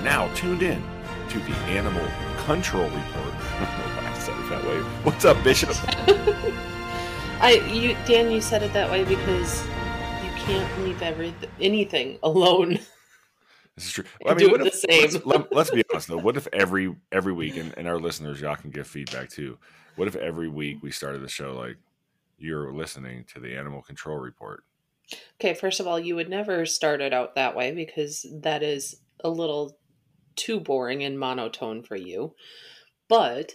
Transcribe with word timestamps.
Are 0.00 0.04
now 0.04 0.34
tuned 0.34 0.62
in 0.62 0.82
to 1.28 1.38
the 1.40 1.54
Animal 1.66 2.06
Control 2.46 2.84
Report. 2.84 3.04
I 3.14 4.18
said 4.18 4.34
it 4.38 4.48
that 4.48 4.64
way. 4.64 4.80
What's 5.02 5.26
up, 5.26 5.44
Bishop? 5.44 5.68
I 7.42 7.62
you 7.70 7.94
Dan, 8.06 8.30
you 8.30 8.40
said 8.40 8.62
it 8.62 8.72
that 8.72 8.90
way 8.90 9.04
because 9.04 9.62
you 10.24 10.30
can't 10.38 10.82
leave 10.82 11.02
every 11.02 11.34
anything 11.60 12.18
alone. 12.22 12.78
This 13.76 13.86
is 13.88 13.92
true. 13.92 14.04
Do 14.38 14.46
it 14.46 14.50
what 14.50 14.60
the 14.64 14.70
same. 14.70 15.02
Let's, 15.02 15.26
let, 15.26 15.52
us 15.52 15.70
be 15.70 15.84
honest 15.92 16.08
though. 16.08 16.16
What 16.16 16.38
if 16.38 16.48
every 16.50 16.96
every 17.12 17.34
week, 17.34 17.58
and, 17.58 17.74
and 17.76 17.86
our 17.86 17.98
listeners, 17.98 18.40
y'all 18.40 18.56
can 18.56 18.70
give 18.70 18.86
feedback 18.86 19.28
too. 19.28 19.58
What 19.96 20.08
if 20.08 20.16
every 20.16 20.48
week 20.48 20.78
we 20.82 20.92
started 20.92 21.20
the 21.20 21.28
show 21.28 21.54
like 21.54 21.76
you're 22.38 22.72
listening 22.72 23.26
to 23.34 23.40
the 23.40 23.54
Animal 23.54 23.82
Control 23.82 24.16
Report? 24.16 24.64
Okay, 25.38 25.52
first 25.52 25.78
of 25.78 25.86
all, 25.86 26.00
you 26.00 26.14
would 26.14 26.30
never 26.30 26.64
start 26.64 27.02
it 27.02 27.12
out 27.12 27.34
that 27.34 27.54
way 27.54 27.72
because 27.72 28.24
that 28.32 28.62
is 28.62 28.96
a 29.22 29.28
little 29.28 29.76
too 30.36 30.60
boring 30.60 31.02
and 31.02 31.18
monotone 31.18 31.82
for 31.82 31.96
you. 31.96 32.34
But 33.08 33.54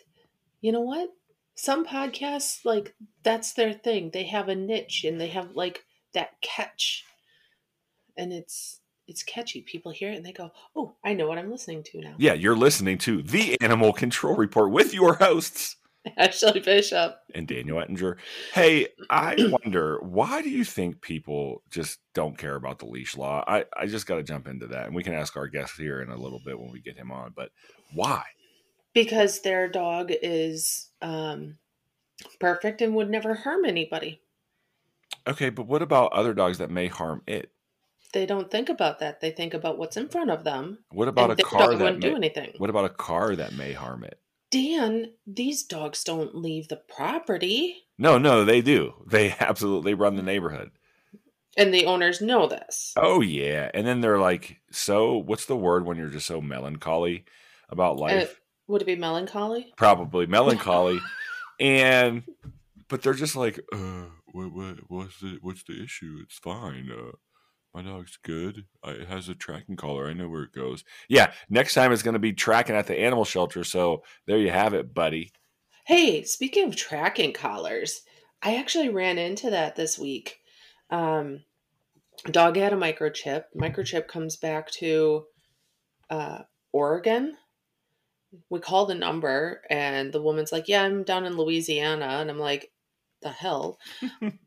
you 0.62 0.72
know 0.72 0.82
what? 0.82 1.10
Some 1.56 1.86
podcasts, 1.86 2.66
like, 2.66 2.96
that's 3.24 3.54
their 3.54 3.74
thing. 3.74 4.12
They 4.12 4.24
have 4.24 4.50
a 4.50 4.56
niche 4.56 5.06
and 5.06 5.20
they 5.20 5.28
have 5.28 5.56
like 5.56 5.86
that 6.14 6.42
catch. 6.42 7.06
And 8.18 8.34
it's 8.34 8.82
it's 9.08 9.24
catchy. 9.24 9.62
People 9.62 9.92
hear 9.92 10.12
it 10.12 10.18
and 10.18 10.26
they 10.26 10.32
go, 10.32 10.52
Oh, 10.76 10.96
I 11.04 11.14
know 11.14 11.28
what 11.28 11.38
I'm 11.38 11.52
listening 11.52 11.84
to 11.84 12.02
now. 12.02 12.16
Yeah, 12.18 12.34
you're 12.34 12.56
listening 12.56 12.98
to 13.00 13.22
the 13.22 13.60
Animal 13.62 13.94
Control 13.94 14.36
Report 14.36 14.72
with 14.72 14.94
your 14.94 15.16
hosts. 15.16 15.78
Ashley 16.18 16.60
Bishop. 16.60 17.18
and 17.34 17.48
Daniel 17.48 17.80
Ettinger. 17.80 18.18
Hey, 18.54 18.88
I 19.10 19.36
wonder 19.64 20.00
why 20.02 20.42
do 20.42 20.50
you 20.50 20.64
think 20.64 21.02
people 21.02 21.64
just 21.70 22.00
don't 22.14 22.38
care 22.38 22.56
about 22.56 22.80
the 22.80 22.86
leash 22.86 23.18
law? 23.18 23.44
I, 23.48 23.66
I 23.76 23.88
just 23.88 24.08
got 24.08 24.16
to 24.16 24.24
jump 24.24 24.48
into 24.48 24.68
that, 24.68 24.86
and 24.86 24.96
we 24.96 25.04
can 25.04 25.14
ask 25.14 25.36
our 25.36 25.48
guest 25.48 25.74
here 25.78 26.02
in 26.02 26.10
a 26.10 26.18
little 26.18 26.42
bit 26.46 26.60
when 26.60 26.72
we 26.72 26.80
get 26.80 26.98
him 26.98 27.12
on. 27.12 27.34
But 27.36 27.50
why? 27.94 28.24
Because 28.94 29.42
their 29.42 29.68
dog 29.68 30.12
is 30.22 30.90
um, 31.02 31.58
perfect 32.40 32.82
and 32.82 32.96
would 32.96 33.10
never 33.10 33.34
harm 33.34 33.66
anybody. 33.66 34.22
Okay, 35.28 35.50
but 35.50 35.68
what 35.68 35.82
about 35.82 36.14
other 36.14 36.34
dogs 36.34 36.60
that 36.60 36.70
may 36.70 36.88
harm 36.88 37.22
it? 37.28 37.52
They 38.14 38.26
don't 38.26 38.50
think 38.50 38.70
about 38.70 39.00
that. 39.00 39.20
They 39.20 39.32
think 39.32 39.54
about 39.54 39.78
what's 39.78 39.98
in 39.98 40.08
front 40.08 40.30
of 40.30 40.46
them. 40.46 40.80
What 40.92 41.10
about 41.10 41.32
a 41.32 41.36
car 41.36 41.76
that 41.76 41.84
wouldn't 41.84 42.02
may, 42.02 42.10
do 42.10 42.16
anything. 42.16 42.54
What 42.58 42.70
about 42.70 42.86
a 42.86 42.90
car 42.90 43.36
that 43.36 43.54
may 43.54 43.74
harm 43.74 44.06
it? 44.06 44.20
Dan, 44.56 45.12
these 45.28 45.64
dogs 45.64 46.02
don't 46.06 46.34
leave 46.34 46.70
the 46.70 46.78
property. 46.78 47.88
No, 47.98 48.18
no, 48.18 48.46
they 48.46 48.62
do. 48.62 48.94
They 49.06 49.32
absolutely 49.40 49.94
run 49.94 50.16
the 50.16 50.24
neighborhood. 50.24 50.72
And 51.58 51.74
the 51.74 51.86
owners 51.86 52.22
know 52.22 52.48
this. 52.48 52.94
Oh 52.96 53.20
yeah, 53.20 53.70
and 53.74 53.86
then 53.86 54.00
they're 54.00 54.20
like, 54.20 54.62
so 54.72 55.18
what's 55.18 55.46
the 55.46 55.58
word 55.58 55.86
when 55.86 55.98
you're 55.98 56.08
just 56.08 56.28
so 56.28 56.40
melancholy 56.40 57.26
about 57.70 57.98
life? 57.98 58.32
Uh, 58.32 58.36
would 58.68 58.82
it 58.82 58.86
be 58.86 58.96
melancholy? 58.96 59.74
probably 59.76 60.26
melancholy 60.38 61.00
and 61.60 62.24
but 62.88 63.02
they're 63.02 63.14
just 63.14 63.36
like 63.36 63.60
uh 63.74 64.06
what, 64.32 64.52
what 64.52 64.78
what's 64.88 65.20
the 65.20 65.38
what's 65.42 65.64
the 65.64 65.84
issue 65.84 66.18
it's 66.22 66.38
fine 66.38 66.90
uh 66.92 67.12
my 67.76 67.82
dog's 67.82 68.18
good 68.24 68.64
it 68.86 69.08
has 69.08 69.28
a 69.28 69.36
tracking 69.36 69.76
collar 69.76 70.08
i 70.08 70.14
know 70.14 70.30
where 70.30 70.44
it 70.44 70.54
goes 70.54 70.84
yeah 71.10 71.32
next 71.50 71.74
time 71.74 71.92
it's 71.92 72.02
going 72.04 72.14
to 72.14 72.20
be 72.20 72.34
tracking 72.34 72.76
at 72.76 72.88
the 72.88 72.98
animal 72.98 73.26
shelter 73.26 73.64
so 73.64 74.02
there 74.26 74.38
you 74.38 74.50
have 74.50 74.74
it 74.74 74.94
buddy 74.94 75.32
Hey, 75.86 76.24
speaking 76.24 76.68
of 76.68 76.76
tracking 76.76 77.32
collars, 77.32 78.02
I 78.42 78.56
actually 78.56 78.90
ran 78.90 79.20
into 79.20 79.52
that 79.52 79.76
this 79.76 80.00
week. 80.00 80.40
Um, 80.90 81.44
dog 82.32 82.56
had 82.56 82.74
a 82.74 82.76
microchip. 82.76 83.44
Microchip 83.56 84.08
comes 84.08 84.36
back 84.36 84.72
to 84.72 85.26
uh, 86.10 86.40
Oregon. 86.72 87.38
We 88.50 88.60
call 88.62 88.88
the 88.88 88.96
number, 88.96 89.62
and 89.70 90.12
the 90.12 90.24
woman's 90.24 90.52
like, 90.52 90.68
"Yeah, 90.68 90.82
I'm 90.82 91.04
down 91.04 91.24
in 91.24 91.38
Louisiana," 91.38 92.18
and 92.20 92.32
I'm 92.32 92.40
like, 92.40 92.72
"The 93.26 93.32
hell?" 93.32 93.80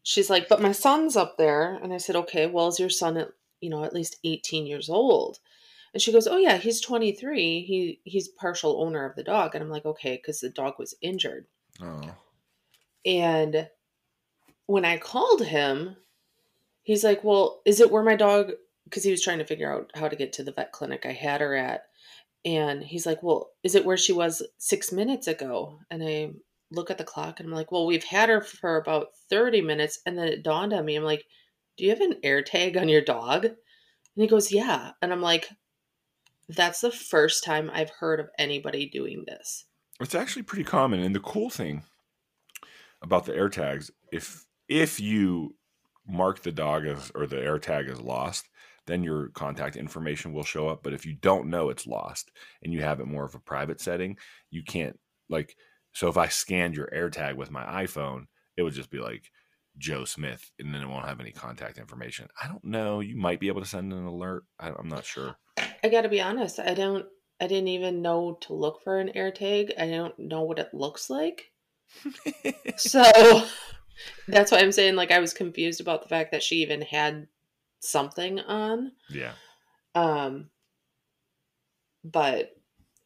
She's 0.04 0.30
like, 0.30 0.48
"But 0.48 0.62
my 0.62 0.70
son's 0.70 1.16
up 1.16 1.36
there," 1.36 1.74
and 1.82 1.92
I 1.92 1.96
said, 1.96 2.14
"Okay, 2.14 2.46
well, 2.46 2.68
is 2.68 2.78
your 2.78 2.88
son 2.88 3.16
at 3.16 3.30
you 3.60 3.70
know 3.70 3.82
at 3.82 3.92
least 3.92 4.18
18 4.22 4.66
years 4.66 4.88
old?" 4.88 5.40
And 5.92 6.00
she 6.00 6.12
goes, 6.12 6.28
"Oh 6.28 6.36
yeah, 6.36 6.58
he's 6.58 6.80
23. 6.80 7.62
He 7.62 8.00
he's 8.04 8.28
partial 8.28 8.80
owner 8.80 9.04
of 9.04 9.16
the 9.16 9.24
dog." 9.24 9.56
And 9.56 9.64
I'm 9.64 9.70
like, 9.70 9.84
"Okay, 9.84 10.16
because 10.16 10.38
the 10.38 10.48
dog 10.48 10.74
was 10.78 10.94
injured." 11.02 11.48
oh 11.82 12.14
And 13.04 13.68
when 14.66 14.84
I 14.84 14.96
called 14.96 15.42
him, 15.42 15.96
he's 16.84 17.02
like, 17.02 17.24
"Well, 17.24 17.60
is 17.64 17.80
it 17.80 17.90
where 17.90 18.04
my 18.04 18.14
dog?" 18.14 18.52
Because 18.84 19.02
he 19.02 19.10
was 19.10 19.22
trying 19.22 19.38
to 19.38 19.44
figure 19.44 19.72
out 19.72 19.90
how 19.94 20.06
to 20.06 20.14
get 20.14 20.32
to 20.34 20.44
the 20.44 20.52
vet 20.52 20.70
clinic 20.70 21.04
I 21.04 21.12
had 21.12 21.40
her 21.40 21.56
at, 21.56 21.86
and 22.44 22.84
he's 22.84 23.06
like, 23.06 23.24
"Well, 23.24 23.50
is 23.64 23.74
it 23.74 23.84
where 23.84 23.96
she 23.96 24.12
was 24.12 24.40
six 24.58 24.92
minutes 24.92 25.26
ago?" 25.26 25.80
And 25.90 26.04
I 26.04 26.30
look 26.70 26.90
at 26.90 26.98
the 26.98 27.04
clock 27.04 27.40
and 27.40 27.48
I'm 27.48 27.54
like, 27.54 27.72
"Well, 27.72 27.86
we've 27.86 28.04
had 28.04 28.28
her 28.28 28.40
for 28.40 28.76
about 28.76 29.08
30 29.30 29.62
minutes." 29.62 30.00
And 30.06 30.18
then 30.18 30.28
it 30.28 30.42
dawned 30.42 30.72
on 30.72 30.84
me, 30.84 30.96
I'm 30.96 31.04
like, 31.04 31.26
"Do 31.76 31.84
you 31.84 31.90
have 31.90 32.00
an 32.00 32.20
air 32.22 32.42
tag 32.42 32.76
on 32.76 32.88
your 32.88 33.02
dog?" 33.02 33.44
And 33.44 33.56
he 34.16 34.26
goes, 34.26 34.52
"Yeah," 34.52 34.92
and 35.02 35.12
I'm 35.12 35.22
like, 35.22 35.50
"That's 36.48 36.80
the 36.80 36.90
first 36.90 37.44
time 37.44 37.70
I've 37.72 37.90
heard 37.90 38.20
of 38.20 38.30
anybody 38.38 38.88
doing 38.88 39.24
this." 39.26 39.66
it's 40.00 40.14
actually 40.14 40.42
pretty 40.42 40.64
common 40.64 41.00
and 41.00 41.14
the 41.14 41.20
cool 41.20 41.50
thing 41.50 41.82
about 43.02 43.24
the 43.24 43.34
air 43.34 43.48
tags 43.48 43.90
if 44.12 44.44
if 44.68 45.00
you 45.00 45.54
mark 46.06 46.42
the 46.42 46.52
dog 46.52 46.86
as 46.86 47.10
or 47.14 47.26
the 47.26 47.40
air 47.40 47.58
tag 47.58 47.88
as 47.88 48.00
lost 48.00 48.48
then 48.86 49.04
your 49.04 49.28
contact 49.30 49.76
information 49.76 50.32
will 50.32 50.44
show 50.44 50.68
up 50.68 50.82
but 50.82 50.92
if 50.92 51.04
you 51.04 51.14
don't 51.14 51.50
know 51.50 51.68
it's 51.68 51.86
lost 51.86 52.30
and 52.62 52.72
you 52.72 52.80
have 52.80 53.00
it 53.00 53.06
more 53.06 53.24
of 53.24 53.34
a 53.34 53.40
private 53.40 53.80
setting 53.80 54.16
you 54.50 54.62
can't 54.62 54.98
like 55.28 55.56
so 55.92 56.08
if 56.08 56.16
i 56.16 56.28
scanned 56.28 56.76
your 56.76 56.88
AirTag 56.94 57.36
with 57.36 57.50
my 57.50 57.84
iphone 57.84 58.26
it 58.56 58.62
would 58.62 58.74
just 58.74 58.90
be 58.90 58.98
like 58.98 59.30
joe 59.76 60.04
smith 60.04 60.50
and 60.58 60.74
then 60.74 60.82
it 60.82 60.88
won't 60.88 61.06
have 61.06 61.20
any 61.20 61.30
contact 61.30 61.78
information 61.78 62.28
i 62.42 62.48
don't 62.48 62.64
know 62.64 63.00
you 63.00 63.16
might 63.16 63.38
be 63.38 63.48
able 63.48 63.60
to 63.60 63.66
send 63.68 63.92
an 63.92 64.04
alert 64.04 64.44
I, 64.58 64.70
i'm 64.70 64.88
not 64.88 65.04
sure 65.04 65.36
I 65.82 65.88
got 65.88 66.02
to 66.02 66.08
be 66.08 66.20
honest, 66.20 66.58
I 66.58 66.74
don't 66.74 67.06
I 67.40 67.46
didn't 67.46 67.68
even 67.68 68.02
know 68.02 68.36
to 68.42 68.52
look 68.52 68.82
for 68.82 68.98
an 68.98 69.12
AirTag. 69.14 69.72
I 69.78 69.88
don't 69.88 70.18
know 70.18 70.42
what 70.42 70.58
it 70.58 70.74
looks 70.74 71.08
like. 71.10 71.52
So 72.76 73.02
that's 74.28 74.52
why 74.52 74.58
I'm 74.58 74.70
saying 74.70 74.94
like 74.94 75.10
I 75.10 75.18
was 75.18 75.34
confused 75.34 75.80
about 75.80 76.02
the 76.02 76.08
fact 76.08 76.30
that 76.30 76.42
she 76.42 76.56
even 76.56 76.82
had 76.82 77.26
something 77.80 78.38
on. 78.40 78.92
yeah 79.10 79.32
Um 79.94 80.50
but 82.04 82.52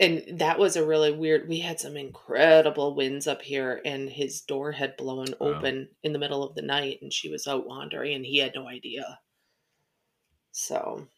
and 0.01 0.39
that 0.39 0.59
was 0.59 0.77
a 0.77 0.87
really 0.87 1.13
weird 1.13 1.49
we 1.49 1.61
had 1.61 1.81
some 1.81 1.97
incredible 1.97 2.95
winds 2.95 3.27
up 3.27 3.43
here 3.43 3.81
and 3.85 4.11
his 4.11 4.41
door 4.43 4.73
had 4.73 4.97
blown 4.97 5.35
Wow. 5.41 5.63
open 5.63 5.89
in 6.03 6.13
the 6.13 6.19
middle 6.19 6.43
of 6.43 6.55
the 6.55 6.63
night 6.63 6.99
and 7.03 7.13
she 7.13 7.29
was 7.31 7.47
out 7.47 7.67
wandering 7.67 8.15
and 8.15 8.27
he 8.27 8.39
had 8.39 8.55
no 8.55 8.69
idea. 8.69 9.21
So 10.53 11.09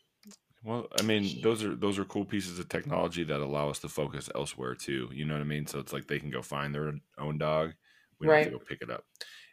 Well, 0.62 0.88
I 0.98 1.02
mean, 1.02 1.40
those 1.42 1.62
are 1.62 1.74
those 1.76 1.98
are 1.98 2.04
cool 2.06 2.24
pieces 2.24 2.58
of 2.58 2.68
technology 2.68 3.22
that 3.24 3.40
allow 3.40 3.68
us 3.68 3.80
to 3.80 3.88
focus 3.88 4.30
elsewhere 4.34 4.74
too. 4.74 5.10
You 5.12 5.24
know 5.26 5.34
what 5.34 5.42
I 5.42 5.44
mean? 5.44 5.66
So 5.66 5.78
it's 5.78 5.92
like 5.92 6.06
they 6.06 6.18
can 6.18 6.30
go 6.30 6.40
find 6.42 6.74
their 6.74 6.92
own 7.18 7.38
dog. 7.38 7.74
We 8.18 8.26
don't 8.26 8.34
have 8.36 8.42
to 8.44 8.50
go 8.50 8.58
pick 8.58 8.80
it 8.80 8.90
up. 8.90 9.04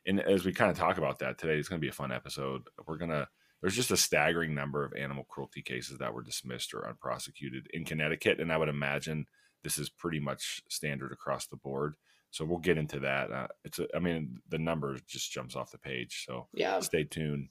And 0.06 0.22
as 0.22 0.46
we 0.46 0.54
kind 0.54 0.72
of 0.72 0.78
talk 0.78 0.98
about 0.98 1.20
that 1.20 1.38
today, 1.38 1.58
it's 1.60 1.68
going 1.68 1.80
to 1.82 1.86
be 1.86 1.90
a 1.90 1.94
fun 1.94 2.12
episode. 2.12 2.64
We're 2.88 2.98
gonna. 2.98 3.28
There's 3.62 3.76
just 3.76 3.92
a 3.92 3.98
staggering 3.98 4.56
number 4.56 4.84
of 4.84 4.94
animal 4.94 5.26
cruelty 5.30 5.62
cases 5.62 6.00
that 6.00 6.14
were 6.14 6.24
dismissed 6.24 6.74
or 6.74 6.88
unprosecuted 6.88 7.68
in 7.74 7.86
Connecticut, 7.86 8.40
and 8.40 8.52
I 8.52 8.58
would 8.58 8.70
imagine 8.70 9.28
this 9.64 9.78
is 9.78 9.90
pretty 9.90 10.20
much 10.20 10.64
standard 10.68 11.12
across 11.12 11.46
the 11.46 11.58
board. 11.58 11.96
So 12.32 12.46
we'll 12.46 12.60
get 12.60 12.78
into 12.78 13.00
that. 13.00 13.32
Uh, 13.32 13.48
it's. 13.66 13.80
A, 13.80 13.88
I 13.96 14.00
mean, 14.00 14.40
the 14.50 14.58
number 14.58 14.98
just 15.08 15.32
jumps 15.32 15.56
off 15.56 15.72
the 15.72 15.78
page. 15.78 16.24
So 16.26 16.48
yeah. 16.54 16.80
stay 16.80 17.04
tuned 17.04 17.50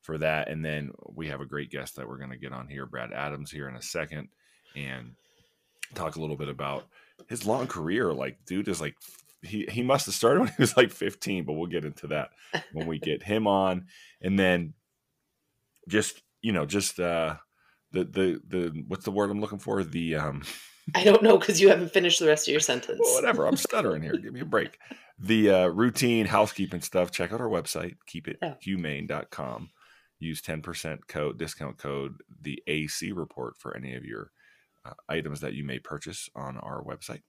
for 0.00 0.18
that. 0.18 0.48
And 0.48 0.64
then 0.64 0.92
we 1.14 1.28
have 1.28 1.40
a 1.40 1.46
great 1.46 1.70
guest 1.70 1.96
that 1.96 2.08
we're 2.08 2.18
going 2.18 2.30
to 2.30 2.36
get 2.36 2.52
on 2.52 2.68
here, 2.68 2.86
Brad 2.86 3.12
Adams, 3.12 3.50
here 3.50 3.68
in 3.68 3.76
a 3.76 3.82
second, 3.82 4.28
and 4.74 5.12
talk 5.94 6.16
a 6.16 6.20
little 6.20 6.36
bit 6.36 6.48
about 6.48 6.86
his 7.28 7.46
long 7.46 7.66
career. 7.66 8.12
Like, 8.12 8.38
dude 8.46 8.68
is 8.68 8.80
like, 8.80 8.96
he, 9.42 9.66
he 9.70 9.82
must 9.82 10.06
have 10.06 10.14
started 10.14 10.40
when 10.40 10.48
he 10.48 10.62
was 10.62 10.76
like 10.76 10.90
15, 10.90 11.44
but 11.44 11.54
we'll 11.54 11.66
get 11.66 11.84
into 11.84 12.06
that 12.08 12.30
when 12.72 12.86
we 12.86 12.98
get 12.98 13.22
him 13.22 13.46
on. 13.46 13.86
And 14.22 14.38
then 14.38 14.74
just, 15.88 16.22
you 16.42 16.52
know, 16.52 16.66
just, 16.66 16.98
uh, 17.00 17.36
the, 17.92 18.04
the, 18.04 18.40
the, 18.46 18.84
what's 18.86 19.04
the 19.04 19.10
word 19.10 19.30
I'm 19.30 19.40
looking 19.40 19.58
for? 19.58 19.82
The, 19.82 20.16
um, 20.16 20.42
I 20.94 21.04
don't 21.04 21.22
know 21.22 21.38
because 21.38 21.60
you 21.60 21.68
haven't 21.68 21.92
finished 21.92 22.20
the 22.20 22.26
rest 22.26 22.48
of 22.48 22.52
your 22.52 22.60
sentence. 22.60 23.00
well, 23.02 23.14
whatever. 23.14 23.46
I'm 23.46 23.56
stuttering 23.56 24.02
here. 24.02 24.16
Give 24.16 24.32
me 24.32 24.40
a 24.40 24.44
break. 24.44 24.78
The 25.18 25.50
uh, 25.50 25.66
routine 25.66 26.26
housekeeping 26.26 26.80
stuff. 26.80 27.10
Check 27.10 27.32
out 27.32 27.40
our 27.40 27.48
website, 27.48 27.96
keepithumane.com. 28.08 29.70
Use 30.18 30.42
10% 30.42 30.98
code 31.08 31.38
discount 31.38 31.78
code 31.78 32.14
the 32.42 32.62
AC 32.66 33.12
report 33.12 33.56
for 33.58 33.76
any 33.76 33.94
of 33.94 34.04
your 34.04 34.30
uh, 34.84 34.92
items 35.08 35.40
that 35.40 35.54
you 35.54 35.64
may 35.64 35.78
purchase 35.78 36.28
on 36.34 36.58
our 36.58 36.82
website. 36.82 37.22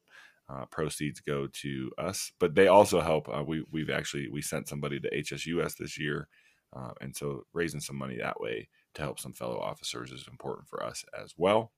Uh, 0.49 0.65
proceeds 0.65 1.21
go 1.21 1.47
to 1.47 1.89
us, 1.97 2.33
but 2.39 2.55
they 2.55 2.67
also 2.67 2.99
help. 2.99 3.29
Uh, 3.29 3.41
we 3.41 3.63
we've 3.71 3.89
actually 3.89 4.27
we 4.27 4.41
sent 4.41 4.67
somebody 4.67 4.99
to 4.99 5.09
HSUS 5.09 5.77
this 5.77 5.97
year, 5.97 6.27
uh, 6.73 6.91
and 7.01 7.15
so 7.15 7.43
raising 7.53 7.79
some 7.79 7.97
money 7.97 8.17
that 8.17 8.39
way 8.39 8.69
to 8.93 9.01
help 9.01 9.19
some 9.19 9.33
fellow 9.33 9.59
officers 9.59 10.11
is 10.11 10.27
important 10.29 10.67
for 10.67 10.83
us 10.83 11.05
as 11.19 11.33
well. 11.37 11.71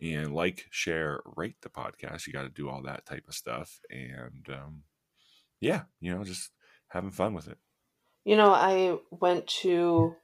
and 0.00 0.34
like, 0.34 0.66
share, 0.70 1.20
rate 1.36 1.56
the 1.62 1.68
podcast. 1.68 2.26
You 2.26 2.32
got 2.32 2.42
to 2.42 2.48
do 2.48 2.68
all 2.68 2.82
that 2.82 3.06
type 3.06 3.24
of 3.28 3.34
stuff. 3.34 3.80
And 3.90 4.46
um, 4.48 4.82
yeah, 5.60 5.82
you 6.00 6.14
know, 6.14 6.24
just 6.24 6.50
having 6.88 7.12
fun 7.12 7.34
with 7.34 7.48
it. 7.48 7.58
You 8.24 8.36
know, 8.36 8.50
I 8.50 8.98
went 9.10 9.46
to 9.62 10.16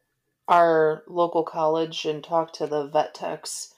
our 0.49 1.05
local 1.07 1.45
college 1.45 2.05
and 2.05 2.25
talked 2.25 2.57
to 2.57 2.67
the 2.67 2.89
vet 2.89 3.15
techs 3.15 3.75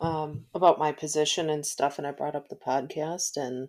um, 0.00 0.46
about 0.54 0.78
my 0.78 0.92
position 0.92 1.48
and 1.48 1.64
stuff, 1.64 1.98
and 1.98 2.06
I 2.06 2.10
brought 2.10 2.34
up 2.34 2.48
the 2.48 2.56
podcast, 2.56 3.36
and 3.36 3.68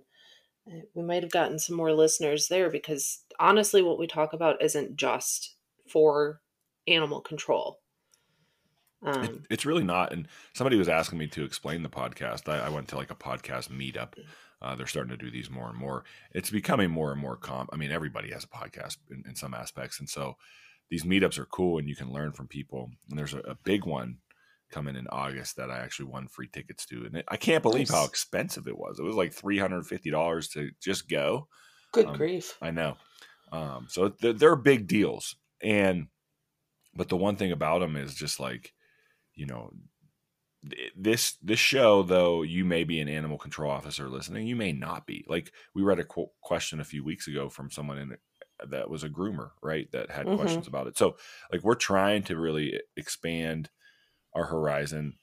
we 0.94 1.04
might 1.04 1.24
have 1.24 1.32
gotten 1.32 1.60
some 1.60 1.76
more 1.76 1.94
listeners 1.94 2.48
there 2.48 2.70
because 2.70 3.24
honestly, 3.40 3.82
what 3.82 4.00
we 4.00 4.08
talk 4.08 4.34
about 4.34 4.62
isn't 4.64 4.96
just 4.96 5.56
for 5.88 6.42
animal 6.88 7.22
control. 7.22 7.80
It, 9.06 9.16
Um, 9.16 9.44
it's 9.50 9.66
really 9.66 9.84
not. 9.84 10.14
And 10.14 10.28
somebody 10.54 10.78
was 10.78 10.90
asking 10.90 11.20
me 11.20 11.28
to 11.28 11.44
explain 11.44 11.84
the 11.84 11.90
podcast. 11.90 12.48
I, 12.48 12.68
I 12.68 12.70
went 12.70 12.88
to 12.90 12.96
like 12.96 13.12
a 13.12 13.16
podcast 13.16 13.70
meetup. 13.70 14.14
Uh, 14.62 14.76
they're 14.76 14.88
starting 14.88 15.10
to 15.10 15.18
do 15.18 15.30
these 15.30 15.50
more 15.50 15.68
and 15.68 15.78
more. 15.78 16.06
It's 16.32 16.50
becoming 16.50 16.90
more 16.90 17.12
and 17.12 17.20
more 17.20 17.36
com. 17.36 17.68
I 17.74 17.76
mean, 17.76 17.92
everybody 17.92 18.32
has 18.32 18.46
a 18.46 18.48
podcast 18.48 18.98
in, 19.12 19.24
in 19.28 19.36
some 19.36 19.54
aspects, 19.54 20.00
and 20.00 20.10
so 20.10 20.38
these 20.90 21.04
meetups 21.04 21.38
are 21.38 21.46
cool, 21.46 21.80
and 21.80 21.90
you 21.90 21.98
can 21.98 22.14
learn 22.14 22.32
from 22.32 22.48
people. 22.48 22.90
And 23.10 23.20
there's 23.20 23.34
a, 23.34 23.40
a 23.40 23.56
big 23.56 23.86
one 23.86 24.20
coming 24.72 24.96
in 24.96 25.08
August 25.08 25.58
that 25.58 25.70
I 25.70 25.80
actually 25.80 26.06
won 26.06 26.30
free 26.30 26.48
tickets 26.48 26.86
to, 26.86 27.06
and 27.06 27.18
it, 27.18 27.26
I 27.28 27.36
can't 27.36 27.62
believe 27.62 27.90
how 27.90 28.06
expensive 28.06 28.68
it 28.68 28.78
was. 28.78 29.00
It 29.00 29.04
was 29.04 29.18
like 29.18 29.34
three 29.34 29.60
hundred 29.60 29.86
fifty 29.86 30.12
dollars 30.12 30.48
to 30.50 30.72
just 30.82 31.10
go. 31.10 31.50
good 31.92 32.08
um, 32.08 32.18
grief. 32.18 32.58
I 32.62 32.72
know. 32.72 32.98
Um, 33.52 33.88
so 33.90 34.10
they're, 34.10 34.34
they're 34.34 34.56
big 34.56 34.88
deals, 34.88 35.36
and 35.64 36.08
but 36.96 37.10
the 37.10 37.18
one 37.18 37.38
thing 37.38 37.52
about 37.54 37.80
them 37.80 37.96
is 37.98 38.16
just 38.16 38.40
like, 38.40 38.74
you 39.36 39.46
know, 39.48 39.72
this 40.96 41.34
this 41.42 41.60
show 41.60 42.04
though 42.04 42.42
you 42.42 42.64
may 42.64 42.84
be 42.86 43.00
an 43.02 43.10
animal 43.10 43.38
control 43.38 43.70
officer 43.72 44.10
listening, 44.10 44.48
you 44.48 44.56
may 44.56 44.72
not 44.72 45.06
be. 45.06 45.26
Like 45.28 45.52
we 45.74 45.82
read 45.84 46.00
a 46.00 46.06
qu- 46.06 46.32
question 46.42 46.80
a 46.80 46.86
few 46.86 47.04
weeks 47.04 47.28
ago 47.28 47.50
from 47.50 47.70
someone 47.70 47.98
in 47.98 48.18
that 48.70 48.90
was 48.90 49.04
a 49.04 49.10
groomer, 49.10 49.52
right? 49.62 49.92
That 49.92 50.10
had 50.10 50.30
Mhm. 50.30 50.30
questions 50.32 50.68
about 50.68 50.88
it. 50.88 50.98
So 50.98 51.18
like 51.52 51.64
we're 51.64 51.76
trying 51.76 52.24
to 52.24 52.38
really 52.38 52.80
expand 52.96 53.70
our 54.34 54.46
horizon 54.46 55.18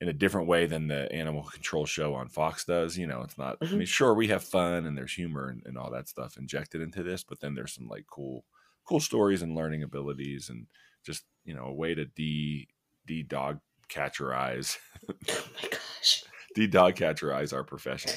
in 0.00 0.08
a 0.08 0.12
different 0.14 0.48
way 0.48 0.66
than 0.66 0.88
the 0.88 1.10
animal 1.12 1.44
control 1.44 1.86
show 1.86 2.14
on 2.14 2.28
Fox 2.28 2.64
does. 2.64 2.98
You 2.98 3.06
know, 3.06 3.22
it's 3.22 3.38
not, 3.38 3.58
I 3.72 3.76
Mhm. 3.76 3.78
mean, 3.78 3.86
sure, 3.86 4.14
we 4.14 4.28
have 4.28 4.44
fun 4.44 4.86
and 4.86 4.96
there's 4.98 5.14
humor 5.14 5.48
and, 5.48 5.62
and 5.66 5.78
all 5.78 5.90
that 5.92 6.08
stuff 6.08 6.36
injected 6.36 6.82
into 6.82 7.02
this, 7.02 7.24
but 7.24 7.40
then 7.40 7.54
there's 7.54 7.74
some 7.74 7.88
like 7.88 8.06
cool, 8.08 8.46
cool 8.88 9.00
stories 9.00 9.42
and 9.42 9.54
learning 9.54 9.82
abilities 9.82 10.48
and 10.48 10.66
just, 11.04 11.24
you 11.44 11.54
know, 11.54 11.66
a 11.66 11.74
way 11.74 11.94
to 11.94 12.04
de, 12.06 12.66
de 13.06 13.22
dog 13.22 13.58
catcherize, 13.88 14.78
Oh 15.08 15.14
my 15.62 15.68
gosh. 15.68 16.24
de 16.54 16.66
dog 16.66 16.94
catcherize 16.94 17.52
our 17.52 17.64
profession. 17.64 18.12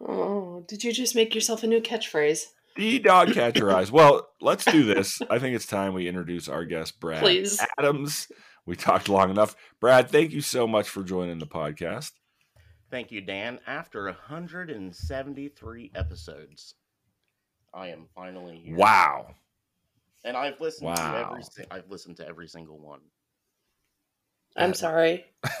Oh, 0.00 0.64
did 0.66 0.82
you 0.82 0.92
just 0.92 1.14
make 1.14 1.34
yourself 1.34 1.62
a 1.62 1.66
new 1.66 1.80
catchphrase? 1.80 2.46
De 2.76 2.98
dog 2.98 3.28
catcherize. 3.32 3.90
Well, 3.90 4.28
let's 4.40 4.64
do 4.64 4.84
this. 4.84 5.20
I 5.28 5.38
think 5.38 5.54
it's 5.54 5.66
time 5.66 5.92
we 5.92 6.08
introduce 6.08 6.48
our 6.48 6.64
guest, 6.64 6.98
Brad 7.00 7.20
Please. 7.22 7.60
Adams. 7.78 8.28
We 8.66 8.76
talked 8.76 9.08
long 9.08 9.30
enough. 9.30 9.56
Brad, 9.80 10.10
thank 10.10 10.32
you 10.32 10.40
so 10.40 10.66
much 10.66 10.88
for 10.88 11.02
joining 11.02 11.38
the 11.38 11.46
podcast. 11.46 12.12
Thank 12.90 13.12
you, 13.12 13.20
Dan. 13.20 13.60
After 13.66 14.04
173 14.04 15.92
episodes, 15.94 16.74
I 17.72 17.88
am 17.88 18.06
finally 18.14 18.60
here. 18.64 18.76
Wow. 18.76 19.34
And 20.24 20.36
I've 20.36 20.60
listened 20.60 20.94
to 20.96 21.02
every 21.02 21.42
I've 21.70 21.90
listened 21.90 22.16
to 22.18 22.26
every 22.26 22.48
single 22.48 22.78
one. 22.78 23.00
I'm 24.56 24.74
sorry. 24.74 25.24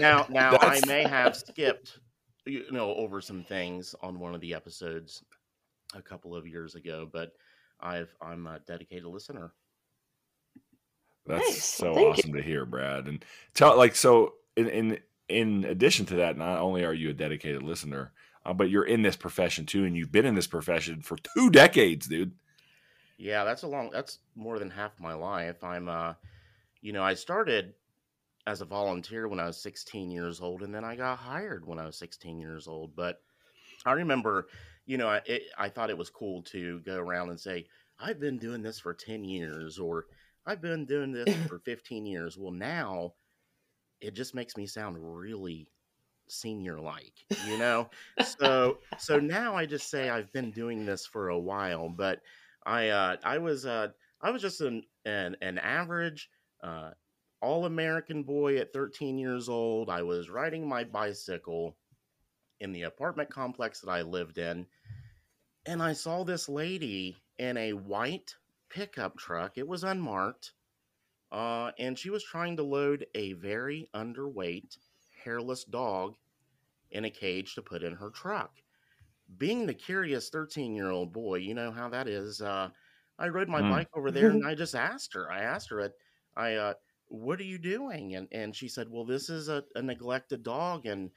Now, 0.00 0.26
now 0.28 0.56
I 0.60 0.80
may 0.86 1.02
have 1.02 1.34
skipped 1.34 1.98
you 2.46 2.70
know 2.70 2.94
over 2.94 3.20
some 3.20 3.42
things 3.42 3.94
on 4.00 4.18
one 4.18 4.34
of 4.34 4.40
the 4.40 4.54
episodes 4.54 5.22
a 5.94 6.02
couple 6.02 6.36
of 6.36 6.46
years 6.46 6.74
ago, 6.74 7.08
but 7.12 7.32
I've 7.80 8.14
I'm 8.20 8.46
a 8.46 8.60
dedicated 8.60 9.06
listener. 9.06 9.52
That's 11.26 11.48
Nice. 11.48 11.64
so 11.64 11.94
Thank 11.94 11.98
you. 11.98 12.12
awesome 12.12 12.32
to 12.34 12.42
hear, 12.42 12.64
Brad. 12.64 13.06
And 13.06 13.24
tell 13.54 13.76
like 13.76 13.94
so 13.94 14.34
in 14.56 14.68
in 14.68 14.98
in 15.28 15.64
addition 15.64 16.06
to 16.06 16.16
that, 16.16 16.38
not 16.38 16.60
only 16.60 16.84
are 16.84 16.94
you 16.94 17.10
a 17.10 17.14
dedicated 17.14 17.62
listener, 17.62 18.12
uh, 18.46 18.52
but 18.54 18.70
you're 18.70 18.84
in 18.84 19.02
this 19.02 19.16
profession 19.16 19.66
too, 19.66 19.84
and 19.84 19.96
you've 19.96 20.12
been 20.12 20.24
in 20.24 20.34
this 20.34 20.46
profession 20.46 21.02
for 21.02 21.16
two 21.34 21.50
decades, 21.50 22.06
dude. 22.06 22.32
Yeah, 23.18 23.44
that's 23.44 23.62
a 23.64 23.68
long 23.68 23.90
that's 23.90 24.20
more 24.34 24.58
than 24.58 24.70
half 24.70 24.98
my 25.00 25.12
life. 25.14 25.62
I'm 25.64 25.88
uh 25.88 26.14
you 26.80 26.92
know, 26.92 27.02
I 27.02 27.14
started 27.14 27.74
as 28.46 28.60
a 28.62 28.66
volunteer 28.66 29.28
when 29.28 29.40
I 29.40 29.46
was 29.46 29.60
16 29.62 30.10
years 30.10 30.40
old 30.40 30.62
and 30.62 30.74
then 30.74 30.84
I 30.84 30.96
got 30.96 31.18
hired 31.18 31.66
when 31.66 31.78
I 31.78 31.86
was 31.86 31.98
16 31.98 32.38
years 32.40 32.68
old, 32.68 32.96
but 32.96 33.22
I 33.86 33.92
remember, 33.92 34.48
you 34.86 34.98
know, 34.98 35.08
I 35.08 35.22
it, 35.26 35.44
I 35.58 35.68
thought 35.70 35.90
it 35.90 35.98
was 35.98 36.10
cool 36.10 36.42
to 36.44 36.80
go 36.80 36.98
around 36.98 37.30
and 37.30 37.40
say, 37.40 37.66
"I've 37.98 38.20
been 38.20 38.38
doing 38.38 38.62
this 38.62 38.80
for 38.80 38.94
10 38.94 39.24
years" 39.24 39.78
or 39.78 40.06
"I've 40.46 40.60
been 40.62 40.86
doing 40.86 41.12
this 41.12 41.34
for 41.48 41.60
15 41.60 42.06
years." 42.06 42.38
Well, 42.38 42.52
now 42.52 43.16
it 44.00 44.12
just 44.12 44.34
makes 44.34 44.56
me 44.56 44.66
sound 44.66 44.96
really 45.18 45.70
senior 46.28 46.80
like, 46.80 47.26
you 47.38 47.56
know? 47.58 47.90
so 48.20 48.80
so 48.96 49.20
now 49.20 49.56
I 49.56 49.66
just 49.66 49.90
say 49.90 50.10
I've 50.10 50.32
been 50.32 50.52
doing 50.52 50.84
this 50.86 51.06
for 51.06 51.28
a 51.30 51.38
while, 51.38 51.88
but 51.88 52.22
I 52.64 52.88
uh 52.88 53.16
I 53.24 53.38
was 53.38 53.66
uh 53.66 53.88
I 54.20 54.30
was 54.30 54.42
just 54.42 54.60
an 54.60 54.82
an, 55.04 55.36
an 55.40 55.58
average 55.58 56.28
uh 56.62 56.90
all 57.40 57.66
American 57.66 58.24
boy 58.24 58.56
at 58.58 58.72
13 58.72 59.18
years 59.18 59.48
old. 59.48 59.88
I 59.88 60.02
was 60.02 60.28
riding 60.28 60.68
my 60.68 60.84
bicycle 60.84 61.76
in 62.60 62.72
the 62.72 62.82
apartment 62.82 63.30
complex 63.30 63.80
that 63.80 63.90
I 63.90 64.02
lived 64.02 64.38
in, 64.38 64.66
and 65.66 65.82
I 65.82 65.92
saw 65.92 66.24
this 66.24 66.48
lady 66.48 67.16
in 67.38 67.56
a 67.56 67.72
white 67.72 68.34
pickup 68.68 69.16
truck. 69.16 69.56
It 69.56 69.66
was 69.66 69.84
unmarked. 69.84 70.52
Uh, 71.30 71.72
and 71.78 71.98
she 71.98 72.10
was 72.10 72.24
trying 72.24 72.56
to 72.56 72.62
load 72.62 73.06
a 73.14 73.34
very 73.34 73.88
underweight, 73.94 74.78
hairless 75.22 75.64
dog 75.64 76.16
in 76.90 77.04
a 77.04 77.10
cage 77.10 77.54
to 77.54 77.62
put 77.62 77.82
in 77.82 77.94
her 77.94 78.10
truck. 78.10 78.50
Being 79.36 79.66
the 79.66 79.74
curious 79.74 80.30
13 80.30 80.74
year 80.74 80.90
old 80.90 81.12
boy, 81.12 81.36
you 81.36 81.54
know 81.54 81.70
how 81.70 81.88
that 81.90 82.08
is. 82.08 82.40
Uh, 82.40 82.70
I 83.18 83.28
rode 83.28 83.48
my 83.48 83.60
Mm. 83.60 83.62
bike 83.62 83.88
over 83.94 84.10
there 84.10 84.30
and 84.30 84.42
I 84.46 84.54
just 84.54 84.74
asked 84.74 85.12
her. 85.14 85.30
I 85.30 85.42
asked 85.42 85.68
her, 85.70 85.92
I, 86.36 86.54
uh, 86.54 86.74
what 87.06 87.38
are 87.40 87.44
you 87.44 87.58
doing? 87.58 88.14
And 88.14 88.28
and 88.32 88.54
she 88.56 88.68
said, 88.68 88.88
well, 88.90 89.04
this 89.04 89.28
is 89.28 89.48
a, 89.48 89.64
a 89.74 89.82
neglected 89.82 90.42
dog 90.42 90.86
and 90.86 91.10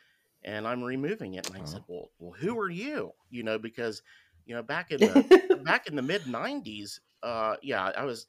and 0.43 0.67
I'm 0.67 0.83
removing 0.83 1.35
it. 1.35 1.45
And 1.45 1.55
I 1.55 1.63
said, 1.63 1.83
well, 1.87 2.11
well, 2.19 2.33
who 2.33 2.57
are 2.59 2.69
you? 2.69 3.11
You 3.29 3.43
know, 3.43 3.57
because 3.57 4.01
you 4.45 4.55
know 4.55 4.63
back 4.63 4.91
in 4.91 5.05
the 5.05 5.25
back 5.63 5.87
in 5.87 5.95
the 5.95 6.01
mid 6.01 6.27
90s, 6.27 6.99
uh, 7.23 7.55
yeah, 7.61 7.91
I 7.95 8.03
was 8.03 8.27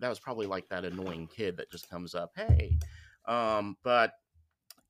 that 0.00 0.08
was 0.08 0.20
probably 0.20 0.46
like 0.46 0.68
that 0.68 0.84
annoying 0.84 1.26
kid 1.28 1.56
that 1.56 1.70
just 1.70 1.88
comes 1.88 2.14
up, 2.14 2.32
hey, 2.36 2.76
um, 3.26 3.76
but 3.82 4.12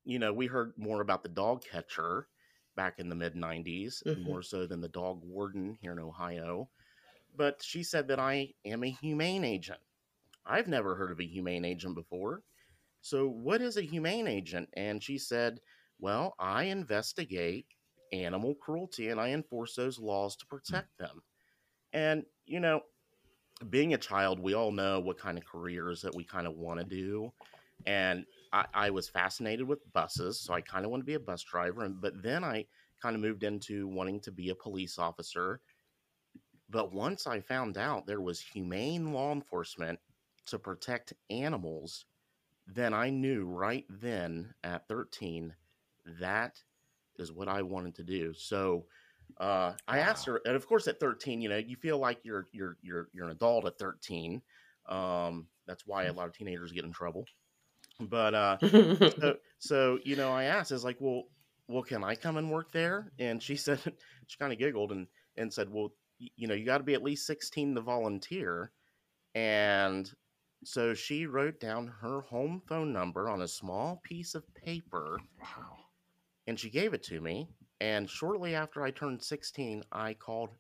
you 0.04 0.18
know, 0.18 0.32
we 0.32 0.46
heard 0.46 0.72
more 0.76 1.00
about 1.00 1.22
the 1.22 1.28
dog 1.28 1.62
catcher 1.64 2.28
back 2.74 2.98
in 2.98 3.08
the 3.08 3.14
mid 3.16 3.36
90s, 3.36 4.02
Mhm. 4.04 4.14
more 4.14 4.42
so 4.42 4.66
than 4.66 4.80
the 4.80 4.88
dog 4.88 5.22
warden 5.24 5.74
here 5.80 5.92
in 5.92 5.98
Ohio. 5.98 6.70
But 7.34 7.62
she 7.62 7.82
said 7.82 8.08
that 8.08 8.18
I 8.20 8.54
am 8.64 8.84
a 8.84 8.90
humane 8.90 9.44
agent. 9.44 9.80
I've 10.46 10.68
never 10.68 10.96
heard 10.96 11.12
of 11.12 11.20
a 11.20 11.26
humane 11.26 11.64
agent 11.64 11.94
before. 11.94 12.44
So, 13.00 13.28
what 13.28 13.62
is 13.62 13.76
a 13.76 13.82
humane 13.82 14.26
agent? 14.28 14.70
And 14.74 15.02
she 15.02 15.18
said, 15.18 15.60
Well, 15.98 16.34
I 16.38 16.64
investigate 16.64 17.68
animal 18.12 18.54
cruelty 18.56 19.08
and 19.10 19.20
I 19.20 19.30
enforce 19.30 19.76
those 19.76 19.98
laws 19.98 20.36
to 20.38 20.46
protect 20.46 20.98
them. 20.98 21.22
And, 21.92 22.26
you 22.46 22.60
know, 22.60 22.82
being 23.70 23.94
a 23.94 23.98
child, 23.98 24.40
we 24.40 24.54
all 24.54 24.72
know 24.72 25.00
what 25.00 25.18
kind 25.18 25.38
of 25.38 25.44
careers 25.44 26.02
that 26.02 26.14
we 26.14 26.24
kind 26.24 26.46
of 26.46 26.56
want 26.56 26.80
to 26.80 26.84
do. 26.84 27.32
And 27.86 28.26
I, 28.54 28.66
I 28.73 28.90
was 28.90 29.08
fascinated 29.08 29.66
with 29.66 29.92
buses, 29.92 30.38
so 30.38 30.54
I 30.54 30.61
kind 30.61 30.84
of 30.84 30.90
want 30.92 31.00
to 31.00 31.06
be 31.06 31.14
a 31.14 31.20
bus 31.20 31.42
driver. 31.42 31.82
And 31.82 32.00
but 32.00 32.23
then 32.23 32.44
I 32.44 32.64
kind 33.02 33.16
of 33.16 33.20
moved 33.20 33.42
into 33.42 33.88
wanting 33.88 34.20
to 34.20 34.30
be 34.30 34.50
a 34.50 34.54
police 34.54 34.96
officer. 34.96 35.61
But 36.70 36.94
once 36.94 37.26
I 37.26 37.40
found 37.40 37.76
out 37.76 38.06
there 38.06 38.20
was 38.20 38.40
humane 38.40 39.12
law 39.12 39.32
enforcement 39.32 39.99
to 40.46 40.58
protect 40.58 41.12
animals, 41.30 42.06
then 42.66 42.94
I 42.94 43.11
knew 43.11 43.44
right 43.44 43.84
then 43.90 44.54
at 44.62 44.87
13 44.88 45.52
that 46.20 46.58
is 47.18 47.32
what 47.32 47.49
I 47.49 47.62
wanted 47.62 47.94
to 47.96 48.04
do. 48.04 48.32
So 48.34 48.87
uh, 49.38 49.73
I 49.88 49.99
asked 49.99 50.26
her, 50.26 50.40
and 50.44 50.54
of 50.54 50.66
course, 50.66 50.87
at 50.87 51.00
13, 51.00 51.40
you 51.40 51.49
know, 51.49 51.56
you 51.56 51.76
feel 51.76 51.99
like 51.99 52.20
you're 52.23 52.46
you're 52.52 52.76
you're 52.82 53.08
you're 53.12 53.25
an 53.25 53.32
adult 53.32 53.66
at 53.66 53.78
13. 53.78 54.40
Um, 54.88 55.49
that's 55.66 55.87
why 55.87 56.04
a 56.04 56.12
lot 56.12 56.28
of 56.28 56.34
teenagers 56.34 56.73
get 56.73 56.84
in 56.84 56.92
trouble. 56.92 57.25
But 58.00 58.34
uh, 58.34 58.58
so, 59.20 59.36
so 59.58 59.98
you 60.04 60.16
know, 60.16 60.30
I 60.32 60.44
asked, 60.44 60.72
"Is 60.72 60.84
like, 60.84 61.00
well, 61.00 61.24
well, 61.68 61.82
can 61.82 62.04
I 62.04 62.14
come 62.14 62.36
and 62.36 62.50
work 62.50 62.72
there?" 62.72 63.12
And 63.18 63.42
she 63.42 63.56
said, 63.56 63.80
she 64.26 64.38
kind 64.38 64.52
of 64.52 64.58
giggled 64.58 64.92
and 64.92 65.06
and 65.36 65.52
said, 65.52 65.70
"Well, 65.70 65.90
you 66.18 66.46
know, 66.48 66.54
you 66.54 66.64
got 66.64 66.78
to 66.78 66.84
be 66.84 66.94
at 66.94 67.02
least 67.02 67.26
16 67.26 67.74
to 67.74 67.80
volunteer, 67.80 68.72
and 69.34 70.12
So 70.64 70.94
she 70.94 71.26
wrote 71.26 71.60
down 71.60 71.88
her 71.88 72.22
home 72.22 72.60
phone 72.68 72.92
number 72.92 73.28
on 73.30 73.42
a 73.42 73.48
small 73.48 74.00
piece 74.04 74.34
of 74.34 74.44
paper 74.54 75.20
Wow. 75.40 75.78
and 76.46 76.58
she 76.58 76.70
gave 76.70 76.94
it 76.94 77.02
to 77.04 77.20
me. 77.20 77.48
And 77.80 78.08
shortly 78.08 78.54
after 78.54 78.82
I 78.82 78.90
turned 78.90 79.22
16, 79.22 79.82
I 79.92 80.14
called 80.14 80.50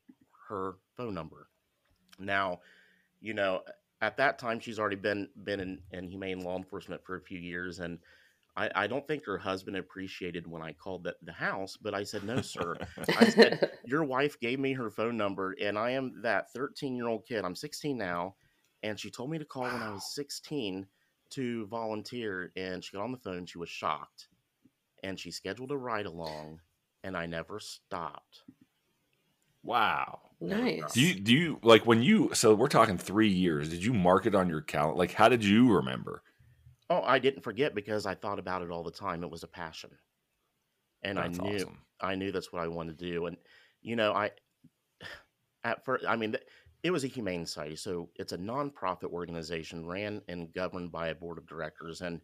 her 0.48 0.74
phone 0.96 1.14
number. 1.14 1.48
Now, 2.18 2.60
you 3.20 3.34
know, 3.34 3.62
at 4.00 4.16
that 4.16 4.38
time 4.38 4.60
she's 4.60 4.78
already 4.78 4.96
been 4.96 5.28
been 5.44 5.60
in, 5.60 5.78
in 5.92 6.08
humane 6.08 6.40
law 6.40 6.56
enforcement 6.56 7.02
for 7.04 7.16
a 7.16 7.22
few 7.22 7.38
years 7.38 7.78
and 7.78 7.98
I, 8.56 8.70
I 8.74 8.86
don't 8.86 9.06
think 9.06 9.24
her 9.26 9.38
husband 9.38 9.76
appreciated 9.76 10.46
when 10.46 10.62
I 10.62 10.72
called 10.72 11.04
the, 11.04 11.16
the 11.22 11.32
house, 11.32 11.76
but 11.80 11.94
I 11.94 12.04
said, 12.04 12.24
no, 12.24 12.40
sir. 12.40 12.76
I 13.16 13.28
said, 13.28 13.70
Your 13.84 14.04
wife 14.04 14.38
gave 14.38 14.60
me 14.60 14.72
her 14.74 14.90
phone 14.90 15.16
number, 15.16 15.56
and 15.60 15.76
I 15.76 15.90
am 15.90 16.20
that 16.22 16.52
13 16.52 16.94
year 16.94 17.08
old 17.08 17.26
kid. 17.26 17.44
I'm 17.44 17.56
16 17.56 17.96
now, 17.96 18.36
and 18.82 18.98
she 18.98 19.10
told 19.10 19.30
me 19.30 19.38
to 19.38 19.44
call 19.44 19.64
when 19.64 19.82
I 19.82 19.90
was 19.90 20.14
16 20.14 20.86
to 21.30 21.66
volunteer. 21.66 22.52
And 22.56 22.84
she 22.84 22.92
got 22.96 23.02
on 23.02 23.12
the 23.12 23.18
phone. 23.18 23.46
She 23.46 23.58
was 23.58 23.68
shocked, 23.68 24.28
and 25.02 25.18
she 25.18 25.32
scheduled 25.32 25.72
a 25.72 25.76
ride 25.76 26.06
along, 26.06 26.60
and 27.02 27.16
I 27.16 27.26
never 27.26 27.58
stopped. 27.58 28.42
Wow. 29.64 30.23
Nice. 30.40 30.92
Do 30.92 31.00
you 31.00 31.14
do 31.14 31.32
you 31.32 31.58
like 31.62 31.86
when 31.86 32.02
you 32.02 32.30
so 32.34 32.54
we're 32.54 32.68
talking 32.68 32.98
three 32.98 33.28
years? 33.28 33.68
Did 33.68 33.84
you 33.84 33.92
mark 33.92 34.26
it 34.26 34.34
on 34.34 34.48
your 34.48 34.60
calendar? 34.60 34.98
Like, 34.98 35.12
how 35.12 35.28
did 35.28 35.44
you 35.44 35.72
remember? 35.72 36.22
Oh, 36.90 37.02
I 37.02 37.18
didn't 37.18 37.42
forget 37.42 37.74
because 37.74 38.06
I 38.06 38.14
thought 38.14 38.38
about 38.38 38.62
it 38.62 38.70
all 38.70 38.82
the 38.82 38.90
time. 38.90 39.22
It 39.22 39.30
was 39.30 39.42
a 39.42 39.48
passion, 39.48 39.90
and 41.02 41.18
That's 41.18 41.38
I 41.38 41.42
knew 41.42 41.56
awesome. 41.56 41.78
I 42.00 42.14
knew 42.14 42.32
that's 42.32 42.52
what 42.52 42.62
I 42.62 42.68
wanted 42.68 42.98
to 42.98 43.10
do. 43.10 43.26
And 43.26 43.36
you 43.82 43.96
know, 43.96 44.12
I 44.12 44.30
at 45.64 45.84
first, 45.84 46.04
I 46.06 46.16
mean, 46.16 46.36
it 46.82 46.90
was 46.90 47.04
a 47.04 47.08
humane 47.08 47.46
society, 47.46 47.76
so 47.76 48.10
it's 48.16 48.32
a 48.32 48.38
nonprofit 48.38 49.10
organization 49.10 49.86
ran 49.86 50.20
and 50.28 50.52
governed 50.52 50.92
by 50.92 51.08
a 51.08 51.14
board 51.14 51.38
of 51.38 51.46
directors. 51.46 52.00
And 52.00 52.20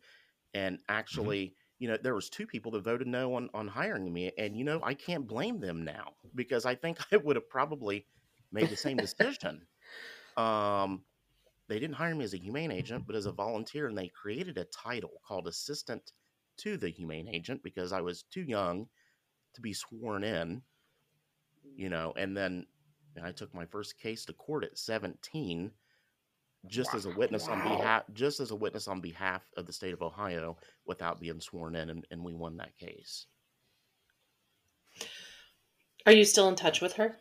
and 0.55 0.77
mm-hmm. 0.77 0.97
actually, 0.97 1.55
you 1.81 1.89
know, 1.89 1.97
there 2.01 2.15
was 2.15 2.29
two 2.29 2.47
people 2.47 2.71
that 2.73 2.85
voted 2.85 3.09
no 3.09 3.35
on 3.35 3.49
on 3.55 3.67
hiring 3.67 4.13
me, 4.13 4.31
and 4.39 4.55
you 4.55 4.65
know, 4.65 4.81
I 4.85 4.95
can't 4.95 5.27
blame 5.27 5.59
them 5.59 5.83
now 5.83 6.13
because 6.35 6.67
I 6.67 6.75
think 6.77 6.99
I 7.13 7.17
would 7.17 7.37
have 7.37 7.49
probably 7.49 8.07
made 8.53 8.69
the 8.69 8.77
same 8.77 8.99
decision. 8.99 9.63
Um, 10.37 11.03
they 11.69 11.79
didn't 11.81 11.97
hire 11.97 12.15
me 12.15 12.25
as 12.25 12.35
a 12.35 12.39
humane 12.39 12.71
agent, 12.71 13.05
but 13.07 13.17
as 13.17 13.27
a 13.27 13.33
volunteer, 13.33 13.87
and 13.87 13.97
they 13.97 14.09
created 14.09 14.59
a 14.59 14.65
title 14.67 15.23
called 15.27 15.49
assistant 15.49 16.13
to 16.59 16.77
the 16.77 16.91
humane 16.91 17.29
agent 17.29 17.63
because 17.63 17.93
I 17.93 18.03
was 18.03 18.25
too 18.25 18.43
young 18.43 18.87
to 19.55 19.61
be 19.61 19.73
sworn 19.73 20.23
in, 20.23 20.63
you 21.77 21.89
know, 21.89 22.13
and 22.17 22.37
then 22.37 22.67
I 23.23 23.33
took 23.33 23.55
my 23.55 23.65
first 23.65 23.99
case 23.99 24.25
to 24.27 24.33
court 24.35 24.65
at 24.65 24.79
17 24.79 25.71
just 26.67 26.95
as 26.95 27.07
a 27.07 27.11
witness 27.11 27.49
on 27.49 27.63
behalf 27.63 28.05
just 28.13 28.41
as 28.41 28.51
a 28.51 28.57
witness 28.57 28.89
on 28.89 29.01
behalf 29.01 29.51
of 29.57 29.67
the 29.67 29.73
state 29.73 29.95
of 29.95 30.03
Ohio 30.03 30.57
without 30.87 31.21
being 31.21 31.41
sworn 31.41 31.75
in 31.77 31.91
and, 31.91 32.07
and 32.11 32.25
we 32.25 32.35
won 32.35 32.57
that 32.59 32.77
case. 32.77 33.27
Are 36.05 36.13
you 36.13 36.27
still 36.27 36.47
in 36.47 36.57
touch 36.57 36.83
with 36.83 36.95
her? 36.97 37.17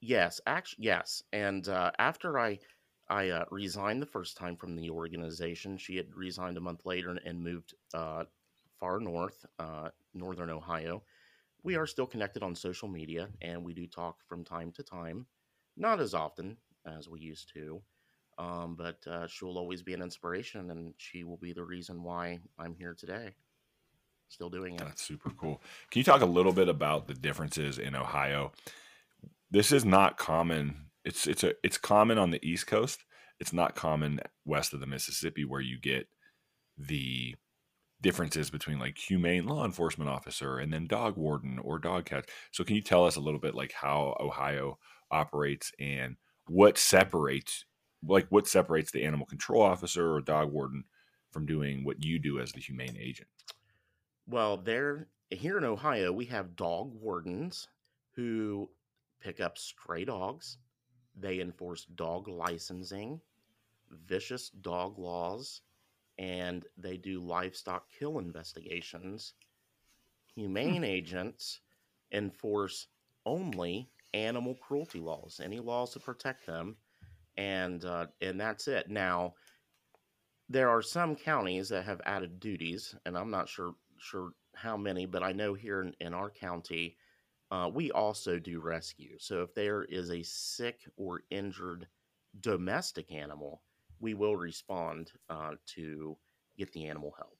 Yes, 0.00 0.40
actually, 0.46 0.84
yes. 0.84 1.22
And 1.32 1.66
uh, 1.68 1.90
after 1.98 2.38
I 2.38 2.60
I 3.08 3.28
uh, 3.30 3.44
resigned 3.50 4.00
the 4.00 4.06
first 4.06 4.36
time 4.36 4.56
from 4.56 4.76
the 4.76 4.88
organization, 4.90 5.76
she 5.76 5.96
had 5.96 6.14
resigned 6.14 6.56
a 6.56 6.60
month 6.60 6.86
later 6.86 7.10
and, 7.10 7.20
and 7.24 7.42
moved 7.42 7.74
uh, 7.92 8.24
far 8.78 8.98
north, 9.00 9.44
uh, 9.58 9.90
northern 10.14 10.48
Ohio. 10.50 11.04
We 11.64 11.76
are 11.76 11.86
still 11.86 12.06
connected 12.06 12.42
on 12.42 12.54
social 12.56 12.88
media, 12.88 13.32
and 13.42 13.64
we 13.64 13.74
do 13.74 13.86
talk 13.88 14.24
from 14.26 14.44
time 14.44 14.72
to 14.72 14.84
time, 14.84 15.28
not 15.76 16.00
as 16.00 16.14
often 16.14 16.58
as 16.86 17.08
we 17.08 17.20
used 17.20 17.50
to. 17.54 17.84
Um, 18.38 18.74
but 18.76 18.98
uh, 19.06 19.26
she'll 19.26 19.58
always 19.58 19.82
be 19.82 19.94
an 19.94 20.02
inspiration, 20.02 20.70
and 20.70 20.94
she 20.96 21.24
will 21.24 21.36
be 21.36 21.52
the 21.52 21.64
reason 21.64 22.02
why 22.02 22.40
I'm 22.58 22.74
here 22.74 22.94
today, 22.98 23.34
still 24.28 24.50
doing 24.50 24.74
it. 24.74 24.80
That's 24.80 25.02
super 25.02 25.30
cool. 25.30 25.62
Can 25.90 26.00
you 26.00 26.04
talk 26.04 26.20
a 26.20 26.26
little 26.26 26.52
bit 26.52 26.68
about 26.68 27.06
the 27.06 27.14
differences 27.14 27.78
in 27.78 27.94
Ohio? 27.94 28.52
This 29.50 29.70
is 29.70 29.84
not 29.84 30.18
common. 30.18 30.86
It's 31.04 31.26
it's 31.26 31.44
a 31.44 31.54
it's 31.62 31.78
common 31.78 32.18
on 32.18 32.30
the 32.30 32.44
East 32.44 32.66
Coast. 32.66 33.04
It's 33.38 33.52
not 33.52 33.76
common 33.76 34.20
west 34.44 34.72
of 34.72 34.80
the 34.80 34.86
Mississippi 34.86 35.44
where 35.44 35.60
you 35.60 35.78
get 35.78 36.08
the 36.76 37.36
differences 38.00 38.50
between 38.50 38.78
like 38.78 38.98
humane 38.98 39.46
law 39.46 39.64
enforcement 39.64 40.10
officer 40.10 40.58
and 40.58 40.72
then 40.72 40.86
dog 40.86 41.16
warden 41.16 41.58
or 41.58 41.78
dog 41.78 42.04
catch. 42.04 42.28
So 42.52 42.64
can 42.64 42.76
you 42.76 42.82
tell 42.82 43.06
us 43.06 43.16
a 43.16 43.20
little 43.20 43.40
bit 43.40 43.54
like 43.54 43.72
how 43.72 44.16
Ohio 44.20 44.78
operates 45.10 45.72
and 45.78 46.16
what 46.46 46.76
separates 46.76 47.64
like 48.06 48.26
what 48.30 48.46
separates 48.46 48.90
the 48.90 49.04
animal 49.04 49.26
control 49.26 49.62
officer 49.62 50.14
or 50.14 50.20
dog 50.20 50.52
warden 50.52 50.84
from 51.30 51.46
doing 51.46 51.84
what 51.84 52.02
you 52.02 52.18
do 52.18 52.38
as 52.38 52.52
the 52.52 52.60
humane 52.60 52.96
agent? 52.98 53.28
Well, 54.26 54.56
there 54.56 55.08
here 55.30 55.58
in 55.58 55.64
Ohio, 55.64 56.12
we 56.12 56.26
have 56.26 56.56
dog 56.56 56.94
wardens 56.94 57.68
who 58.14 58.70
pick 59.20 59.40
up 59.40 59.58
stray 59.58 60.04
dogs. 60.04 60.58
They 61.16 61.40
enforce 61.40 61.84
dog 61.84 62.28
licensing, 62.28 63.20
vicious 63.90 64.50
dog 64.50 64.98
laws, 64.98 65.62
and 66.18 66.64
they 66.76 66.96
do 66.96 67.20
livestock 67.20 67.88
kill 67.98 68.18
investigations. 68.18 69.34
Hmm. 70.34 70.42
Humane 70.42 70.84
agents 70.84 71.60
enforce 72.12 72.88
only 73.26 73.90
animal 74.12 74.54
cruelty 74.54 75.00
laws, 75.00 75.40
any 75.42 75.60
laws 75.60 75.92
to 75.92 76.00
protect 76.00 76.46
them, 76.46 76.76
and 77.36 77.84
uh, 77.84 78.06
and 78.20 78.40
that's 78.40 78.68
it. 78.68 78.88
Now, 78.88 79.34
there 80.48 80.68
are 80.68 80.82
some 80.82 81.16
counties 81.16 81.68
that 81.70 81.84
have 81.84 82.00
added 82.04 82.40
duties, 82.40 82.94
and 83.06 83.16
I'm 83.16 83.30
not 83.30 83.48
sure 83.48 83.74
sure 83.98 84.32
how 84.54 84.76
many, 84.76 85.06
but 85.06 85.22
I 85.22 85.32
know 85.32 85.54
here 85.54 85.82
in, 85.82 85.94
in 86.00 86.14
our 86.14 86.30
county, 86.30 86.96
uh, 87.50 87.70
we 87.72 87.90
also 87.90 88.38
do 88.38 88.60
rescue. 88.60 89.16
So 89.18 89.42
if 89.42 89.54
there 89.54 89.84
is 89.84 90.10
a 90.10 90.22
sick 90.22 90.80
or 90.96 91.22
injured 91.30 91.86
domestic 92.40 93.12
animal, 93.12 93.62
we 94.00 94.14
will 94.14 94.36
respond 94.36 95.12
uh, 95.30 95.52
to 95.74 96.16
get 96.56 96.72
the 96.72 96.86
animal 96.86 97.14
help. 97.16 97.38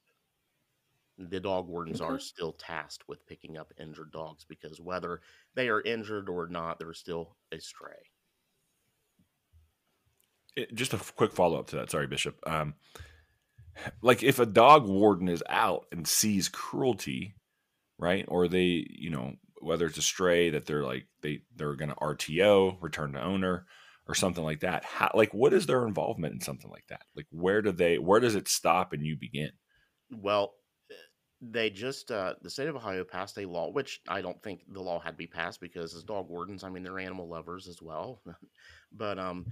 The 1.17 1.39
dog 1.39 1.67
wardens 1.67 2.01
are 2.01 2.19
still 2.19 2.51
tasked 2.53 3.07
with 3.07 3.25
picking 3.25 3.57
up 3.57 3.71
injured 3.79 4.11
dogs 4.11 4.43
because 4.43 4.81
whether 4.81 5.21
they 5.53 5.69
are 5.69 5.81
injured 5.81 6.27
or 6.27 6.47
not, 6.47 6.77
they're 6.77 6.93
still 6.93 7.37
a 7.53 7.59
stray. 7.59 8.11
It, 10.55 10.73
just 10.73 10.93
a 10.93 10.97
quick 10.97 11.33
follow 11.33 11.59
up 11.59 11.67
to 11.67 11.77
that. 11.77 11.91
Sorry, 11.91 12.07
Bishop. 12.07 12.37
Um, 12.47 12.75
like 14.01 14.23
if 14.23 14.39
a 14.39 14.45
dog 14.45 14.87
warden 14.87 15.27
is 15.27 15.43
out 15.49 15.85
and 15.91 16.07
sees 16.07 16.49
cruelty, 16.49 17.35
right? 17.97 18.25
Or 18.27 18.47
they, 18.47 18.85
you 18.89 19.09
know, 19.09 19.33
whether 19.61 19.85
it's 19.85 19.97
a 19.97 20.01
stray 20.01 20.51
that 20.51 20.65
they're 20.65 20.83
like 20.83 21.07
they 21.21 21.41
they're 21.55 21.75
going 21.75 21.89
to 21.89 21.95
RTO, 21.95 22.81
return 22.81 23.13
to 23.13 23.23
owner, 23.23 23.65
or 24.07 24.15
something 24.15 24.43
like 24.43 24.61
that. 24.61 24.83
How, 24.85 25.11
like, 25.13 25.33
what 25.33 25.53
is 25.53 25.65
their 25.65 25.87
involvement 25.87 26.33
in 26.33 26.41
something 26.41 26.69
like 26.69 26.85
that? 26.89 27.01
Like, 27.15 27.27
where 27.31 27.61
do 27.61 27.71
they? 27.71 27.97
Where 27.97 28.19
does 28.19 28.35
it 28.35 28.47
stop 28.47 28.93
and 28.93 29.05
you 29.05 29.17
begin? 29.19 29.51
Well, 30.11 30.53
eh, 30.91 30.95
they 31.41 31.69
just 31.69 32.11
uh, 32.11 32.35
the 32.41 32.49
state 32.49 32.67
of 32.67 32.75
Ohio 32.75 33.03
passed 33.03 33.37
a 33.37 33.45
law, 33.45 33.71
which 33.71 34.01
I 34.07 34.21
don't 34.21 34.41
think 34.43 34.61
the 34.69 34.81
law 34.81 34.99
had 34.99 35.11
to 35.11 35.17
be 35.17 35.27
passed 35.27 35.59
because 35.59 35.95
as 35.95 36.03
dog 36.03 36.29
wardens, 36.29 36.63
I 36.63 36.69
mean 36.69 36.83
they're 36.83 36.99
animal 36.99 37.27
lovers 37.27 37.67
as 37.67 37.81
well, 37.81 38.21
but 38.91 39.19
um, 39.19 39.45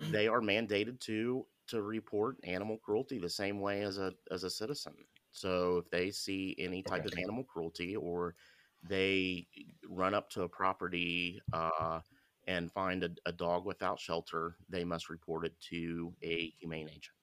they 0.00 0.28
are 0.28 0.40
mandated 0.40 1.00
to 1.00 1.46
to 1.68 1.82
report 1.82 2.38
animal 2.44 2.78
cruelty 2.78 3.18
the 3.18 3.28
same 3.28 3.60
way 3.60 3.82
as 3.82 3.98
a 3.98 4.14
as 4.30 4.44
a 4.44 4.50
citizen. 4.50 5.06
So 5.32 5.78
if 5.78 5.90
they 5.90 6.10
see 6.10 6.54
any 6.58 6.82
type 6.82 7.04
Okay. 7.04 7.06
of 7.06 7.14
animal 7.16 7.44
cruelty 7.44 7.96
or 7.96 8.36
they 8.82 9.48
run 9.88 10.14
up 10.14 10.30
to 10.30 10.42
a 10.42 10.48
property 10.48 11.40
uh, 11.52 12.00
and 12.46 12.72
find 12.72 13.04
a, 13.04 13.10
a 13.26 13.32
dog 13.32 13.66
without 13.66 13.98
shelter, 14.00 14.56
they 14.68 14.84
must 14.84 15.10
report 15.10 15.44
it 15.44 15.60
to 15.62 16.16
a 16.22 16.50
humane 16.50 16.88
agent. 16.88 17.14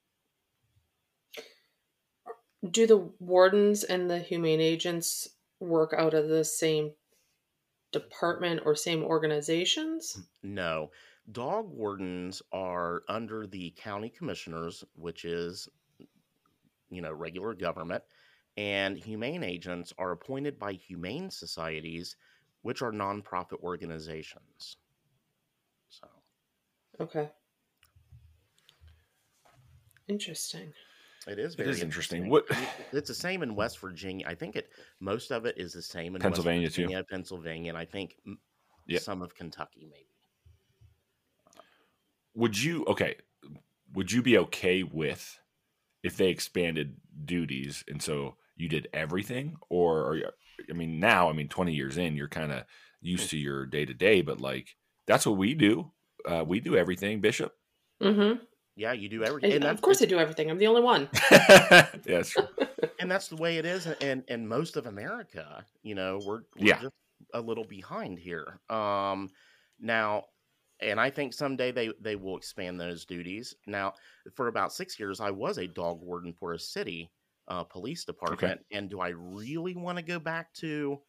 Do 2.70 2.86
the 2.86 2.98
wardens 2.98 3.84
and 3.84 4.08
the 4.08 4.20
humane 4.20 4.62
agents 4.62 5.38
work 5.60 5.94
out 5.94 6.14
of 6.14 6.28
the 6.30 6.44
same 6.44 6.94
department 7.92 8.62
or 8.66 8.76
same 8.76 9.04
organizations? 9.04 10.20
No. 10.44 10.92
Dog 11.32 11.70
wardens 11.70 12.42
are 12.52 13.04
under 13.10 13.48
the 13.48 13.72
county 13.78 14.10
commissioners, 14.10 14.84
which 14.96 15.26
is, 15.26 15.68
you 16.90 17.02
know, 17.02 17.12
regular 17.12 17.54
government, 17.56 18.04
and 18.58 18.96
humane 18.98 19.44
agents 19.44 19.92
are 19.98 20.12
appointed 20.12 20.60
by 20.60 20.74
humane 20.74 21.30
societies, 21.32 22.16
which 22.62 22.82
are 22.82 22.92
nonprofit 22.92 23.60
organizations. 23.64 24.78
So, 25.90 26.08
Okay. 27.00 27.32
Interesting. 30.08 30.72
it 31.28 31.40
is 31.40 31.56
very 31.56 31.70
is 31.72 31.82
interesting. 31.82 32.26
interesting. 32.26 32.30
What- 32.30 32.46
It's 32.94 33.08
the 33.08 33.16
same 33.16 33.42
in 33.42 33.56
West 33.56 33.80
Virginia. 33.80 34.28
I 34.28 34.36
think 34.36 34.56
it 34.56 34.70
most 35.00 35.32
of 35.32 35.46
it 35.48 35.58
is 35.58 35.74
the 35.74 35.82
same 35.82 36.16
in 36.16 36.22
Pennsylvania, 36.22 36.68
West 36.68 36.76
too. 36.76 36.84
Virginia, 36.84 37.04
Pennsylvania, 37.04 37.70
and 37.70 37.78
I 37.78 37.86
think 37.86 38.16
m- 38.28 38.40
Yeah. 38.86 39.00
some 39.00 39.24
of 39.24 39.34
Kentucky 39.34 39.86
maybe. 39.86 40.15
Would 42.36 42.62
you? 42.62 42.86
Okay, 42.86 43.16
would 43.94 44.12
you 44.12 44.22
be 44.22 44.38
okay 44.40 44.84
with 44.84 45.40
if 46.04 46.18
they 46.18 46.30
expanded 46.30 46.98
duties 47.26 47.84
and 47.88 48.02
so 48.02 48.38
you 48.56 48.70
did 48.70 48.88
everything 48.94 49.58
or, 49.70 50.02
or 50.02 50.34
I 50.70 50.74
mean 50.74 51.00
now 51.00 51.30
I 51.30 51.34
mean 51.34 51.50
20 51.50 51.74
years 51.74 51.98
in 51.98 52.16
you're 52.16 52.30
kind 52.30 52.52
of 52.52 52.66
used 53.02 53.30
to 53.32 53.38
your 53.38 53.66
day 53.66 53.86
to 53.86 53.94
day 53.94 54.22
but 54.22 54.42
like 54.42 54.76
that's 55.08 55.26
what 55.26 55.38
we 55.38 55.56
do 55.56 55.92
uh, 56.26 56.44
we 56.48 56.60
do 56.60 56.78
everything 56.78 57.22
bishop 57.22 57.56
Mm-hmm. 58.02 58.44
Yeah, 58.76 58.92
you 58.92 59.08
do 59.08 59.24
everything. 59.24 59.52
And 59.52 59.64
And 59.64 59.72
of 59.72 59.82
course 59.82 60.02
I 60.02 60.06
do 60.06 60.20
everything. 60.20 60.50
I'm 60.50 60.58
the 60.58 60.68
only 60.68 60.82
one. 60.82 61.10
yeah 61.32 61.88
that's 62.04 62.30
true 62.30 62.48
and 63.00 63.10
that's 63.10 63.28
the 63.30 63.38
way 63.38 63.58
it 63.58 63.66
is 63.66 63.88
And 63.88 64.24
in 64.28 64.48
most 64.48 64.76
of 64.76 64.86
America. 64.86 65.66
You 65.84 65.96
know, 65.96 66.20
we're, 66.20 66.42
we're 66.56 66.68
Yeah. 66.68 66.82
just 66.82 66.94
a 67.34 67.42
little 67.42 67.64
behind 67.64 68.20
here. 68.20 68.60
Um, 68.70 69.32
now, 69.80 70.26
and 70.82 71.00
I 71.00 71.10
think 71.10 71.34
someday 71.34 71.72
they, 71.72 71.92
they 72.02 72.16
will 72.16 72.38
expand 72.38 72.80
those 72.80 73.06
duties. 73.06 73.56
Now, 73.66 73.94
for 74.36 74.48
about 74.48 74.74
six 74.74 75.00
years, 75.00 75.20
I 75.20 75.32
was 75.32 75.58
a 75.58 75.68
dog 75.68 76.02
warden 76.02 76.34
for 76.34 76.54
a 76.54 76.60
city 76.60 77.12
uh, 77.48 77.64
police 77.64 78.04
department. 78.06 78.62
And 78.72 78.90
do 78.90 79.00
I 79.00 79.10
really 79.10 79.76
want 79.76 79.98
to 79.98 80.04
go 80.04 80.20
back 80.20 80.54
to 80.56 81.00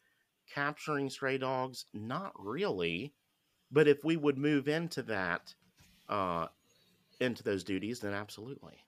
capturing 0.53 1.09
stray 1.09 1.37
dogs? 1.37 1.85
Not 1.93 2.31
really. 2.37 3.13
But 3.71 3.87
if 3.87 4.03
we 4.03 4.15
would 4.15 4.37
move 4.37 4.67
into 4.67 5.03
that, 5.03 5.53
uh, 6.07 6.47
into 7.19 7.43
those 7.43 7.63
duties, 7.63 7.99
then 7.99 8.13
absolutely 8.13 8.83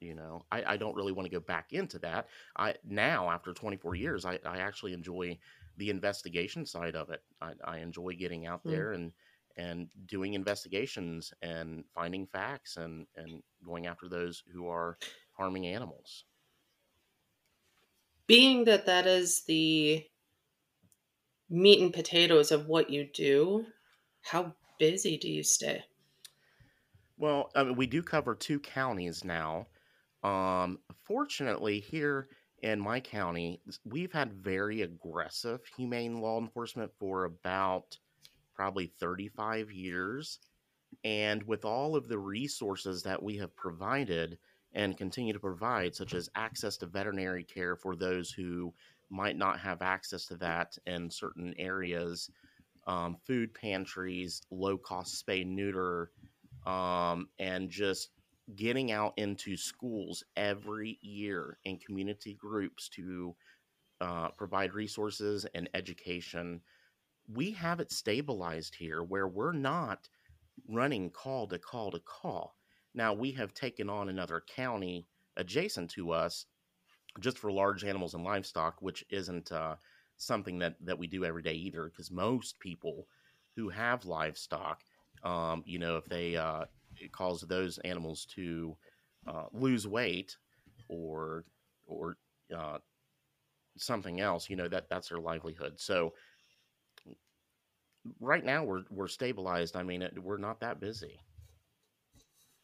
you 0.00 0.14
know 0.14 0.44
I, 0.52 0.74
I 0.74 0.76
don't 0.76 0.94
really 0.94 1.12
want 1.12 1.26
to 1.26 1.32
go 1.34 1.40
back 1.40 1.72
into 1.72 1.98
that 2.00 2.28
i 2.56 2.74
now 2.84 3.30
after 3.30 3.52
24 3.54 3.94
years 3.94 4.26
i, 4.26 4.38
I 4.44 4.58
actually 4.58 4.92
enjoy 4.92 5.38
the 5.78 5.90
investigation 5.90 6.66
side 6.66 6.94
of 6.94 7.10
it 7.10 7.22
i, 7.40 7.52
I 7.64 7.78
enjoy 7.78 8.12
getting 8.12 8.46
out 8.46 8.62
Mm. 8.64 8.70
there 8.70 8.92
and 8.92 9.12
and 9.56 9.90
doing 10.06 10.34
investigations 10.34 11.32
and 11.42 11.84
finding 11.94 12.26
facts 12.26 12.76
and 12.76 13.06
and 13.16 13.42
going 13.64 13.86
after 13.86 14.08
those 14.08 14.42
who 14.52 14.68
are 14.68 14.98
harming 15.32 15.66
animals 15.66 16.24
Being 18.28 18.66
that 18.66 18.86
that 18.86 19.04
is 19.08 19.42
the 19.46 20.08
meat 21.48 21.80
and 21.82 21.92
potatoes 21.92 22.52
of 22.52 22.68
what 22.68 22.88
you 22.88 23.04
do, 23.04 23.66
how 24.20 24.54
busy 24.78 25.16
do 25.18 25.28
you 25.28 25.42
stay? 25.42 25.84
Well, 27.16 27.50
I 27.54 27.64
mean, 27.64 27.76
we 27.76 27.86
do 27.86 28.02
cover 28.02 28.34
two 28.34 28.60
counties 28.60 29.24
now. 29.24 29.68
Um, 30.22 30.80
fortunately, 31.04 31.80
here 31.80 32.28
in 32.62 32.80
my 32.80 33.00
county, 33.00 33.62
we've 33.84 34.12
had 34.12 34.32
very 34.32 34.82
aggressive 34.82 35.64
humane 35.66 36.20
law 36.20 36.38
enforcement 36.40 36.92
for 36.98 37.24
about 37.24 37.98
probably 38.56 38.86
35 38.86 39.70
years. 39.70 40.40
And 41.04 41.42
with 41.44 41.64
all 41.64 41.94
of 41.94 42.08
the 42.08 42.18
resources 42.18 43.02
that 43.02 43.22
we 43.22 43.36
have 43.36 43.54
provided 43.54 44.38
and 44.72 44.96
continue 44.96 45.32
to 45.32 45.38
provide, 45.40 45.94
such 45.94 46.14
as 46.14 46.30
access 46.34 46.76
to 46.78 46.86
veterinary 46.86 47.44
care 47.44 47.76
for 47.76 47.94
those 47.94 48.30
who 48.30 48.72
might 49.10 49.36
not 49.36 49.60
have 49.60 49.82
access 49.82 50.26
to 50.26 50.36
that 50.36 50.76
in 50.86 51.10
certain 51.10 51.54
areas, 51.58 52.30
um, 52.86 53.16
food 53.26 53.52
pantries, 53.54 54.42
low 54.50 54.78
cost 54.78 55.24
spay 55.24 55.46
neuter, 55.46 56.10
um, 56.66 57.28
and 57.38 57.70
just 57.70 58.10
getting 58.54 58.92
out 58.92 59.12
into 59.16 59.56
schools 59.56 60.22
every 60.36 60.98
year 61.02 61.58
in 61.64 61.78
community 61.78 62.34
groups 62.34 62.88
to 62.88 63.34
uh, 64.00 64.28
provide 64.30 64.74
resources 64.74 65.46
and 65.54 65.68
education. 65.74 66.60
We 67.28 67.52
have 67.52 67.80
it 67.80 67.92
stabilized 67.92 68.74
here 68.74 69.02
where 69.02 69.28
we're 69.28 69.52
not 69.52 70.08
running 70.68 71.10
call 71.10 71.46
to 71.48 71.58
call 71.58 71.90
to 71.92 72.00
call. 72.00 72.56
Now, 72.94 73.12
we 73.12 73.32
have 73.32 73.54
taken 73.54 73.88
on 73.90 74.08
another 74.08 74.42
county 74.46 75.06
adjacent 75.36 75.90
to 75.92 76.12
us 76.12 76.46
just 77.20 77.38
for 77.38 77.50
large 77.52 77.84
animals 77.84 78.14
and 78.14 78.24
livestock, 78.24 78.76
which 78.80 79.04
isn't 79.10 79.52
uh, 79.52 79.76
something 80.16 80.58
that, 80.60 80.76
that 80.84 80.98
we 80.98 81.06
do 81.06 81.24
every 81.24 81.42
day 81.42 81.54
either, 81.54 81.86
because 81.86 82.10
most 82.10 82.58
people 82.60 83.06
who 83.56 83.68
have 83.68 84.04
livestock, 84.04 84.82
um, 85.22 85.62
you 85.66 85.78
know, 85.78 85.96
if 85.96 86.06
they 86.06 86.36
uh, 86.36 86.64
cause 87.12 87.40
those 87.42 87.78
animals 87.78 88.26
to 88.36 88.76
uh, 89.26 89.46
lose 89.52 89.86
weight 89.86 90.36
or 90.88 91.44
or 91.86 92.16
uh, 92.56 92.78
something 93.76 94.20
else, 94.20 94.48
you 94.48 94.56
know, 94.56 94.68
that 94.68 94.88
that's 94.88 95.08
their 95.08 95.20
livelihood. 95.20 95.74
So 95.76 96.12
right 98.20 98.44
now 98.44 98.64
we're 98.64 98.84
we're 98.90 99.08
stabilized. 99.08 99.76
I 99.76 99.82
mean, 99.82 100.02
it, 100.02 100.22
we're 100.22 100.36
not 100.38 100.60
that 100.60 100.80
busy. 100.80 101.20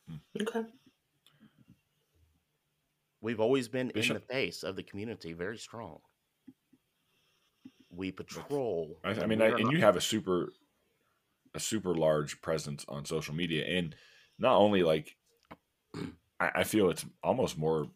Hmm. 0.09 0.17
Okay. 0.41 0.65
We've 3.21 3.41
always 3.41 3.69
been 3.69 3.91
in 3.91 4.15
the 4.15 4.21
face 4.21 4.65
of 4.65 4.75
the 4.75 4.83
community, 4.83 5.33
very 5.33 5.57
strong. 5.57 6.01
We 7.89 8.11
patrol. 8.11 8.99
I, 9.05 9.11
I 9.11 9.27
mean, 9.27 9.41
I, 9.41 9.47
and 9.49 9.65
not- 9.65 9.73
you 9.73 9.79
have 9.81 9.97
a 9.97 10.01
super, 10.01 10.53
a 11.55 11.61
super 11.61 11.95
large 11.95 12.43
presence 12.43 12.85
on 12.89 13.05
social 13.05 13.35
media, 13.35 13.65
and 13.65 13.95
not 14.41 14.57
only 14.57 14.83
like, 14.83 15.17
I, 16.41 16.51
I 16.57 16.65
feel 16.65 16.91
it's 16.91 17.05
almost 17.23 17.57
more 17.57 17.87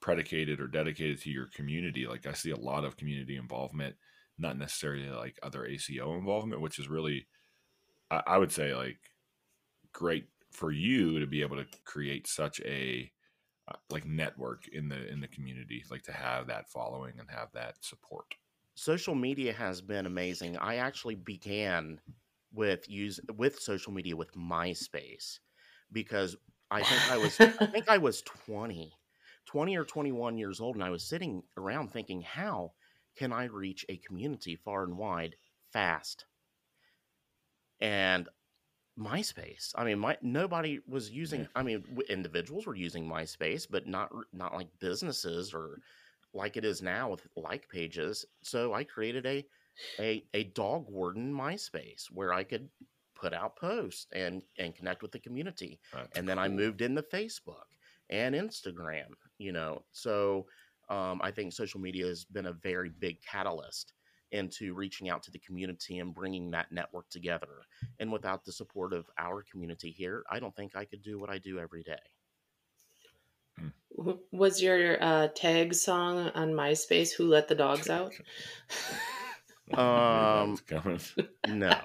predicated 0.00 0.60
or 0.60 0.68
dedicated 0.68 1.20
to 1.22 1.30
your 1.30 1.46
community. 1.46 2.06
Like 2.06 2.26
I 2.26 2.32
see 2.32 2.50
a 2.50 2.56
lot 2.56 2.84
of 2.84 2.96
community 2.96 3.36
involvement, 3.36 3.96
not 4.38 4.58
necessarily 4.58 5.08
like 5.10 5.38
other 5.42 5.64
ACO 5.64 6.14
involvement, 6.14 6.60
which 6.60 6.78
is 6.78 6.88
really, 6.88 7.26
I, 8.10 8.22
I 8.26 8.38
would 8.38 8.52
say 8.52 8.74
like, 8.74 8.98
great 9.92 10.26
for 10.50 10.70
you 10.72 11.20
to 11.20 11.26
be 11.26 11.42
able 11.42 11.56
to 11.56 11.66
create 11.84 12.26
such 12.26 12.60
a 12.60 13.10
uh, 13.68 13.76
like 13.90 14.06
network 14.06 14.68
in 14.68 14.88
the 14.88 15.08
in 15.08 15.20
the 15.20 15.28
community, 15.28 15.84
like 15.90 16.02
to 16.04 16.12
have 16.12 16.46
that 16.46 16.68
following 16.68 17.14
and 17.18 17.28
have 17.30 17.48
that 17.52 17.76
support. 17.84 18.34
social 18.74 19.14
media 19.14 19.52
has 19.52 19.80
been 19.80 20.06
amazing. 20.06 20.56
I 20.58 20.76
actually 20.76 21.16
began 21.16 22.00
with 22.52 22.88
use 22.88 23.20
with 23.36 23.58
social 23.58 23.92
media 23.92 24.16
with 24.16 24.32
MySpace 24.34 25.40
because 25.92 26.36
I 26.70 26.82
think 26.82 27.10
I 27.10 27.16
was 27.18 27.40
I 27.40 27.66
think 27.66 27.88
I 27.88 27.98
was 27.98 28.22
20, 28.46 28.92
20 29.46 29.76
or 29.76 29.84
21 29.84 30.38
years 30.38 30.60
old 30.60 30.76
and 30.76 30.84
I 30.84 30.90
was 30.90 31.04
sitting 31.04 31.42
around 31.56 31.92
thinking 31.92 32.22
how 32.22 32.72
can 33.16 33.32
I 33.32 33.44
reach 33.44 33.84
a 33.88 33.96
community 33.96 34.56
far 34.56 34.84
and 34.84 34.96
wide 34.96 35.36
fast? 35.72 36.26
And 37.80 38.28
MySpace. 38.98 39.72
I 39.74 39.84
mean, 39.84 39.98
my 39.98 40.16
nobody 40.22 40.80
was 40.88 41.10
using. 41.10 41.46
I 41.54 41.62
mean, 41.62 41.82
w- 41.82 42.08
individuals 42.08 42.66
were 42.66 42.74
using 42.74 43.06
MySpace, 43.06 43.66
but 43.68 43.86
not 43.86 44.10
not 44.32 44.54
like 44.54 44.68
businesses 44.78 45.52
or 45.52 45.80
like 46.32 46.56
it 46.56 46.64
is 46.64 46.80
now 46.82 47.10
with 47.10 47.26
like 47.36 47.68
pages. 47.68 48.24
So 48.42 48.72
I 48.72 48.84
created 48.84 49.26
a 49.26 49.44
a 50.00 50.24
a 50.32 50.44
dog 50.44 50.86
warden 50.88 51.32
MySpace 51.32 52.06
where 52.10 52.32
I 52.32 52.42
could 52.42 52.70
put 53.14 53.34
out 53.34 53.56
posts 53.56 54.06
and 54.12 54.42
and 54.58 54.74
connect 54.74 55.02
with 55.02 55.12
the 55.12 55.20
community. 55.20 55.78
That's 55.92 56.16
And 56.16 56.26
then 56.26 56.38
I 56.38 56.48
moved 56.48 56.80
into 56.80 57.02
Facebook 57.02 57.66
and 58.08 58.34
Instagram. 58.34 59.08
You 59.36 59.52
know, 59.52 59.82
so 59.92 60.46
um, 60.88 61.20
I 61.22 61.30
think 61.30 61.52
social 61.52 61.80
media 61.80 62.06
has 62.06 62.24
been 62.24 62.46
a 62.46 62.52
very 62.52 62.90
big 62.90 63.20
catalyst 63.22 63.92
into 64.32 64.74
reaching 64.74 65.08
out 65.08 65.22
to 65.22 65.30
the 65.30 65.38
community 65.38 65.98
and 65.98 66.14
bringing 66.14 66.50
that 66.50 66.72
network 66.72 67.08
together. 67.10 67.62
And 68.00 68.12
without 68.12 68.44
the 68.44 68.52
support 68.52 68.92
of 68.92 69.06
our 69.18 69.42
community 69.42 69.90
here, 69.90 70.24
I 70.30 70.40
don't 70.40 70.54
think 70.54 70.76
I 70.76 70.84
could 70.84 71.02
do 71.02 71.18
what 71.18 71.30
I 71.30 71.38
do 71.38 71.58
every 71.58 71.82
day. 71.82 71.94
Was 74.30 74.62
your 74.62 75.02
uh, 75.02 75.28
tag 75.28 75.72
song 75.72 76.30
on 76.34 76.52
MySpace 76.52 77.12
"Who 77.12 77.26
Let 77.28 77.48
the 77.48 77.54
Dogs 77.54 77.88
Out"? 77.88 78.12
Um, 79.74 80.56
No. 81.48 81.76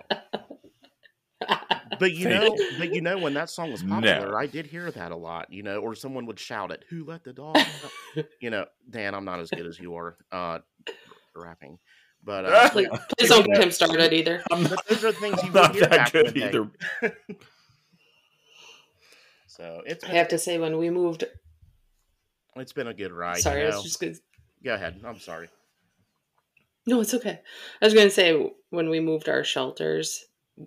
But 1.99 2.13
you 2.13 2.29
know, 2.29 2.57
but 2.77 2.93
you 2.93 3.01
know, 3.01 3.17
when 3.17 3.33
that 3.33 3.49
song 3.49 3.71
was 3.71 3.83
No. 3.83 3.95
popular, 3.95 4.37
I 4.37 4.47
did 4.47 4.65
hear 4.65 4.91
that 4.91 5.11
a 5.11 5.15
lot. 5.15 5.51
You 5.51 5.63
know, 5.63 5.79
or 5.79 5.95
someone 5.95 6.25
would 6.25 6.39
shout 6.39 6.71
it, 6.71 6.83
"Who 6.89 7.03
let 7.05 7.23
the 7.23 7.33
dog?" 7.33 7.57
out?" 7.57 8.25
you 8.41 8.49
know, 8.49 8.65
Dan, 8.89 9.13
I'm 9.13 9.25
not 9.25 9.39
as 9.39 9.49
good 9.49 9.65
as 9.65 9.79
you 9.79 9.95
are 9.95 10.17
uh, 10.31 10.59
rapping, 11.35 11.77
but 12.23 12.45
uh, 12.45 12.69
Please, 12.71 12.87
please 13.17 13.29
don't 13.29 13.45
get 13.45 13.61
him 13.61 13.71
started 13.71 14.13
either. 14.13 14.41
I'm 14.51 14.63
but 14.63 14.85
those 14.87 15.03
are 15.03 15.11
things 15.11 15.43
you 15.43 15.49
I'm 15.49 15.53
would 15.53 15.61
not 15.61 15.71
hear 15.73 15.81
that 15.81 15.91
back 15.91 16.11
good 16.13 16.37
either. 16.37 16.71
So 19.47 19.81
it's 19.85 20.05
I 20.05 20.07
been, 20.07 20.15
have 20.15 20.29
to 20.29 20.37
say, 20.37 20.57
when 20.57 20.77
we 20.77 20.89
moved, 20.89 21.25
it's 22.55 22.71
been 22.71 22.87
a 22.87 22.93
good 22.93 23.11
ride. 23.11 23.41
sorry, 23.41 23.59
you 23.59 23.65
I 23.65 23.69
know? 23.69 23.75
was 23.75 23.83
just 23.83 23.99
gonna. 23.99 24.13
Go 24.63 24.73
ahead. 24.73 25.01
I'm 25.05 25.19
sorry. 25.19 25.49
No, 26.87 27.01
it's 27.01 27.13
okay. 27.13 27.41
I 27.81 27.85
was 27.85 27.93
gonna 27.93 28.09
say 28.09 28.49
when 28.69 28.89
we 28.89 29.01
moved 29.01 29.27
our 29.27 29.43
shelters 29.43 30.23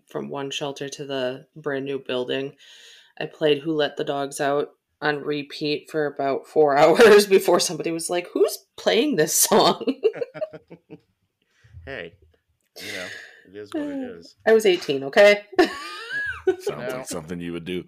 from 0.06 0.28
one 0.28 0.50
shelter 0.50 0.88
to 0.88 1.04
the 1.04 1.46
brand 1.56 1.84
new 1.84 1.98
building, 1.98 2.54
I 3.18 3.26
played 3.26 3.58
"Who 3.58 3.72
Let 3.72 3.96
the 3.96 4.04
Dogs 4.04 4.40
Out" 4.40 4.70
on 5.00 5.20
repeat 5.22 5.90
for 5.90 6.06
about 6.06 6.46
four 6.46 6.76
hours 6.78 7.26
before 7.26 7.60
somebody 7.60 7.90
was 7.90 8.08
like, 8.10 8.28
"Who's 8.32 8.58
playing 8.76 9.16
this 9.16 9.34
song?" 9.34 9.84
Hey, 11.86 12.14
you 12.80 12.92
know, 12.92 13.06
it 13.48 13.56
is 13.56 13.70
what 13.72 13.82
it 13.84 13.98
is. 14.18 14.36
I 14.46 14.52
was 14.52 14.66
eighteen. 14.66 15.04
Okay. 15.04 15.42
Sounds 16.60 16.68
No. 16.68 16.96
like 16.98 17.06
something 17.06 17.40
you 17.40 17.52
would 17.52 17.64
do. 17.64 17.84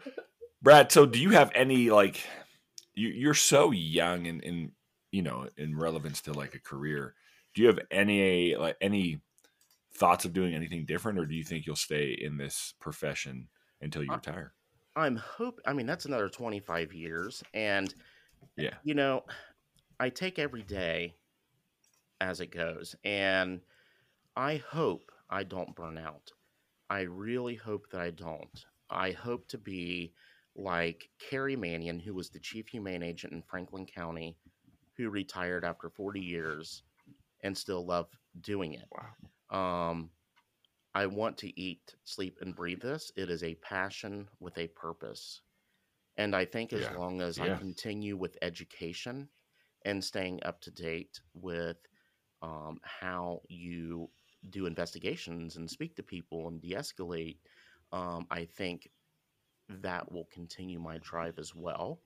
Brad, 0.63 0.91
so 0.93 1.07
do 1.07 1.19
you 1.21 1.31
have 1.31 1.51
any 1.55 1.91
like 1.91 2.21
you, 2.95 3.09
you're 3.09 3.35
so 3.35 3.71
young 3.71 4.27
and 4.27 4.43
in 4.43 4.73
you 5.13 5.23
know 5.23 5.49
in 5.57 5.77
relevance 5.77 6.21
to 6.23 6.33
like 6.33 6.55
a 6.55 6.61
career? 6.61 7.15
Do 7.55 7.63
you 7.63 7.69
have 7.69 7.79
any 7.91 8.55
like 8.57 8.77
any 8.81 9.21
thoughts 9.97 10.25
of 10.25 10.33
doing 10.33 10.55
anything 10.55 10.87
different, 10.87 11.19
or 11.19 11.27
do 11.27 11.35
you 11.35 11.45
think 11.45 11.67
you'll 11.67 11.77
stay 11.77 12.13
in 12.13 12.37
this 12.37 12.75
profession 12.81 13.49
until 13.81 14.05
you 14.05 14.13
I, 14.13 14.17
retire? 14.17 14.55
I'm 14.97 15.17
hope. 15.17 15.61
I 15.67 15.73
mean, 15.75 15.87
that's 15.87 16.07
another 16.07 16.29
25 16.29 16.93
years, 16.95 17.45
and 17.55 17.95
Yeah, 18.57 18.79
you 18.83 18.95
know, 18.95 19.25
I 20.01 20.11
take 20.11 20.39
every 20.39 20.65
day 20.65 21.17
as 22.21 22.41
it 22.41 22.49
goes, 22.49 22.95
and 23.05 23.63
I 24.37 24.57
hope 24.59 25.13
I 25.31 25.45
don't 25.45 25.77
burn 25.77 25.99
out. 25.99 26.33
I 26.91 27.03
really 27.03 27.57
hope 27.57 27.91
that 27.91 28.01
I 28.03 28.11
don't. 28.13 28.65
I 28.91 29.13
hope 29.13 29.49
to 29.49 29.59
be 29.59 30.15
like 30.57 31.11
Carrie 31.19 31.57
Manion, 31.57 32.01
who 32.01 32.15
was 32.15 32.31
the 32.31 32.41
chief 32.41 32.69
humane 32.69 33.03
agent 33.03 33.33
in 33.35 33.43
Franklin 33.43 33.87
County, 33.87 34.39
who 34.97 35.11
retired 35.11 35.65
after 35.65 35.91
40 35.91 36.21
years 36.23 36.85
and 37.43 37.57
still 37.57 37.87
love 37.87 38.11
doing 38.41 38.75
it. 38.75 38.91
wow. 38.91 39.15
Um, 39.51 40.11
I 40.95 41.07
want 41.07 41.39
to 41.39 41.61
eat, 41.61 41.97
sleep, 42.05 42.39
and 42.41 42.55
breathe 42.55 42.81
this. 42.81 43.13
It 43.17 43.31
is 43.31 43.43
a 43.43 43.55
passion 43.57 44.29
with 44.41 44.57
a 44.59 44.69
purpose. 44.69 45.43
And 46.17 46.35
I 46.35 46.45
think 46.45 46.73
as 46.73 46.91
Yeah, 46.91 46.93
long 46.93 47.21
as 47.23 47.39
I 47.39 47.51
continue 47.51 48.17
with 48.17 48.39
education 48.43 49.29
and 49.85 50.03
staying 50.05 50.43
up 50.45 50.61
to 50.63 50.71
date 50.71 51.21
with 51.35 51.79
um, 52.43 52.81
how 52.83 53.43
you 53.49 54.11
do 54.51 54.67
investigations 54.67 55.57
and 55.57 55.71
speak 55.71 55.97
to 55.97 56.03
people 56.03 56.49
and 56.49 56.61
de 56.61 56.73
escalate, 56.75 57.39
um, 57.93 58.27
I 58.31 58.45
think 58.45 58.91
that 59.69 60.11
will 60.13 60.27
continue 60.27 60.79
my 60.81 60.99
drive 60.99 61.39
as 61.39 61.55
well. 61.55 62.01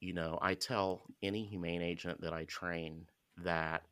You 0.00 0.12
know, 0.12 0.38
I 0.42 0.54
tell 0.54 1.02
any 1.22 1.46
humane 1.46 1.82
agent 1.82 2.20
that 2.20 2.32
I 2.32 2.44
train 2.44 3.06
that 3.38 3.86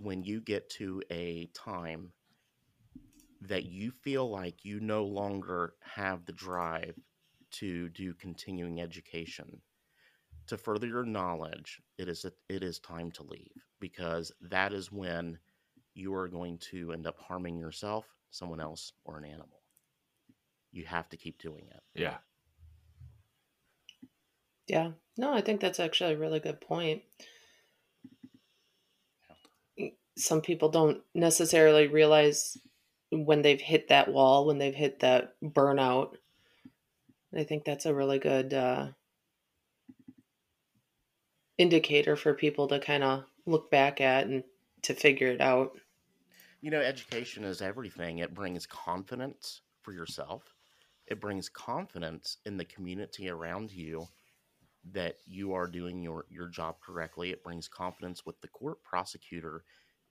when 0.00 0.22
you 0.22 0.40
get 0.40 0.68
to 0.70 1.02
a 1.10 1.48
time 1.54 2.12
that 3.42 3.64
you 3.64 3.90
feel 3.90 4.28
like 4.30 4.64
you 4.64 4.80
no 4.80 5.04
longer 5.04 5.74
have 5.80 6.24
the 6.24 6.32
drive 6.32 6.94
to 7.50 7.88
do 7.90 8.12
continuing 8.14 8.80
education 8.80 9.60
to 10.46 10.56
further 10.56 10.86
your 10.86 11.04
knowledge 11.04 11.80
it 11.98 12.08
is 12.08 12.24
a, 12.24 12.32
it 12.48 12.62
is 12.62 12.78
time 12.78 13.10
to 13.10 13.22
leave 13.22 13.64
because 13.80 14.32
that 14.40 14.72
is 14.72 14.92
when 14.92 15.38
you 15.94 16.14
are 16.14 16.28
going 16.28 16.58
to 16.58 16.92
end 16.92 17.06
up 17.06 17.18
harming 17.18 17.58
yourself 17.58 18.06
someone 18.30 18.60
else 18.60 18.92
or 19.04 19.18
an 19.18 19.24
animal 19.24 19.62
you 20.72 20.84
have 20.84 21.08
to 21.08 21.16
keep 21.16 21.40
doing 21.40 21.66
it 21.70 21.82
yeah. 21.94 22.18
Yeah. 24.68 24.90
No, 25.16 25.32
I 25.32 25.40
think 25.40 25.60
that's 25.60 25.80
actually 25.80 26.12
a 26.12 26.18
really 26.18 26.40
good 26.40 26.60
point. 26.60 27.02
Some 30.18 30.42
people 30.42 30.68
don't 30.70 31.02
necessarily 31.14 31.86
realize 31.88 32.58
when 33.12 33.42
they've 33.42 33.60
hit 33.60 33.88
that 33.88 34.12
wall, 34.12 34.46
when 34.46 34.58
they've 34.58 34.74
hit 34.74 35.00
that 35.00 35.34
burnout. 35.42 36.16
I 37.34 37.44
think 37.44 37.64
that's 37.64 37.86
a 37.86 37.94
really 37.94 38.18
good 38.18 38.52
uh, 38.54 38.88
indicator 41.58 42.16
for 42.16 42.34
people 42.34 42.68
to 42.68 42.78
kind 42.80 43.04
of 43.04 43.24
look 43.46 43.70
back 43.70 44.00
at 44.00 44.26
and 44.26 44.44
to 44.82 44.94
figure 44.94 45.28
it 45.28 45.40
out. 45.40 45.78
you 46.60 46.70
know 46.70 46.80
education 46.80 47.44
is 47.44 47.60
everything 47.62 48.18
it 48.18 48.34
brings 48.34 48.66
confidence 48.66 49.62
for 49.82 49.92
yourself 49.92 50.54
it 51.06 51.20
brings 51.20 51.48
confidence 51.48 52.38
in 52.46 52.56
the 52.56 52.64
community 52.64 53.28
around 53.28 53.70
you 53.72 54.06
that 54.92 55.16
you 55.26 55.52
are 55.52 55.66
doing 55.66 56.02
your 56.02 56.26
your 56.30 56.48
job 56.48 56.76
correctly 56.80 57.30
it 57.30 57.42
brings 57.44 57.68
confidence 57.68 58.24
with 58.26 58.40
the 58.40 58.48
court 58.48 58.82
prosecutor 58.84 59.64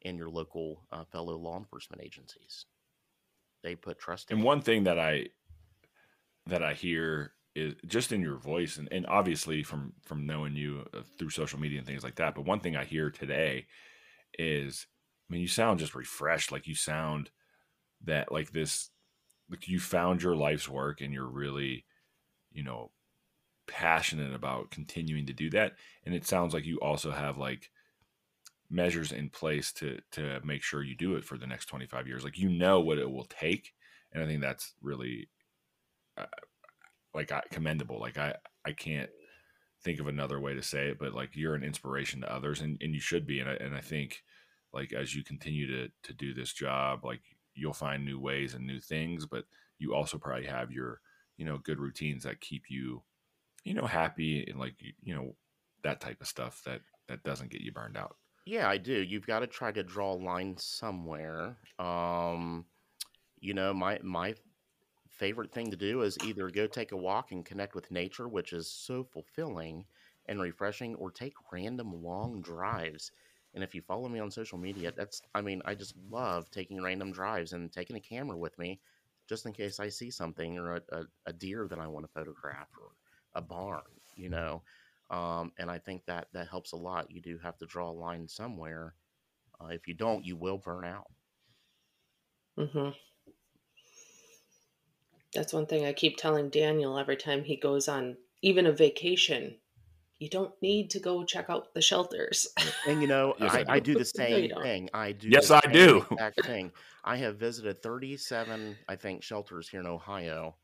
and 0.06 0.18
your 0.18 0.30
local 0.30 0.84
uh, 0.92 1.04
fellow 1.06 1.36
law 1.36 1.58
enforcement 1.58 2.02
agencies 2.04 2.66
they 3.64 3.76
put 3.76 4.00
trust 4.00 4.32
in 4.32 4.38
And 4.38 4.46
one 4.46 4.62
thing 4.62 4.84
that 4.86 5.00
I 5.00 5.28
that 6.48 6.64
I 6.64 6.74
hear 6.74 7.34
is 7.56 7.74
just 7.86 8.12
in 8.12 8.22
your 8.22 8.38
voice, 8.38 8.78
and, 8.78 8.88
and 8.92 9.06
obviously 9.08 9.64
from 9.64 9.94
from 10.04 10.26
knowing 10.26 10.56
you 10.56 10.86
uh, 10.94 11.02
through 11.18 11.32
social 11.32 11.60
media 11.60 11.80
and 11.80 11.88
things 11.88 12.04
like 12.04 12.16
that. 12.16 12.36
But 12.36 12.46
one 12.46 12.60
thing 12.60 12.76
I 12.76 12.86
hear 12.86 13.10
today 13.10 13.66
is, 14.38 14.86
I 15.30 15.34
mean, 15.34 15.42
you 15.42 15.48
sound 15.48 15.80
just 15.80 15.96
refreshed. 15.96 16.52
Like 16.52 16.68
you 16.68 16.76
sound 16.76 17.32
that 18.06 18.32
like 18.32 18.52
this, 18.52 18.90
like 19.50 19.68
you 19.68 19.80
found 19.80 20.22
your 20.22 20.36
life's 20.36 20.70
work, 20.70 21.02
and 21.02 21.12
you're 21.14 21.30
really, 21.30 21.86
you 22.52 22.64
know, 22.64 22.92
passionate 23.68 24.34
about 24.34 24.72
continuing 24.72 25.26
to 25.26 25.34
do 25.34 25.50
that. 25.50 25.74
And 26.06 26.14
it 26.14 26.26
sounds 26.26 26.54
like 26.54 26.66
you 26.66 26.78
also 26.78 27.12
have 27.12 27.38
like 27.38 27.70
measures 28.70 29.12
in 29.12 29.30
place 29.30 29.72
to 29.72 30.00
to 30.12 30.40
make 30.44 30.62
sure 30.62 30.84
you 30.84 30.96
do 30.96 31.16
it 31.16 31.24
for 31.24 31.38
the 31.38 31.48
next 31.48 31.68
25 31.68 32.08
years 32.08 32.24
like 32.24 32.38
you 32.38 32.50
know 32.50 32.80
what 32.80 32.98
it 32.98 33.10
will 33.10 33.26
take 33.26 33.74
and 34.12 34.22
i 34.22 34.28
think 34.28 34.42
that's 34.42 34.74
really 34.82 35.30
uh, 36.18 36.26
like 37.14 37.32
I, 37.32 37.42
commendable 37.50 38.00
like 38.00 38.18
i 38.18 38.36
i 38.66 38.74
can't 38.74 39.10
think 39.84 40.00
of 40.00 40.08
another 40.08 40.40
way 40.40 40.54
to 40.54 40.62
say 40.62 40.90
it 40.90 41.00
but 41.00 41.14
like 41.14 41.30
you're 41.34 41.56
an 41.56 41.64
inspiration 41.64 42.22
to 42.22 42.34
others 42.34 42.62
and, 42.62 42.78
and 42.82 42.94
you 42.94 43.00
should 43.00 43.26
be 43.26 43.40
and 43.40 43.50
I, 43.50 43.54
and 43.54 43.76
I 43.76 43.82
think 43.82 44.24
like 44.74 44.92
as 44.92 45.16
you 45.16 45.24
continue 45.24 45.68
to 45.68 45.92
to 46.04 46.14
do 46.14 46.34
this 46.34 46.52
job 46.52 47.06
like 47.06 47.22
you'll 47.54 47.74
find 47.74 48.04
new 48.04 48.20
ways 48.20 48.54
and 48.54 48.66
new 48.66 48.80
things 48.80 49.26
but 49.26 49.46
you 49.80 49.94
also 49.94 50.18
probably 50.18 50.46
have 50.46 50.72
your 50.72 51.00
you 51.38 51.46
know 51.46 51.58
good 51.60 51.80
routines 51.80 52.24
that 52.24 52.42
keep 52.42 52.64
you 52.70 53.04
you 53.64 53.74
know 53.74 53.86
happy 53.86 54.46
and 54.50 54.60
like 54.60 54.76
you, 55.02 55.16
know 55.16 55.36
that 55.84 56.02
type 56.02 56.22
of 56.22 56.28
stuff 56.28 56.62
that 56.66 56.82
that 57.08 57.24
doesn't 57.24 57.52
get 57.52 57.62
you 57.62 57.72
burned 57.72 57.98
out 57.98 58.18
yeah 58.48 58.70
i 58.70 58.78
do 58.78 58.94
you've 58.94 59.28
got 59.28 59.40
to 59.40 59.48
try 59.48 59.72
to 59.72 59.84
draw 59.84 60.14
a 60.14 60.16
line 60.24 60.56
somewhere 60.58 61.58
um 61.80 62.66
you 63.40 63.54
know 63.54 63.74
my 63.74 64.00
my 64.04 64.34
favorite 65.10 65.52
thing 65.54 65.72
to 65.72 65.78
do 65.78 66.02
is 66.04 66.18
either 66.24 66.50
go 66.50 66.68
take 66.68 66.92
a 66.92 66.98
walk 66.98 67.32
and 67.32 67.46
connect 67.46 67.76
with 67.76 67.92
nature, 67.92 68.28
which 68.28 68.54
is 68.54 68.70
so 68.72 69.04
fulfilling 69.04 69.86
and 70.28 70.42
refreshing, 70.42 70.96
or 70.96 71.12
take 71.12 71.34
random 71.52 72.04
long 72.04 72.42
drives. 72.42 73.12
And 73.54 73.64
if 73.64 73.76
you 73.76 73.82
follow 73.82 74.10
me 74.10 74.20
on 74.20 74.32
social 74.32 74.58
media, 74.58 74.94
that's, 74.96 75.22
I 75.36 75.42
mean, 75.42 75.62
I 75.66 75.76
just 75.76 75.96
love 76.12 76.52
taking 76.52 76.82
random 76.84 77.12
drives 77.12 77.54
and 77.54 77.72
taking 77.72 77.96
a 77.98 78.02
camera 78.02 78.38
with 78.38 78.58
me 78.60 78.80
just 79.30 79.46
in 79.46 79.54
case 79.54 79.80
I 79.80 79.90
see 79.90 80.12
something 80.12 80.58
or 80.58 80.78
a, 80.78 80.82
a, 80.92 81.04
a 81.28 81.34
deer 81.34 81.68
that 81.70 81.80
I 81.80 81.88
want 81.88 82.06
to 82.06 82.12
photograph 82.14 82.70
or 82.80 82.90
a 83.36 83.42
barn, 83.42 83.84
you 84.16 84.30
know. 84.30 84.64
Um, 85.10 85.54
and 85.58 85.72
I 85.72 85.80
think 85.80 86.06
that 86.06 86.28
that 86.34 86.50
helps 86.50 86.74
a 86.74 86.78
lot. 86.78 87.12
You 87.12 87.22
do 87.22 87.38
have 87.40 87.58
to 87.60 87.66
draw 87.66 87.90
a 87.90 87.94
line 87.94 88.28
somewhere. 88.28 88.96
Uh, 89.62 89.68
if 89.68 89.88
you 89.88 89.94
don't, 89.96 90.26
you 90.26 90.38
will 90.38 90.58
burn 90.60 90.86
out. 90.86 91.12
hmm 92.58 92.90
That's 95.32 95.54
one 95.54 95.68
thing 95.68 95.86
I 95.86 95.94
keep 95.94 96.18
telling 96.18 96.50
Daniel 96.50 96.98
every 97.00 97.16
time 97.16 97.46
he 97.46 97.56
goes 97.56 97.88
on 97.88 98.18
even 98.42 98.66
a 98.66 98.74
vacation. 98.74 99.62
You 100.20 100.30
don't 100.30 100.62
need 100.62 100.92
to 100.92 101.00
go 101.00 101.26
check 101.26 101.50
out 101.50 101.74
the 101.74 101.82
shelters. 101.82 102.48
And 102.86 103.02
you 103.02 103.08
know, 103.08 103.36
Yes, 103.38 103.56
I 103.56 103.58
I, 103.58 103.66
I 103.68 103.80
do. 103.80 103.82
do 103.82 103.96
the 103.96 104.06
same 104.06 104.50
don't. 104.50 104.62
thing. 104.62 104.90
I 104.94 105.12
do. 105.12 105.30
Yes, 105.32 105.52
I 105.52 105.62
do. 105.72 106.06
Exact 106.18 106.44
thing. 106.46 106.72
I 107.04 107.18
have 107.18 107.38
visited 107.38 107.82
37, 107.82 108.80
I 108.88 108.96
think, 108.96 109.24
shelters 109.24 109.70
here 109.70 109.80
in 109.82 109.86
Ohio. 109.88 110.58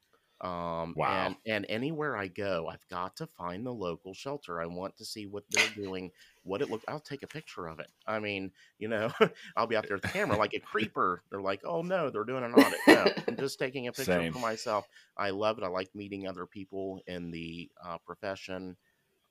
Um, 0.44 0.98
Wow. 0.98 1.28
and 1.28 1.38
and 1.46 1.66
anywhere 1.70 2.18
I 2.18 2.28
go, 2.28 2.68
I've 2.68 2.86
got 2.90 3.16
to 3.18 3.28
find 3.28 3.66
the 3.66 3.74
local 3.74 4.14
shelter. 4.14 4.62
I 4.62 4.66
want 4.66 4.98
to 4.98 5.06
see 5.06 5.26
what 5.26 5.46
they're 5.50 5.70
doing, 5.70 6.12
what 6.44 6.62
it 6.62 6.70
looks. 6.70 6.84
I'll 6.90 7.00
take 7.00 7.24
a 7.24 7.28
picture 7.28 7.68
of 7.68 7.80
it. 7.80 7.88
I 8.06 8.20
mean, 8.20 8.52
you 8.78 8.90
know, 8.90 9.10
I'll 9.56 9.68
be 9.68 9.78
out 9.78 9.88
there 9.88 9.96
with 9.96 10.02
the 10.04 10.10
camera 10.10 10.38
like 10.38 10.54
a 10.54 10.60
creeper. 10.60 11.24
They're 11.30 11.42
like, 11.42 11.62
oh 11.64 11.82
no, 11.82 12.10
they're 12.10 12.26
doing 12.26 12.44
an 12.44 12.54
audit. 12.56 12.82
No, 12.90 13.14
I'm 13.26 13.38
just 13.38 13.58
taking 13.58 13.88
a 13.88 13.94
picture 13.94 14.04
Same. 14.04 14.34
for 14.34 14.40
myself. 14.40 14.86
I 15.16 15.30
love 15.30 15.58
it. 15.58 15.64
I 15.64 15.68
like 15.68 15.96
meeting 15.96 16.28
other 16.28 16.46
people 16.46 17.02
in 17.08 17.32
the 17.32 17.72
uh, 17.82 18.00
profession, 18.00 18.76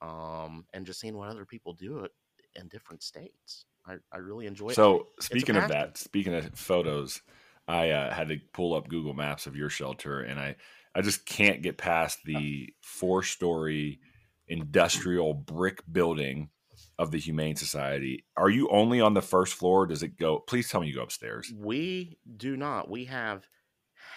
um, 0.01 0.67
and 0.73 0.87
just 0.87 1.01
seeing 1.01 1.17
what 1.17 1.29
other 1.29 1.45
people 1.47 1.75
do 1.75 2.01
it 2.01 2.13
in 2.55 2.69
different 2.69 3.03
states. 3.03 3.67
I, 3.87 3.97
I 4.13 4.19
really 4.19 4.47
enjoy 4.47 4.71
it. 4.71 4.75
So 4.77 5.09
speaking 5.21 5.57
of 5.57 5.69
that, 5.69 5.99
speaking 5.99 6.35
of 6.35 6.55
photos, 6.55 7.21
I 7.69 7.91
uh, 7.91 8.15
had 8.15 8.29
to 8.29 8.39
pull 8.53 8.75
up 8.75 8.89
Google 8.89 9.15
Maps 9.15 9.47
of 9.47 9.57
your 9.57 9.69
shelter, 9.69 10.21
and 10.21 10.41
I 10.41 10.57
I 10.95 11.01
just 11.01 11.25
can't 11.27 11.63
get 11.63 11.79
past 11.79 12.19
the 12.25 12.73
four 12.81 13.23
story 13.23 14.01
industrial 14.49 15.35
brick 15.35 15.83
building 15.91 16.51
of 16.99 17.11
the 17.11 17.19
Humane 17.19 17.57
Society. 17.57 18.25
Are 18.37 18.51
you 18.51 18.69
only 18.71 19.01
on 19.01 19.15
the 19.15 19.23
first 19.23 19.55
floor? 19.55 19.87
Does 19.87 20.03
it 20.03 20.19
go? 20.19 20.39
Please 20.41 20.69
tell 20.69 20.81
me 20.81 20.89
you 20.89 20.95
go 20.95 21.03
upstairs. 21.03 21.53
We 21.57 22.19
do 22.37 22.57
not. 22.57 22.91
We 22.91 23.07
have 23.07 23.47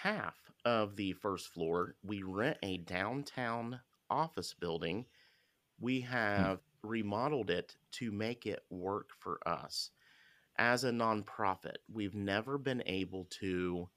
half 0.02 0.34
of 0.64 0.96
the 0.96 1.12
first 1.14 1.48
floor. 1.48 1.94
We 2.02 2.22
rent 2.22 2.58
a 2.62 2.78
downtown 2.78 3.80
office 4.10 4.54
building. 4.54 5.06
We 5.80 6.00
hmm. 6.00 6.12
have 6.12 6.60
remodeled 6.82 7.50
it 7.50 7.76
to 7.92 8.12
make 8.12 8.46
it 8.46 8.62
work 8.70 9.10
for 9.18 9.38
us. 9.46 9.90
As 10.58 10.84
a 10.84 10.90
nonprofit, 10.90 11.76
we've 11.92 12.14
never 12.14 12.56
been 12.56 12.82
able 12.86 13.26
to 13.40 13.88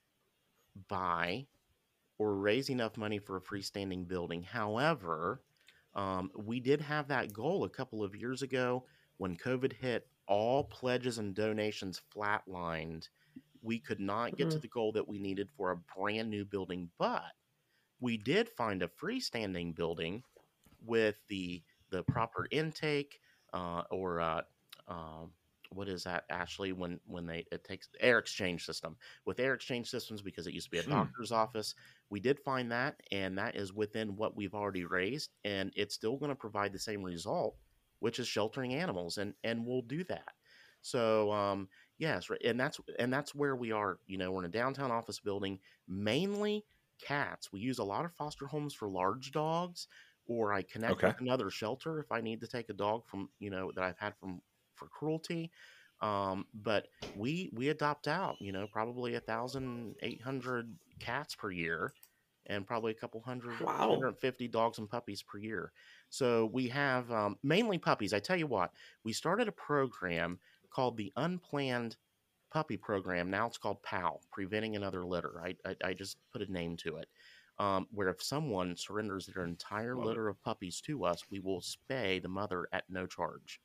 buy 0.88 1.48
or 2.20 2.38
raise 2.38 2.70
enough 2.70 2.98
money 2.98 3.20
for 3.20 3.38
a 3.38 3.42
freestanding 3.42 4.08
building. 4.08 4.44
However, 4.44 5.44
um, 5.96 6.32
we 6.38 6.60
did 6.60 6.82
have 6.82 7.08
that 7.10 7.34
goal 7.34 7.64
a 7.64 7.70
couple 7.70 8.04
of 8.04 8.16
years 8.16 8.42
ago 8.44 8.88
when 9.18 9.38
COVID 9.38 9.74
hit. 9.74 10.10
All 10.28 10.66
pledges 10.66 11.18
and 11.18 11.36
donations 11.36 12.00
flatlined. 12.16 13.10
We 13.62 13.80
could 13.80 14.00
not 14.00 14.38
get 14.38 14.52
to 14.52 14.60
Mhm. 14.60 14.62
the 14.62 14.68
goal 14.70 14.92
that 14.94 15.08
we 15.08 15.20
needed 15.20 15.50
for 15.52 15.72
a 15.72 15.78
brand 15.78 16.30
new 16.30 16.46
building, 16.46 16.92
but 17.00 17.34
we 18.00 18.18
did 18.18 18.50
find 18.50 18.82
a 18.84 18.88
freestanding 18.88 19.76
building 19.76 20.24
with 20.80 21.18
the 21.28 21.64
the 21.90 22.04
proper 22.04 22.48
intake 22.52 23.20
uh, 23.54 23.84
or 23.92 24.20
uh, 24.22 24.44
um, 24.88 25.34
what 25.72 25.90
is 25.90 26.04
that 26.04 26.26
ashley 26.30 26.72
when 26.74 27.00
when 27.06 27.26
they 27.26 27.46
it 27.52 27.64
takes 27.64 27.90
air 28.00 28.20
exchange 28.20 28.66
system 28.66 28.98
with 29.26 29.40
air 29.40 29.54
exchange 29.54 29.90
systems 29.90 30.22
because 30.22 30.48
it 30.48 30.54
used 30.54 30.68
to 30.68 30.72
be 30.72 30.80
a 30.80 30.84
Hmm. 30.86 31.16
doctor's 31.24 31.32
office 31.32 31.76
we 32.10 32.20
did 32.20 32.40
find 32.40 32.72
that 32.72 33.02
and 33.12 33.38
that 33.38 33.56
is 33.56 33.74
within 33.74 34.16
what 34.16 34.36
we've 34.36 34.54
already 34.56 34.86
raised 34.86 35.36
and 35.44 35.72
it's 35.76 35.96
still 35.96 36.18
going 36.18 36.30
to 36.30 36.36
provide 36.36 36.74
the 36.74 36.80
same 36.80 37.04
result 37.04 37.58
which 38.00 38.20
is 38.20 38.28
sheltering 38.28 38.74
animals 38.74 39.18
and 39.18 39.36
and 39.44 39.66
we'll 39.66 39.82
do 39.82 40.04
that. 40.06 40.34
So 40.82 41.32
um 41.32 41.70
yes 41.98 42.30
right, 42.30 42.42
and 42.44 42.60
that's 42.60 42.80
and 42.98 43.12
that's 43.12 43.36
where 43.36 43.56
we 43.56 43.72
are 43.72 44.00
you 44.06 44.18
know 44.18 44.32
we're 44.32 44.42
in 44.42 44.46
a 44.46 44.50
downtown 44.50 44.92
office 44.92 45.20
building 45.20 45.60
mainly 45.88 46.66
cats. 47.00 47.52
We 47.52 47.60
use 47.60 47.80
a 47.80 47.84
lot 47.84 48.06
of 48.06 48.14
foster 48.16 48.48
homes 48.48 48.74
for 48.74 48.90
large 48.90 49.32
dogs 49.32 49.88
or 50.26 50.54
i 50.54 50.62
connect 50.62 51.04
Okay. 51.04 51.06
with 51.06 51.20
another 51.20 51.50
shelter 51.50 52.00
if 52.00 52.12
i 52.12 52.22
need 52.22 52.40
to 52.42 52.48
take 52.48 52.70
a 52.70 52.74
dog 52.74 53.08
from 53.08 53.30
you 53.40 53.50
know 53.50 53.72
that 53.74 53.84
i've 53.84 53.98
had 53.98 54.16
from 54.18 54.42
for 54.76 54.88
cruelty. 54.88 55.52
Um 56.02 56.48
but 56.54 56.88
we 57.14 57.50
we 57.54 57.70
adopt 57.70 58.08
out 58.08 58.38
you 58.40 58.52
know 58.52 58.68
probably 58.68 59.16
a 59.16 59.20
thousand 59.22 59.96
eight 60.02 60.22
hundred 60.22 60.78
cats 61.00 61.36
per 61.36 61.52
year 61.52 61.94
and 62.50 62.68
probably 62.68 62.92
a 62.92 62.96
couple 62.96 63.22
hundred 63.22 63.60
Wow. 63.62 63.90
150 63.90 64.48
dogs 64.50 64.80
and 64.80 64.90
puppies 64.90 65.22
per 65.24 65.38
year. 65.38 65.72
So 66.10 66.50
we 66.52 66.68
have 66.70 67.10
um, 67.12 67.38
mainly 67.44 67.78
puppies. 67.78 68.14
I 68.14 68.20
tell 68.20 68.38
you 68.38 68.48
what 68.48 68.72
we 69.04 69.14
started 69.14 69.48
a 69.48 69.52
program 69.54 70.40
called 70.72 70.98
the 70.98 71.14
unplanned 71.16 71.96
puppy 72.52 72.78
program. 72.78 73.30
Now 73.30 73.48
it's 73.48 73.58
called 73.60 73.82
PAL, 73.84 74.22
preventing 74.32 74.76
another 74.76 75.06
litter. 75.06 75.40
I 75.44 75.56
i, 75.66 75.76
I 75.90 75.94
just 75.94 76.18
put 76.34 76.42
a 76.42 76.52
name 76.52 76.76
to 76.78 76.98
it 76.98 77.08
um, 77.60 77.88
where 77.92 78.10
if 78.10 78.22
someone 78.24 78.76
surrenders 78.76 79.28
their 79.28 79.44
entire 79.46 79.96
Love 79.96 80.06
it. 80.06 80.08
litter 80.10 80.28
of 80.28 80.42
puppies 80.42 80.82
to 80.82 81.06
us 81.06 81.24
we 81.30 81.40
will 81.40 81.62
spay 81.62 82.22
the 82.22 82.28
mother 82.30 82.68
at 82.74 82.86
no 82.90 83.06
charge. 83.06 83.62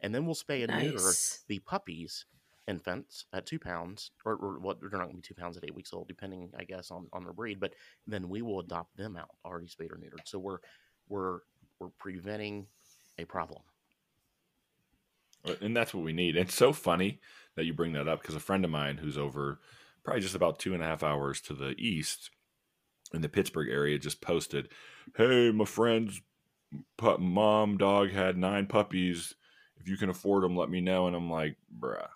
And 0.00 0.12
then 0.12 0.26
we'll 0.26 0.34
spay 0.34 0.64
and 0.68 0.72
neuter 0.82 1.12
the 1.46 1.60
puppies 1.60 2.26
infants 2.68 3.26
at 3.32 3.46
two 3.46 3.58
pounds 3.58 4.12
or, 4.24 4.34
or 4.34 4.58
what 4.60 4.80
they're 4.80 4.90
not 4.90 5.04
going 5.04 5.10
to 5.10 5.16
be 5.16 5.22
two 5.22 5.34
pounds 5.34 5.56
at 5.56 5.64
eight 5.64 5.74
weeks 5.74 5.92
old 5.92 6.08
depending 6.08 6.50
i 6.58 6.64
guess 6.64 6.90
on, 6.90 7.06
on 7.12 7.24
their 7.24 7.32
breed 7.32 7.58
but 7.60 7.74
then 8.06 8.28
we 8.28 8.42
will 8.42 8.60
adopt 8.60 8.96
them 8.96 9.16
out 9.16 9.30
already 9.44 9.66
spayed 9.66 9.90
or 9.92 9.96
neutered 9.96 10.26
so 10.26 10.38
we're 10.38 10.58
we're 11.08 11.40
we're 11.80 11.88
preventing 11.98 12.66
a 13.18 13.24
problem 13.24 13.62
Uh, 15.44 15.54
And 15.60 15.76
that's 15.76 15.94
what 15.94 16.04
we 16.04 16.12
need. 16.12 16.36
It's 16.36 16.54
so 16.54 16.72
funny 16.72 17.20
that 17.56 17.64
you 17.64 17.72
bring 17.74 17.92
that 17.94 18.08
up 18.08 18.22
because 18.22 18.34
a 18.36 18.40
friend 18.40 18.64
of 18.64 18.70
mine 18.70 18.98
who's 18.98 19.18
over 19.18 19.60
probably 20.04 20.22
just 20.22 20.34
about 20.34 20.58
two 20.58 20.74
and 20.74 20.82
a 20.82 20.86
half 20.86 21.02
hours 21.02 21.40
to 21.42 21.54
the 21.54 21.74
east 21.78 22.30
in 23.12 23.20
the 23.22 23.28
Pittsburgh 23.28 23.68
area 23.68 23.98
just 23.98 24.20
posted, 24.20 24.68
Hey, 25.16 25.50
my 25.50 25.64
friend's 25.64 26.20
mom 27.18 27.76
dog 27.78 28.10
had 28.10 28.36
nine 28.36 28.66
puppies. 28.66 29.34
If 29.78 29.88
you 29.88 29.96
can 29.96 30.10
afford 30.10 30.44
them, 30.44 30.56
let 30.56 30.70
me 30.70 30.80
know. 30.80 31.06
And 31.06 31.16
I'm 31.16 31.30
like, 31.30 31.56
bruh. 31.78 32.08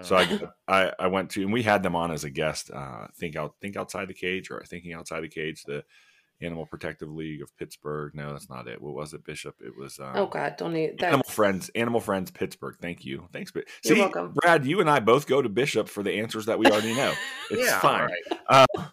So 0.00 0.16
Uh, 0.16 0.48
I, 0.68 0.84
I 0.86 0.92
I 1.00 1.06
went 1.08 1.30
to 1.32 1.42
and 1.42 1.52
we 1.52 1.62
had 1.62 1.82
them 1.82 1.94
on 1.94 2.10
as 2.10 2.24
a 2.24 2.30
guest. 2.30 2.70
Uh, 2.72 3.08
think 3.18 3.36
out 3.36 3.54
think 3.60 3.76
outside 3.76 4.08
the 4.08 4.14
cage 4.14 4.50
or 4.50 4.62
thinking 4.66 4.94
outside 4.94 5.20
the 5.20 5.28
cage. 5.28 5.62
The 5.64 5.84
Animal 6.40 6.66
Protective 6.66 7.08
League 7.08 7.40
of 7.40 7.56
Pittsburgh. 7.56 8.14
No, 8.14 8.32
that's 8.32 8.50
not 8.50 8.66
it. 8.66 8.82
What 8.82 8.94
was 8.94 9.14
it, 9.14 9.24
Bishop? 9.24 9.54
It 9.64 9.76
was 9.76 10.00
um, 10.00 10.12
Oh 10.16 10.26
God, 10.26 10.56
don't 10.56 10.72
need 10.72 10.98
that. 10.98 11.08
Animal 11.08 11.28
Friends, 11.28 11.70
Animal 11.76 12.00
Friends 12.00 12.30
Pittsburgh. 12.32 12.76
Thank 12.80 13.04
you. 13.04 13.28
Thanks. 13.32 13.52
Bi- 13.52 13.62
You're 13.84 13.98
welcome. 13.98 14.32
Brad, 14.34 14.64
you 14.64 14.80
and 14.80 14.90
I 14.90 14.98
both 14.98 15.26
go 15.28 15.40
to 15.40 15.48
Bishop 15.48 15.88
for 15.88 16.02
the 16.02 16.12
answers 16.12 16.46
that 16.46 16.58
we 16.58 16.66
already 16.66 16.94
know. 16.94 17.12
It's 17.50 17.66
yeah, 17.66 17.78
fine. 17.78 18.00
all 18.00 18.06
right. 18.06 18.66
Uh, 18.76 18.84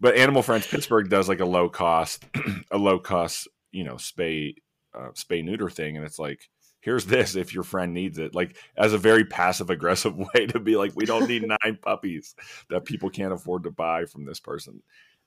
but 0.00 0.16
Animal 0.16 0.42
Friends 0.42 0.66
Pittsburgh 0.66 1.08
does 1.08 1.28
like 1.28 1.40
a 1.40 1.44
low 1.46 1.68
cost, 1.68 2.24
a 2.70 2.76
low 2.76 2.98
cost, 2.98 3.48
you 3.72 3.84
know, 3.84 3.94
spay, 3.94 4.54
uh, 4.94 5.10
spay 5.14 5.42
neuter 5.44 5.70
thing, 5.70 5.96
and 5.96 6.04
it's 6.04 6.18
like, 6.18 6.50
here's 6.84 7.06
this 7.06 7.34
if 7.34 7.54
your 7.54 7.62
friend 7.62 7.94
needs 7.94 8.18
it, 8.18 8.34
like 8.34 8.56
as 8.76 8.92
a 8.92 8.98
very 8.98 9.24
passive 9.24 9.70
aggressive 9.70 10.14
way 10.34 10.46
to 10.46 10.60
be 10.60 10.76
like, 10.76 10.92
we 10.94 11.06
don't 11.06 11.28
need 11.28 11.46
nine 11.64 11.78
puppies 11.80 12.34
that 12.68 12.84
people 12.84 13.08
can't 13.08 13.32
afford 13.32 13.64
to 13.64 13.70
buy 13.70 14.04
from 14.04 14.26
this 14.26 14.38
person. 14.38 14.82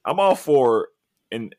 I'm 0.05 0.19
all 0.19 0.35
for, 0.35 0.89
and 1.31 1.55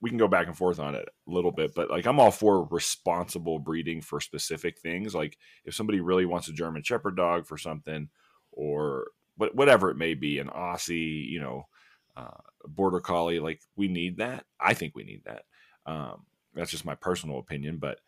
we 0.00 0.10
can 0.10 0.18
go 0.18 0.28
back 0.28 0.48
and 0.48 0.56
forth 0.56 0.80
on 0.80 0.94
it 0.94 1.08
a 1.08 1.30
little 1.30 1.52
bit, 1.52 1.74
but 1.74 1.90
like 1.90 2.06
I'm 2.06 2.20
all 2.20 2.30
for 2.30 2.64
responsible 2.64 3.60
breeding 3.60 4.00
for 4.00 4.20
specific 4.20 4.78
things. 4.78 5.14
Like 5.14 5.38
if 5.64 5.74
somebody 5.74 6.00
really 6.00 6.26
wants 6.26 6.48
a 6.48 6.52
German 6.52 6.82
Shepherd 6.82 7.16
dog 7.16 7.46
for 7.46 7.56
something, 7.56 8.08
or 8.52 9.06
whatever 9.36 9.88
it 9.88 9.96
may 9.96 10.14
be, 10.14 10.40
an 10.40 10.48
Aussie, 10.48 11.28
you 11.28 11.40
know, 11.40 11.68
uh, 12.16 12.40
Border 12.66 12.98
Collie, 12.98 13.38
like 13.38 13.60
we 13.76 13.86
need 13.86 14.16
that. 14.16 14.44
I 14.58 14.74
think 14.74 14.96
we 14.96 15.04
need 15.04 15.22
that. 15.24 15.44
Um, 15.86 16.26
that's 16.54 16.72
just 16.72 16.84
my 16.84 16.96
personal 16.96 17.38
opinion, 17.38 17.78
but 17.78 18.00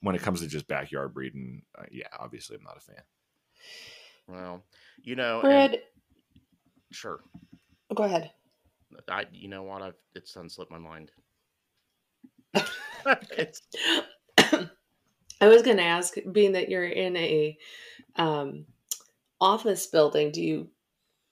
when 0.00 0.14
it 0.14 0.22
comes 0.22 0.40
to 0.40 0.46
just 0.46 0.68
backyard 0.68 1.12
breeding, 1.14 1.62
uh, 1.76 1.84
yeah, 1.90 2.06
obviously 2.18 2.56
I'm 2.56 2.62
not 2.64 2.76
a 2.76 2.80
fan. 2.80 3.02
well 4.28 4.62
you 5.02 5.16
know 5.16 5.40
and- 5.42 5.78
sure 6.90 7.20
go 7.94 8.04
ahead. 8.04 8.30
i 9.08 9.24
you 9.32 9.48
know 9.48 9.62
what 9.62 9.82
i've 9.82 9.94
it's 10.14 10.36
unslipped 10.36 10.70
my 10.70 10.78
mind 10.78 11.10
it's 13.36 13.62
I 15.40 15.46
was 15.46 15.62
going 15.62 15.76
to 15.76 15.84
ask, 15.84 16.14
being 16.32 16.52
that 16.52 16.68
you're 16.68 16.84
in 16.84 17.16
a 17.16 17.56
um, 18.16 18.66
office 19.40 19.86
building, 19.86 20.32
do 20.32 20.42
you 20.42 20.68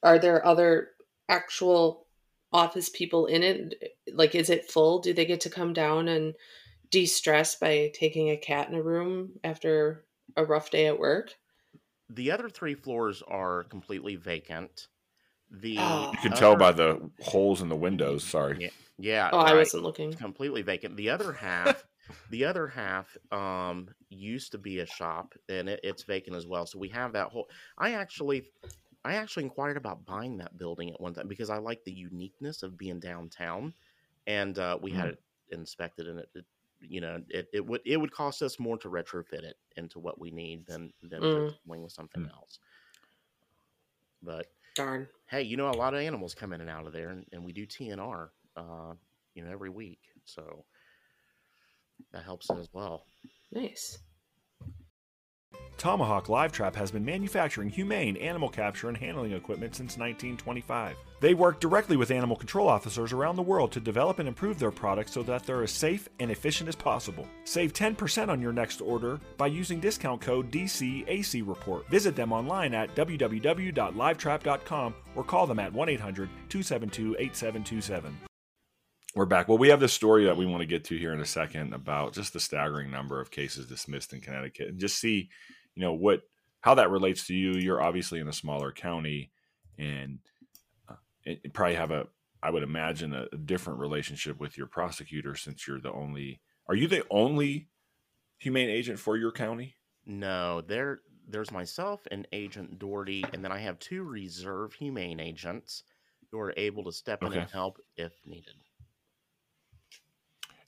are 0.03 0.19
there 0.19 0.47
other 0.47 0.91
actual 1.29 2.07
office 2.53 2.89
people 2.89 3.27
in 3.27 3.43
it? 3.43 3.99
Like, 4.13 4.35
is 4.35 4.51
it 4.51 4.71
full? 4.71 5.01
Do 5.01 5.13
they 5.13 5.25
get 5.25 5.41
to 5.43 5.51
come 5.51 5.73
down 5.73 6.07
and 6.07 6.35
de-stress 6.91 7.57
by 7.57 7.91
taking 7.95 8.31
a 8.31 8.37
cat 8.37 8.69
in 8.69 8.75
a 8.75 8.83
room 8.83 9.33
after 9.45 10.05
a 10.37 10.45
rough 10.45 10.71
day 10.71 10.87
at 10.87 10.99
work? 10.99 11.35
the 12.09 12.31
other 12.31 12.49
three 12.49 12.75
floors 12.75 13.23
are 13.27 13.65
completely 13.65 14.17
vacant 14.17 14.89
the 15.51 15.77
Oh. 15.79 16.11
You 16.13 16.19
can 16.19 16.33
tell 16.33 16.57
by 16.57 16.73
the 16.73 17.11
holes 17.21 17.63
in 17.63 17.69
the 17.69 17.77
windows. 17.77 18.25
Sorry. 18.25 18.57
Yeah. 18.61 18.71
yeah 18.99 19.31
Oh, 19.33 19.39
I 19.39 19.55
wasn't 19.55 19.85
looking. 19.85 20.11
It's 20.13 20.21
completely 20.21 20.63
vacant. 20.63 20.97
The 20.97 21.11
other 21.11 21.33
half, 21.33 21.85
the 22.31 22.45
other 22.45 22.67
half, 22.67 23.17
um, 23.31 23.89
used 24.09 24.53
to 24.53 24.59
be 24.59 24.81
a 24.81 24.87
shop, 24.87 25.35
and 25.49 25.69
it, 25.69 25.81
it's 25.85 26.03
vacant 26.03 26.37
as 26.37 26.47
well. 26.47 26.67
So 26.67 26.79
we 26.79 26.89
have 26.89 27.13
that 27.13 27.29
whole. 27.29 27.49
I 27.79 27.93
actually, 27.93 28.51
I 29.05 29.15
actually 29.15 29.45
inquired 29.45 29.77
about 29.77 30.05
buying 30.05 30.39
that 30.39 30.59
building 30.59 30.91
at 30.91 31.01
one 31.01 31.15
time 31.15 31.29
because 31.29 31.51
I 31.51 31.59
like 31.59 31.85
the 31.85 31.93
uniqueness 31.93 32.63
of 32.63 32.77
being 32.77 32.99
downtown, 32.99 33.73
and 34.27 34.59
uh, 34.59 34.79
we 34.83 34.91
had 34.91 35.07
Mm. 35.07 35.13
it 35.13 35.19
inspected, 35.53 36.09
and 36.09 36.19
it, 36.19 36.29
it 36.35 36.45
you 36.89 37.01
know, 37.01 37.23
it, 37.29 37.49
it 37.53 37.67
would 37.67 37.81
it 37.87 37.97
would 37.99 38.13
cost 38.13 38.43
us 38.43 38.59
more 38.59 38.79
to 38.79 38.89
retrofit 38.89 39.43
it 39.45 39.57
into 39.77 39.99
what 39.99 40.21
we 40.21 40.31
need 40.31 40.67
than 40.67 40.93
than 41.03 41.23
Mm. 41.23 41.49
just 41.49 41.61
going 41.67 41.83
with 41.83 41.93
something 41.93 42.23
Mm. 42.23 42.31
else. 42.33 42.59
But 44.23 44.47
Darn. 44.75 45.09
hey, 45.27 45.43
you 45.43 45.57
know, 45.57 45.71
a 45.71 45.73
lot 45.77 45.95
of 45.95 46.01
animals 46.01 46.35
come 46.35 46.53
in 46.53 46.61
and 46.61 46.71
out 46.71 46.87
of 46.87 46.93
there, 46.93 47.11
and, 47.11 47.27
and 47.33 47.45
we 47.45 47.53
do 47.53 47.67
TNR, 47.67 48.31
uh, 48.57 48.95
you 49.35 49.45
know, 49.45 49.51
every 49.51 49.71
week, 49.71 50.01
so 50.25 50.65
that 52.13 52.25
helps 52.25 52.51
as 52.51 52.69
well. 52.73 53.07
Nice. 53.53 53.99
Tomahawk 55.87 56.29
Live 56.29 56.51
Trap 56.51 56.75
has 56.75 56.91
been 56.91 57.05
manufacturing 57.05 57.69
humane 57.69 58.17
animal 58.17 58.49
capture 58.49 58.89
and 58.89 58.97
handling 58.97 59.31
equipment 59.31 59.77
since 59.77 59.97
1925. 59.97 60.97
They 61.21 61.33
work 61.33 61.61
directly 61.61 61.97
with 61.97 62.11
animal 62.11 62.35
control 62.35 62.69
officers 62.69 63.13
around 63.13 63.37
the 63.37 63.43
world 63.43 63.71
to 63.71 63.79
develop 63.79 64.19
and 64.19 64.27
improve 64.27 64.59
their 64.59 64.73
products 64.73 65.13
so 65.13 65.23
that 65.23 65.45
they're 65.45 65.63
as 65.63 65.71
safe 65.71 66.09
and 66.19 66.29
efficient 66.33 66.69
as 66.69 66.75
possible. 66.75 67.29
Save 67.45 67.73
10% 67.73 68.29
on 68.29 68.43
your 68.43 68.53
next 68.53 68.81
order 68.81 69.21
by 69.37 69.47
using 69.47 69.79
discount 69.79 70.21
code 70.21 70.51
DCAC 70.51 71.47
Report. 71.47 71.89
Visit 71.89 72.17
them 72.17 72.33
online 72.33 72.75
at 72.75 72.93
www.livetrap.com 72.97 74.95
or 75.15 75.23
call 75.23 75.47
them 75.47 75.61
at 75.61 75.73
1 75.73 75.89
800 75.89 76.29
272 76.49 77.15
8727. 77.17 78.17
We're 79.17 79.25
back. 79.25 79.49
Well, 79.49 79.57
we 79.57 79.71
have 79.71 79.81
this 79.81 79.95
story 79.95 80.27
that 80.27 80.37
we 80.37 80.45
want 80.45 80.61
to 80.61 80.67
get 80.67 80.85
to 80.85 80.99
here 80.99 81.15
in 81.15 81.21
a 81.21 81.25
second 81.25 81.73
about 81.73 82.13
just 82.13 82.35
the 82.35 82.39
staggering 82.39 82.91
number 82.91 83.19
of 83.19 83.31
cases 83.31 83.65
dismissed 83.65 84.13
in 84.13 84.21
Connecticut 84.21 84.69
and 84.69 84.79
just 84.79 84.99
see, 84.99 85.31
you 85.75 85.81
know, 85.81 85.95
what 85.95 86.21
how 86.61 86.75
that 86.75 86.91
relates 86.91 87.27
to 87.29 87.35
you. 87.35 87.53
You're 87.53 87.81
obviously 87.81 88.21
in 88.21 88.29
a 88.29 88.33
smaller 88.33 88.73
county 88.73 89.31
and 89.79 90.19
uh, 90.87 90.97
it, 91.25 91.55
probably 91.55 91.77
have 91.77 91.93
a 91.93 92.09
I 92.43 92.51
would 92.51 92.63
imagine 92.63 93.15
a, 93.15 93.27
a 93.33 93.39
different 93.39 93.79
relationship 93.79 94.39
with 94.39 94.59
your 94.59 94.67
prosecutor 94.67 95.35
since 95.35 95.67
you're 95.67 95.81
the 95.81 95.93
only 95.93 96.43
Are 96.69 96.75
you 96.75 96.87
the 96.87 97.03
only 97.09 97.69
humane 98.37 98.69
agent 98.69 98.99
for 98.99 99.17
your 99.17 99.33
county? 99.33 99.77
No, 100.05 100.61
there, 100.61 101.01
there's 101.27 101.51
myself 101.51 102.07
and 102.11 102.29
Agent 102.33 102.79
Doherty, 102.79 103.25
and 103.33 103.43
then 103.43 103.51
I 103.51 103.61
have 103.61 103.79
two 103.79 104.03
reserve 104.03 104.75
humane 104.75 105.21
agents 105.21 105.85
who 106.31 106.39
are 106.39 106.53
able 106.59 106.85
to 106.85 106.93
step 106.93 107.23
in 107.23 107.29
Okay. 107.29 107.39
and 107.39 107.51
help 107.51 107.79
if 107.97 108.13
needed. 108.27 108.53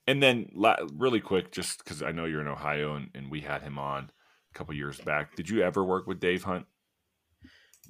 And 0.09 0.23
then, 0.23 0.51
la- 0.55 0.77
really 0.95 1.21
quick, 1.21 1.53
just 1.53 1.85
because 1.85 2.03
I 2.03 2.13
know 2.13 2.25
you're 2.25 2.41
in 2.41 2.49
Ohio 2.49 2.95
and, 2.95 3.11
and 3.15 3.31
we 3.31 3.41
had 3.43 3.63
him 3.63 3.79
on 3.79 4.05
a 4.55 4.59
couple 4.59 4.75
years 4.75 4.99
back. 4.99 5.37
Did 5.37 5.51
you 5.51 5.63
ever 5.63 5.85
work 5.85 6.07
with 6.07 6.19
Dave 6.19 6.43
Hunt? 6.45 6.65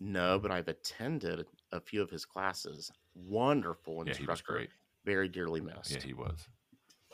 No, 0.01 0.39
but 0.39 0.51
I've 0.51 0.67
attended 0.69 1.47
a 1.73 1.81
few 1.81 2.03
of 2.03 2.11
his 2.11 2.25
classes. 2.25 2.91
Wonderful 3.15 3.99
Yeah, 4.07 4.15
he 4.15 4.23
was 4.27 4.41
instructor. 4.41 4.53
great. 4.53 4.71
Very 5.05 5.29
dearly 5.29 5.61
missed. 5.61 5.93
Yeah, 5.93 6.01
he 6.01 6.13
was. 6.13 6.47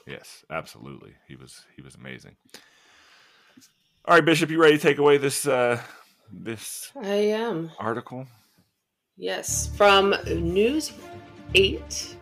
Yes, 0.06 0.42
absolutely. 0.50 1.12
He 1.28 1.36
was. 1.36 1.64
He 1.76 1.82
was 1.82 1.94
amazing. 1.94 2.36
All 4.06 4.14
right, 4.16 4.24
Bishop, 4.24 4.50
you 4.50 4.58
ready 4.60 4.76
to 4.76 4.82
take 4.82 4.98
away 4.98 5.16
this 5.18 5.46
uh, 5.46 5.80
this 6.32 6.90
I 7.00 7.14
am. 7.14 7.70
article? 7.78 8.26
Yes, 9.16 9.68
from 9.76 10.14
News 10.26 10.92
8. 11.54 12.16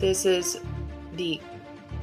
This 0.00 0.26
is 0.26 0.58
the 1.16 1.40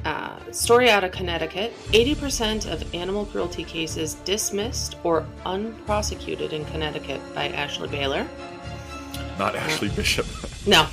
uh, 0.04 0.38
story 0.50 0.90
out 0.90 1.04
of 1.04 1.12
Connecticut. 1.12 1.72
80% 1.88 2.70
of 2.70 2.94
animal 2.94 3.26
cruelty 3.26 3.64
cases 3.64 4.14
dismissed 4.24 4.96
or 5.04 5.26
unprosecuted 5.46 6.52
in 6.52 6.64
Connecticut 6.66 7.20
by 7.34 7.48
Ashley 7.48 7.88
Baylor. 7.88 8.26
Not 9.38 9.54
Ashley 9.54 9.88
Bishop. 9.90 10.26
No, 10.66 10.86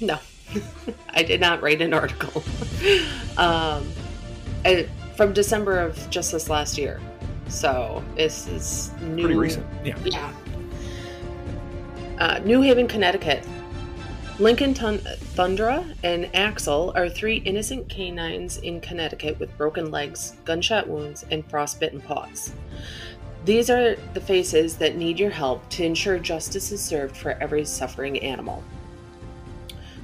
no. 0.00 0.18
I 1.10 1.22
did 1.22 1.40
not 1.40 1.62
write 1.62 1.82
an 1.82 1.92
article. 1.92 2.42
um, 3.36 3.90
I, 4.64 4.88
from 5.16 5.32
December 5.32 5.80
of 5.80 6.08
just 6.10 6.32
this 6.32 6.48
last 6.48 6.78
year. 6.78 7.00
So 7.48 8.02
this 8.16 8.46
is 8.46 8.92
new. 9.02 9.24
Pretty 9.24 9.38
recent. 9.38 9.66
Yeah. 9.84 9.98
Yeah. 10.04 10.32
Uh, 12.18 12.38
New 12.44 12.62
Haven, 12.62 12.86
Connecticut. 12.86 13.44
Lincoln 14.42 14.74
Tun- 14.74 14.98
Thundra 15.36 15.94
and 16.02 16.28
Axel 16.34 16.92
are 16.96 17.08
three 17.08 17.36
innocent 17.44 17.88
canines 17.88 18.56
in 18.56 18.80
Connecticut 18.80 19.38
with 19.38 19.56
broken 19.56 19.92
legs, 19.92 20.34
gunshot 20.44 20.88
wounds, 20.88 21.24
and 21.30 21.48
frostbitten 21.48 22.00
paws. 22.00 22.52
These 23.44 23.70
are 23.70 23.94
the 24.14 24.20
faces 24.20 24.76
that 24.78 24.96
need 24.96 25.20
your 25.20 25.30
help 25.30 25.68
to 25.70 25.84
ensure 25.84 26.18
justice 26.18 26.72
is 26.72 26.82
served 26.82 27.16
for 27.16 27.40
every 27.40 27.64
suffering 27.64 28.18
animal. 28.18 28.64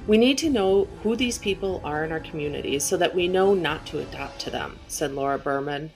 We 0.07 0.17
need 0.17 0.37
to 0.37 0.49
know 0.49 0.85
who 1.03 1.17
these 1.17 1.37
people 1.37 1.81
are 1.83 2.05
in 2.05 2.13
our 2.13 2.21
communities 2.21 2.85
so 2.85 2.95
that 2.95 3.13
we 3.13 3.27
know 3.27 3.53
not 3.53 3.85
to 3.87 3.99
adopt 3.99 4.39
to 4.39 4.51
them, 4.51 4.79
said 4.87 5.11
Laura 5.11 5.37
Burban, 5.37 5.89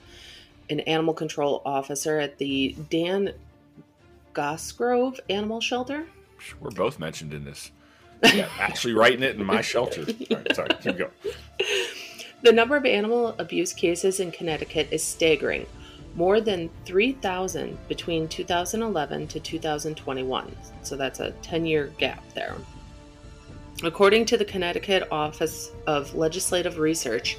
an 0.68 0.80
animal 0.80 1.14
control 1.14 1.62
officer 1.64 2.20
at 2.20 2.36
the 2.36 2.76
Dan 2.90 3.32
Cosgrove 4.34 5.18
Animal 5.30 5.62
Shelter. 5.62 6.08
We're 6.60 6.72
both 6.72 6.98
mentioned 6.98 7.32
in 7.32 7.44
this. 7.44 7.70
Yeah, 8.22 8.48
actually 8.58 8.94
writing 8.94 9.22
it 9.22 9.36
in 9.36 9.44
my 9.44 9.60
shelter. 9.60 10.04
Right, 10.30 10.54
sorry, 10.54 10.68
keep 10.80 10.96
going. 10.96 11.10
The 12.42 12.52
number 12.52 12.76
of 12.76 12.84
animal 12.84 13.34
abuse 13.38 13.72
cases 13.72 14.20
in 14.20 14.30
Connecticut 14.30 14.88
is 14.90 15.02
staggering, 15.02 15.66
more 16.14 16.40
than 16.40 16.70
3,000 16.84 17.78
between 17.88 18.28
2011 18.28 19.28
to 19.28 19.40
2021. 19.40 20.56
So 20.82 20.96
that's 20.96 21.20
a 21.20 21.30
10 21.42 21.66
year 21.66 21.92
gap 21.98 22.22
there. 22.34 22.56
According 23.82 24.26
to 24.26 24.36
the 24.36 24.44
Connecticut 24.44 25.08
Office 25.10 25.72
of 25.86 26.14
Legislative 26.14 26.78
Research, 26.78 27.38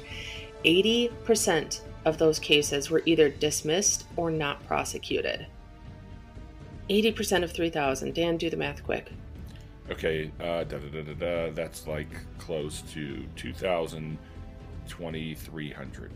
80% 0.64 1.80
of 2.04 2.18
those 2.18 2.38
cases 2.38 2.90
were 2.90 3.02
either 3.06 3.28
dismissed 3.28 4.06
or 4.16 4.30
not 4.30 4.64
prosecuted. 4.66 5.46
80% 6.90 7.42
of 7.42 7.52
3,000. 7.52 8.14
Dan, 8.14 8.36
do 8.36 8.50
the 8.50 8.56
math 8.56 8.84
quick. 8.84 9.10
Okay, 9.90 10.30
uh, 10.40 10.64
da, 10.64 10.78
da, 10.78 10.88
da, 10.88 11.02
da, 11.02 11.14
da, 11.14 11.50
that's 11.52 11.86
like 11.86 12.08
close 12.38 12.82
to 12.92 13.24
2,000, 13.36 14.18
2,300. 14.88 16.10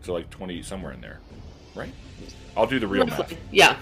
So 0.00 0.14
like 0.14 0.30
20, 0.30 0.62
somewhere 0.62 0.92
in 0.92 1.00
there, 1.00 1.20
right? 1.74 1.92
I'll 2.56 2.66
do 2.66 2.78
the 2.78 2.86
real 2.86 3.06
math. 3.06 3.36
Yeah. 3.50 3.76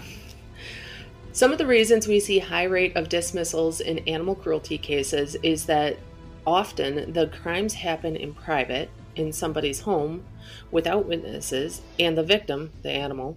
Some 1.33 1.53
of 1.53 1.59
the 1.59 1.67
reasons 1.67 2.07
we 2.07 2.21
see 2.21 2.39
high 2.39 2.65
rate 2.65 2.97
of 2.97 3.09
dismissals 3.09 3.81
in 3.81 3.99
animal 4.01 4.35
cruelty 4.35 4.79
cases 4.79 5.37
is 5.43 5.67
that 5.67 5.99
often 6.47 7.13
the 7.13 7.29
crimes 7.29 7.75
happen 7.75 8.17
in 8.17 8.35
private 8.35 8.91
in 9.17 9.33
somebody's 9.33 9.81
home 9.81 10.25
without 10.71 11.07
witnesses 11.07 11.83
and 11.99 12.17
the 12.17 12.23
victim, 12.23 12.71
the 12.83 12.91
animal, 12.91 13.37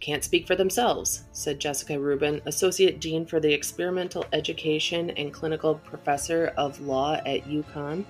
can't 0.00 0.24
speak 0.24 0.46
for 0.46 0.54
themselves, 0.54 1.24
said 1.32 1.58
Jessica 1.58 1.98
Rubin, 1.98 2.40
Associate 2.46 2.98
Dean 3.00 3.26
for 3.26 3.40
the 3.40 3.52
Experimental 3.52 4.24
Education 4.32 5.10
and 5.10 5.32
Clinical 5.32 5.74
Professor 5.76 6.52
of 6.56 6.80
Law 6.80 7.14
at 7.14 7.44
UConn. 7.44 8.04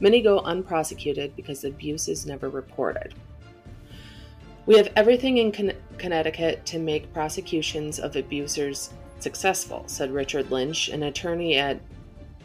Many 0.00 0.20
go 0.20 0.40
unprosecuted 0.40 1.34
because 1.34 1.64
abuse 1.64 2.08
is 2.08 2.26
never 2.26 2.50
reported. 2.50 3.14
We 4.66 4.76
have 4.76 4.92
everything 4.96 5.38
in 5.38 5.52
Con- 5.52 5.72
Connecticut 5.96 6.66
to 6.66 6.78
make 6.78 7.12
prosecutions 7.14 7.98
of 7.98 8.16
abusers 8.16 8.90
successful, 9.20 9.84
said 9.86 10.12
Richard 10.12 10.50
Lynch, 10.50 10.88
an 10.88 11.04
attorney 11.04 11.56
at 11.56 11.80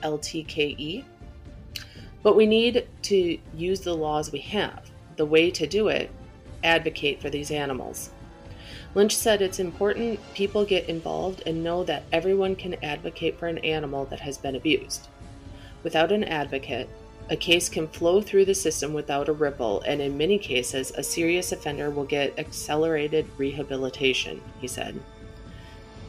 LTKE. 0.04 1.04
But 2.24 2.36
we 2.36 2.46
need 2.46 2.88
to 3.04 3.38
use 3.56 3.82
the 3.82 3.96
laws 3.96 4.32
we 4.32 4.40
have. 4.40 4.90
The 5.18 5.26
way 5.26 5.52
to 5.52 5.68
do 5.68 5.90
it, 5.90 6.12
advocate 6.64 7.22
for 7.22 7.30
these 7.30 7.52
animals. 7.52 8.12
Lynch 8.94 9.16
said 9.16 9.42
it's 9.42 9.60
important 9.60 10.20
people 10.34 10.66
get 10.66 10.90
involved 10.90 11.44
and 11.46 11.64
know 11.64 11.84
that 11.86 12.04
everyone 12.12 12.56
can 12.56 12.84
advocate 12.84 13.40
for 13.40 13.48
an 13.48 13.60
animal 13.60 14.06
that 14.06 14.20
has 14.20 14.38
been 14.38 14.56
abused. 14.56 15.08
Without 15.84 16.12
an 16.12 16.26
advocate, 16.26 16.90
a 17.30 17.36
case 17.38 17.70
can 17.70 17.88
flow 17.88 18.22
through 18.22 18.44
the 18.44 18.54
system 18.54 18.94
without 18.94 19.30
a 19.30 19.34
ripple, 19.34 19.82
and 19.82 20.02
in 20.02 20.18
many 20.18 20.38
cases, 20.38 20.92
a 20.92 21.04
serious 21.04 21.54
offender 21.54 21.90
will 21.90 22.04
get 22.04 22.38
accelerated 22.38 23.26
rehabilitation, 23.38 24.42
he 24.60 24.68
said. 24.68 25.00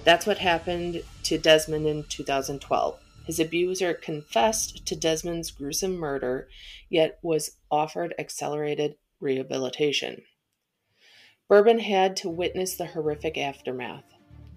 That's 0.05 0.27
what 0.27 0.39
happened 0.39 1.03
to 1.23 1.39
Desmond 1.39 1.87
in 1.87 2.03
2012. 2.09 2.99
His 3.25 3.39
abuser 3.39 3.95
confessed 3.95 4.85
to 4.87 4.97
Desmond's 4.97 5.53
gruesome 5.53 5.97
murder, 5.97 6.49
yet 6.91 7.21
was 7.23 7.59
offered 7.71 8.15
accelerated 8.19 8.97
rehabilitation. 9.21 10.23
Burban 11.53 11.81
had 11.81 12.17
to 12.17 12.31
witness 12.31 12.77
the 12.77 12.87
horrific 12.87 13.37
aftermath. 13.37 14.05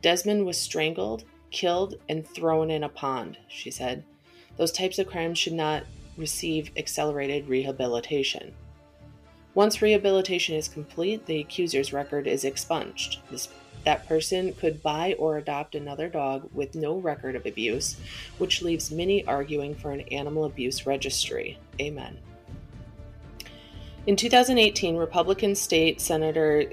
Desmond 0.01 0.45
was 0.45 0.58
strangled, 0.58 1.25
killed, 1.51 1.95
and 2.08 2.25
thrown 2.25 2.71
in 2.71 2.86
a 2.86 2.88
pond, 2.88 3.38
she 3.49 3.69
said. 3.69 4.05
Those 4.55 4.71
types 4.71 4.97
of 4.97 5.08
crimes 5.08 5.38
should 5.38 5.51
not 5.51 5.84
receive 6.15 6.71
accelerated 6.77 7.49
rehabilitation. 7.49 8.53
Once 9.55 9.81
rehabilitation 9.81 10.55
is 10.55 10.69
complete, 10.69 11.25
the 11.25 11.41
accuser's 11.41 11.91
record 11.91 12.27
is 12.27 12.45
expunged. 12.45 13.19
This, 13.29 13.49
that 13.84 14.08
person 14.08 14.53
could 14.53 14.81
buy 14.81 15.17
or 15.19 15.38
adopt 15.38 15.75
another 15.75 16.08
dog 16.08 16.49
with 16.53 16.75
no 16.75 16.95
record 16.95 17.36
of 17.36 17.45
abuse, 17.45 17.97
which 18.38 18.62
leaves 18.62 18.89
many 18.89 19.25
arguing 19.25 19.75
for 19.75 19.91
an 19.91 19.99
animal 20.13 20.45
abuse 20.45 20.86
registry. 20.86 21.60
Amen. 21.77 22.17
In 24.08 24.15
2018, 24.15 24.95
Republican 24.97 25.55
State 25.55 25.99
Senator 25.99 26.71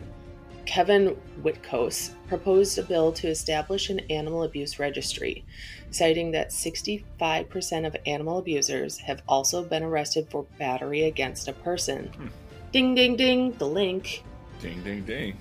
Kevin 0.66 1.16
Witkos 1.42 2.14
proposed 2.28 2.78
a 2.78 2.82
bill 2.82 3.12
to 3.12 3.28
establish 3.28 3.90
an 3.90 4.00
animal 4.10 4.42
abuse 4.42 4.78
registry, 4.78 5.44
citing 5.90 6.30
that 6.32 6.50
65% 6.50 7.86
of 7.86 7.96
animal 8.06 8.38
abusers 8.38 8.98
have 8.98 9.22
also 9.28 9.62
been 9.62 9.82
arrested 9.82 10.28
for 10.30 10.44
battery 10.58 11.04
against 11.04 11.48
a 11.48 11.52
person. 11.52 12.06
Hmm. 12.06 12.26
Ding, 12.72 12.94
ding, 12.94 13.16
ding, 13.16 13.52
the 13.58 13.66
link. 13.66 14.24
Ding, 14.60 14.82
ding, 14.82 15.04
ding. 15.04 15.36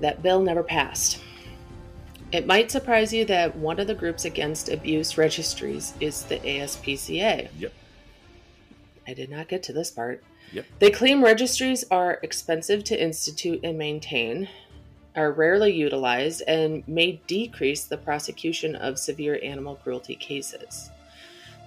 That 0.00 0.22
bill 0.22 0.42
never 0.42 0.62
passed. 0.62 1.20
It 2.32 2.46
might 2.46 2.70
surprise 2.70 3.12
you 3.12 3.24
that 3.26 3.56
one 3.56 3.78
of 3.78 3.86
the 3.86 3.94
groups 3.94 4.24
against 4.24 4.70
abuse 4.70 5.18
registries 5.18 5.92
is 6.00 6.22
the 6.24 6.38
ASPCA. 6.38 7.48
Yep. 7.58 7.72
I 9.06 9.14
did 9.14 9.30
not 9.30 9.48
get 9.48 9.62
to 9.64 9.72
this 9.72 9.90
part. 9.90 10.24
Yep. 10.52 10.66
They 10.78 10.90
claim 10.90 11.24
registries 11.24 11.84
are 11.90 12.18
expensive 12.22 12.84
to 12.84 13.02
institute 13.02 13.60
and 13.64 13.78
maintain, 13.78 14.48
are 15.16 15.32
rarely 15.32 15.72
utilized, 15.72 16.42
and 16.46 16.86
may 16.86 17.20
decrease 17.26 17.84
the 17.84 17.96
prosecution 17.96 18.76
of 18.76 18.98
severe 18.98 19.40
animal 19.42 19.76
cruelty 19.76 20.14
cases. 20.14 20.90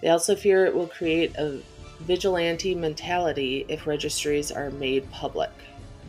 They 0.02 0.10
also 0.10 0.36
fear 0.36 0.66
it 0.66 0.76
will 0.76 0.88
create 0.88 1.36
a 1.36 1.60
vigilante 2.02 2.76
mentality 2.76 3.66
if 3.70 3.88
registries 3.88 4.52
are 4.52 4.70
made 4.72 5.10
public. 5.12 5.52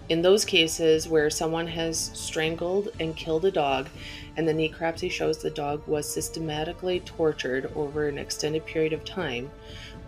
In 0.09 0.22
those 0.22 0.45
cases 0.45 1.09
where 1.09 1.31
someone 1.31 1.66
has 1.66 2.11
strangled 2.14 2.91
and 3.01 3.16
killed 3.16 3.45
a 3.45 3.51
dog, 3.51 3.89
and 4.37 4.47
the 4.47 4.53
necropsy 4.53 5.11
shows 5.11 5.39
the 5.39 5.51
dog 5.51 5.87
was 5.89 6.09
systematically 6.09 7.01
tortured 7.01 7.72
over 7.74 8.07
an 8.09 8.18
extended 8.18 8.64
period 8.66 8.93
of 8.93 9.05
time, 9.05 9.51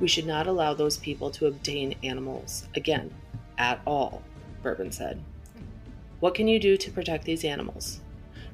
we 0.01 0.09
should 0.09 0.27
not 0.27 0.47
allow 0.47 0.75
those 0.75 0.97
people 0.97 1.31
to 1.31 1.47
obtain 1.47 1.95
animals 2.03 2.67
again, 2.75 3.13
at 3.57 3.81
all, 3.87 4.23
Burban 4.63 4.93
said. 4.93 5.21
What 6.21 6.35
can 6.35 6.49
you 6.49 6.59
do 6.59 6.77
to 6.77 6.91
protect 6.91 7.25
these 7.25 7.45
animals? 7.45 8.01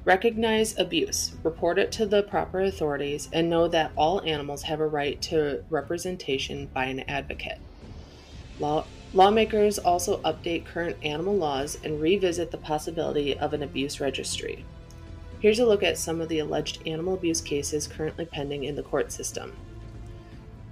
Recognize 0.05 0.79
abuse, 0.79 1.33
report 1.43 1.79
it 1.79 1.91
to 1.93 2.05
the 2.05 2.23
proper 2.23 2.61
authorities, 2.61 3.31
and 3.33 3.49
know 3.49 3.69
that 3.69 3.91
all 3.97 4.21
animals 4.23 4.63
have 4.65 4.81
a 4.81 4.87
right 4.87 5.21
to 5.23 5.65
representation 5.71 6.67
by 6.75 6.85
an 6.87 7.01
advocate. 7.01 7.59
Law- 8.61 8.85
lawmakers 9.15 9.79
also 9.79 10.21
update 10.21 10.67
current 10.67 10.97
animal 11.03 11.35
laws 11.35 11.79
and 11.85 12.01
revisit 12.01 12.51
the 12.51 12.59
possibility 12.59 13.37
of 13.39 13.55
an 13.55 13.63
abuse 13.63 13.99
registry. 13.99 14.65
Here's 15.41 15.59
a 15.59 15.67
look 15.67 15.83
at 15.83 15.99
some 15.99 16.21
of 16.21 16.29
the 16.29 16.39
alleged 16.39 16.87
animal 16.87 17.15
abuse 17.15 17.41
cases 17.41 17.87
currently 17.87 18.27
pending 18.27 18.65
in 18.65 18.77
the 18.77 18.83
court 18.83 19.11
system. 19.11 19.53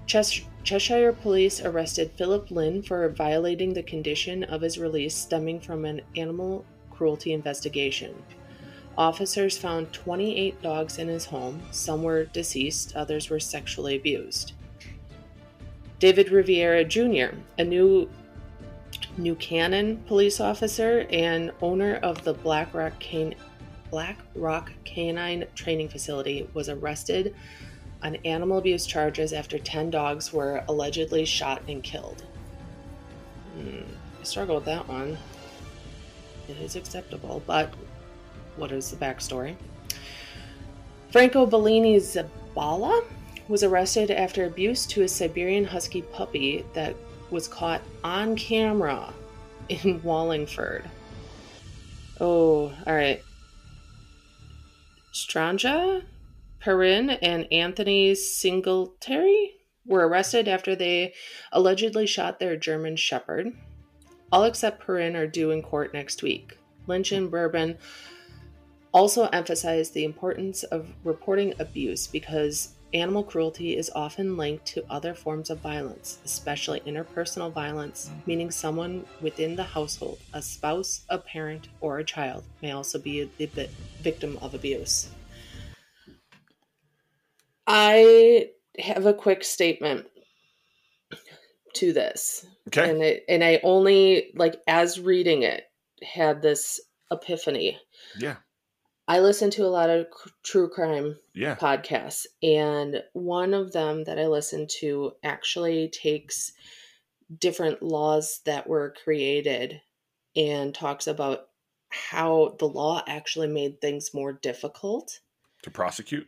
Ches- 0.07 0.43
Cheshire 0.65 1.13
police 1.13 1.61
arrested 1.61 2.13
Philip 2.17 2.51
Lynn 2.51 2.83
for 2.83 3.09
violating 3.09 3.75
the 3.75 3.83
condition 3.83 4.45
of 4.45 4.61
his 4.61 4.79
release 4.79 5.15
stemming 5.15 5.61
from 5.61 5.85
an 5.85 6.03
animal 6.17 6.65
cruelty 6.91 7.33
investigation. 7.33 8.15
Officers 8.97 9.59
found 9.59 9.93
28 9.93 10.63
dogs 10.63 10.99
in 10.99 11.09
his 11.09 11.25
home. 11.25 11.63
Some 11.73 12.03
were 12.03 12.25
deceased, 12.27 12.95
others 12.95 13.29
were 13.29 13.41
sexually 13.41 13.97
abused. 13.97 14.53
David 15.99 16.31
Riviera 16.31 16.85
Jr., 16.85 17.37
a 17.59 17.65
new 17.65 18.09
New 19.17 19.35
Canaan 19.35 19.99
police 20.07 20.41
officer 20.41 21.07
and 21.11 21.53
owner 21.61 21.97
of 21.97 22.25
the 22.25 22.33
Black 22.33 22.73
Rock, 22.73 22.99
Can- 22.99 23.35
Black 23.91 24.19
Rock 24.35 24.73
Canine 24.85 25.45
Training 25.55 25.89
Facility, 25.89 26.49
was 26.55 26.69
arrested 26.69 27.35
on 28.03 28.16
animal 28.24 28.59
abuse 28.59 28.86
charges 28.86 29.32
after 29.32 29.59
10 29.59 29.90
dogs 29.90 30.32
were 30.32 30.64
allegedly 30.68 31.24
shot 31.24 31.62
and 31.68 31.82
killed. 31.82 32.24
Hmm, 33.55 33.82
I 34.20 34.24
struggle 34.24 34.57
with 34.57 34.64
that 34.64 34.88
one. 34.88 35.16
It 36.48 36.57
is 36.59 36.76
acceptable, 36.76 37.42
but 37.46 37.72
what 38.57 38.72
is 38.72 38.90
the 38.90 38.96
backstory? 38.96 39.57
Franco 41.11 41.46
Bellini 41.46 41.96
Zabala 41.96 43.05
was 43.48 43.62
arrested 43.62 44.11
after 44.11 44.46
abuse 44.46 44.86
to 44.86 45.03
a 45.03 45.09
Siberian 45.09 45.64
Husky 45.64 46.03
puppy 46.03 46.64
that 46.72 46.96
was 47.30 47.48
caught 47.48 47.82
on 48.03 48.36
camera 48.36 49.12
in 49.68 50.00
Wallingford. 50.05 50.88
Oh, 52.20 52.72
all 52.86 52.94
right. 52.94 53.22
Stranja, 55.12 56.03
Perrin, 56.63 57.11
and 57.11 57.53
Anthony 57.53 58.15
Singletary 58.15 59.55
were 59.85 60.07
arrested 60.07 60.47
after 60.47 60.77
they 60.77 61.13
allegedly 61.51 62.07
shot 62.07 62.39
their 62.39 62.57
German 62.57 62.95
Shepherd. 62.95 63.53
All 64.31 64.45
except 64.45 64.81
Perrin 64.81 65.17
are 65.17 65.27
due 65.27 65.51
in 65.51 65.61
court 65.61 65.93
next 65.93 66.23
week. 66.23 66.57
Lynch 66.87 67.11
and 67.11 67.33
Burban 67.33 67.79
also 68.93 69.27
emphasized 69.33 69.93
the 69.93 70.05
importance 70.05 70.63
of 70.63 70.89
reporting 71.03 71.53
abuse 71.59 72.07
because 72.07 72.75
animal 72.95 73.25
cruelty 73.25 73.77
is 73.77 73.91
often 73.97 74.37
linked 74.37 74.65
to 74.67 74.85
other 74.89 75.15
forms 75.15 75.51
of 75.51 75.59
violence, 75.59 76.21
especially 76.25 76.79
interpersonal 76.81 77.53
violence, 77.53 78.09
meaning 78.25 78.53
someone 78.53 79.05
within 79.21 79.57
the 79.57 79.65
household, 79.65 80.21
a 80.33 80.41
spouse, 80.41 81.05
a 81.09 81.19
parent, 81.19 81.69
or 81.81 81.99
a 81.99 82.05
child, 82.05 82.45
may 82.61 82.71
also 82.71 83.01
be 83.01 83.29
the 83.39 83.69
victim 84.01 84.39
of 84.41 84.55
abuse. 84.55 85.09
I 87.75 88.51
have 88.79 89.07
a 89.07 89.14
quick 89.14 89.43
statement 89.45 90.07
to 91.75 91.93
this. 91.95 92.47
Okay. 92.68 92.91
And 92.91 93.03
it, 93.03 93.25
and 93.29 93.43
I 93.43 93.61
only 93.62 94.31
like 94.35 94.57
as 94.66 95.01
reading 95.01 95.43
it 95.43 95.64
had 96.03 96.43
this 96.43 96.81
epiphany. 97.11 97.79
Yeah. 98.18 98.37
I 99.09 99.20
listen 99.20 99.51
to 99.53 99.64
a 99.64 99.68
lot 99.68 99.89
of 99.91 100.07
c- 100.07 100.31
true 100.45 100.68
crime 100.68 101.18
Yeah. 101.35 101.57
podcasts, 101.57 102.27
and 102.43 103.03
one 103.14 103.55
of 103.55 103.73
them 103.73 104.05
that 104.05 104.18
I 104.18 104.27
listen 104.27 104.66
to 104.81 105.12
actually 105.25 105.89
takes 105.89 106.53
different 107.39 107.83
laws 107.83 108.41
that 108.45 108.66
were 108.68 108.95
created 109.03 109.81
and 110.37 110.75
talks 110.75 111.07
about 111.07 111.49
how 111.89 112.55
the 112.59 112.68
law 112.68 113.03
actually 113.07 113.49
made 113.49 113.81
things 113.81 114.12
more 114.14 114.33
difficult 114.35 115.20
To 115.62 115.70
prosecute. 115.70 116.27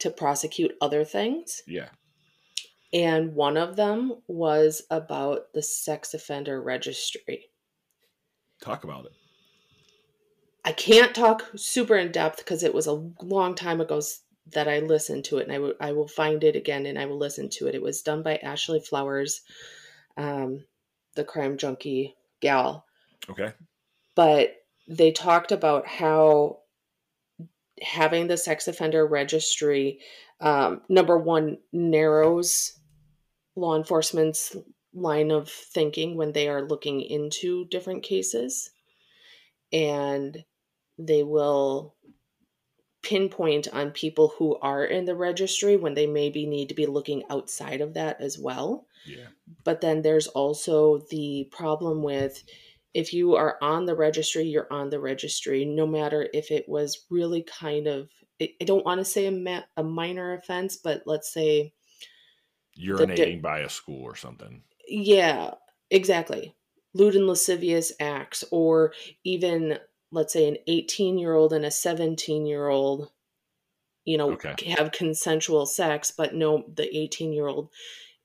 To 0.00 0.10
prosecute 0.10 0.72
other 0.80 1.04
things. 1.04 1.62
Yeah. 1.66 1.88
And 2.92 3.34
one 3.34 3.56
of 3.56 3.76
them 3.76 4.14
was 4.26 4.82
about 4.90 5.52
the 5.52 5.62
sex 5.62 6.14
offender 6.14 6.60
registry. 6.62 7.50
Talk 8.62 8.84
about 8.84 9.06
it. 9.06 9.12
I 10.64 10.72
can't 10.72 11.14
talk 11.14 11.50
super 11.56 11.96
in 11.96 12.12
depth 12.12 12.38
because 12.38 12.62
it 12.62 12.74
was 12.74 12.86
a 12.86 13.10
long 13.22 13.54
time 13.54 13.80
ago 13.80 14.00
that 14.52 14.68
I 14.68 14.80
listened 14.80 15.24
to 15.26 15.38
it, 15.38 15.44
and 15.46 15.52
I 15.52 15.58
will 15.58 15.74
I 15.80 15.92
will 15.92 16.08
find 16.08 16.42
it 16.42 16.56
again 16.56 16.86
and 16.86 16.98
I 16.98 17.04
will 17.06 17.18
listen 17.18 17.48
to 17.50 17.66
it. 17.66 17.74
It 17.74 17.82
was 17.82 18.02
done 18.02 18.22
by 18.22 18.36
Ashley 18.36 18.80
Flowers, 18.80 19.42
um, 20.16 20.64
the 21.14 21.24
crime 21.24 21.58
junkie 21.58 22.16
gal, 22.40 22.86
Okay. 23.28 23.52
but 24.14 24.56
they 24.88 25.12
talked 25.12 25.52
about 25.52 25.86
how 25.86 26.60
having 27.82 28.26
the 28.26 28.36
sex 28.36 28.68
offender 28.68 29.06
registry 29.06 30.00
um, 30.40 30.82
number 30.88 31.18
one 31.18 31.58
narrows 31.72 32.78
law 33.56 33.76
enforcement's 33.76 34.56
line 34.94 35.30
of 35.30 35.48
thinking 35.50 36.16
when 36.16 36.32
they 36.32 36.48
are 36.48 36.62
looking 36.62 37.00
into 37.00 37.66
different 37.66 38.02
cases 38.02 38.70
and 39.72 40.44
they 40.98 41.22
will 41.22 41.94
pinpoint 43.02 43.68
on 43.72 43.90
people 43.90 44.32
who 44.38 44.56
are 44.60 44.84
in 44.84 45.04
the 45.04 45.14
registry 45.14 45.76
when 45.76 45.94
they 45.94 46.06
maybe 46.06 46.46
need 46.46 46.68
to 46.68 46.74
be 46.74 46.86
looking 46.86 47.22
outside 47.30 47.80
of 47.80 47.94
that 47.94 48.20
as 48.20 48.38
well 48.38 48.86
Yeah. 49.06 49.28
but 49.64 49.80
then 49.80 50.02
there's 50.02 50.26
also 50.26 50.98
the 51.10 51.48
problem 51.52 52.02
with 52.02 52.42
if 52.94 53.12
you 53.12 53.34
are 53.36 53.58
on 53.62 53.84
the 53.86 53.94
registry 53.94 54.44
you're 54.44 54.72
on 54.72 54.90
the 54.90 55.00
registry 55.00 55.64
no 55.64 55.86
matter 55.86 56.28
if 56.34 56.50
it 56.50 56.68
was 56.68 57.06
really 57.10 57.42
kind 57.42 57.86
of 57.86 58.10
i 58.40 58.48
don't 58.64 58.84
want 58.84 58.98
to 58.98 59.04
say 59.04 59.26
a, 59.26 59.30
ma- 59.30 59.62
a 59.76 59.82
minor 59.82 60.34
offense 60.34 60.76
but 60.76 61.02
let's 61.06 61.32
say 61.32 61.72
Urinating 62.78 63.42
by 63.42 63.58
a 63.60 63.68
school 63.68 64.02
or 64.02 64.14
something. 64.16 64.64
yeah 64.86 65.54
exactly 65.90 66.54
lewd 66.94 67.14
and 67.14 67.26
lascivious 67.26 67.92
acts 68.00 68.44
or 68.50 68.92
even 69.24 69.78
let's 70.10 70.32
say 70.32 70.48
an 70.48 70.56
18 70.66 71.18
year 71.18 71.34
old 71.34 71.52
and 71.52 71.64
a 71.64 71.70
17 71.70 72.46
year 72.46 72.68
old 72.68 73.10
you 74.04 74.16
know 74.18 74.34
Okay. 74.34 74.54
have 74.76 74.92
consensual 74.92 75.66
sex 75.66 76.12
but 76.16 76.34
no 76.34 76.64
the 76.74 76.96
18 76.96 77.32
year 77.32 77.46
old 77.48 77.70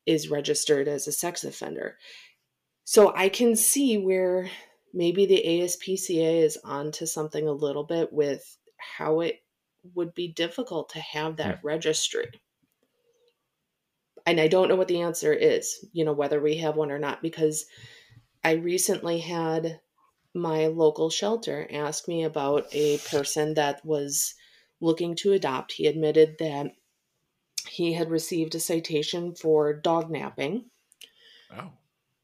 is 0.05 0.29
registered 0.29 0.87
as 0.87 1.07
a 1.07 1.11
sex 1.11 1.43
offender 1.43 1.97
so 2.83 3.13
i 3.15 3.29
can 3.29 3.55
see 3.55 3.97
where 3.97 4.49
maybe 4.93 5.25
the 5.25 5.43
aspca 5.45 6.43
is 6.43 6.57
onto 6.63 7.05
something 7.05 7.47
a 7.47 7.51
little 7.51 7.83
bit 7.83 8.11
with 8.13 8.57
how 8.77 9.19
it 9.21 9.43
would 9.93 10.13
be 10.13 10.27
difficult 10.27 10.89
to 10.89 10.99
have 10.99 11.37
that 11.37 11.59
registry 11.63 12.29
and 14.25 14.39
I 14.39 14.47
don't 14.47 14.69
know 14.69 14.75
what 14.75 14.87
the 14.87 15.01
answer 15.01 15.33
is, 15.33 15.85
you 15.91 16.05
know, 16.05 16.13
whether 16.13 16.39
we 16.39 16.57
have 16.57 16.75
one 16.75 16.91
or 16.91 16.99
not, 16.99 17.21
because 17.21 17.65
I 18.43 18.53
recently 18.53 19.19
had 19.19 19.81
my 20.33 20.67
local 20.67 21.09
shelter 21.09 21.67
ask 21.71 22.07
me 22.07 22.23
about 22.23 22.67
a 22.73 22.97
person 22.99 23.55
that 23.55 23.85
was 23.85 24.35
looking 24.81 25.15
to 25.17 25.33
adopt. 25.33 25.73
He 25.73 25.87
admitted 25.87 26.37
that 26.39 26.75
he 27.67 27.93
had 27.93 28.09
received 28.09 28.55
a 28.55 28.59
citation 28.59 29.35
for 29.35 29.73
dog 29.73 30.09
napping 30.11 30.71
Oh. 31.49 31.71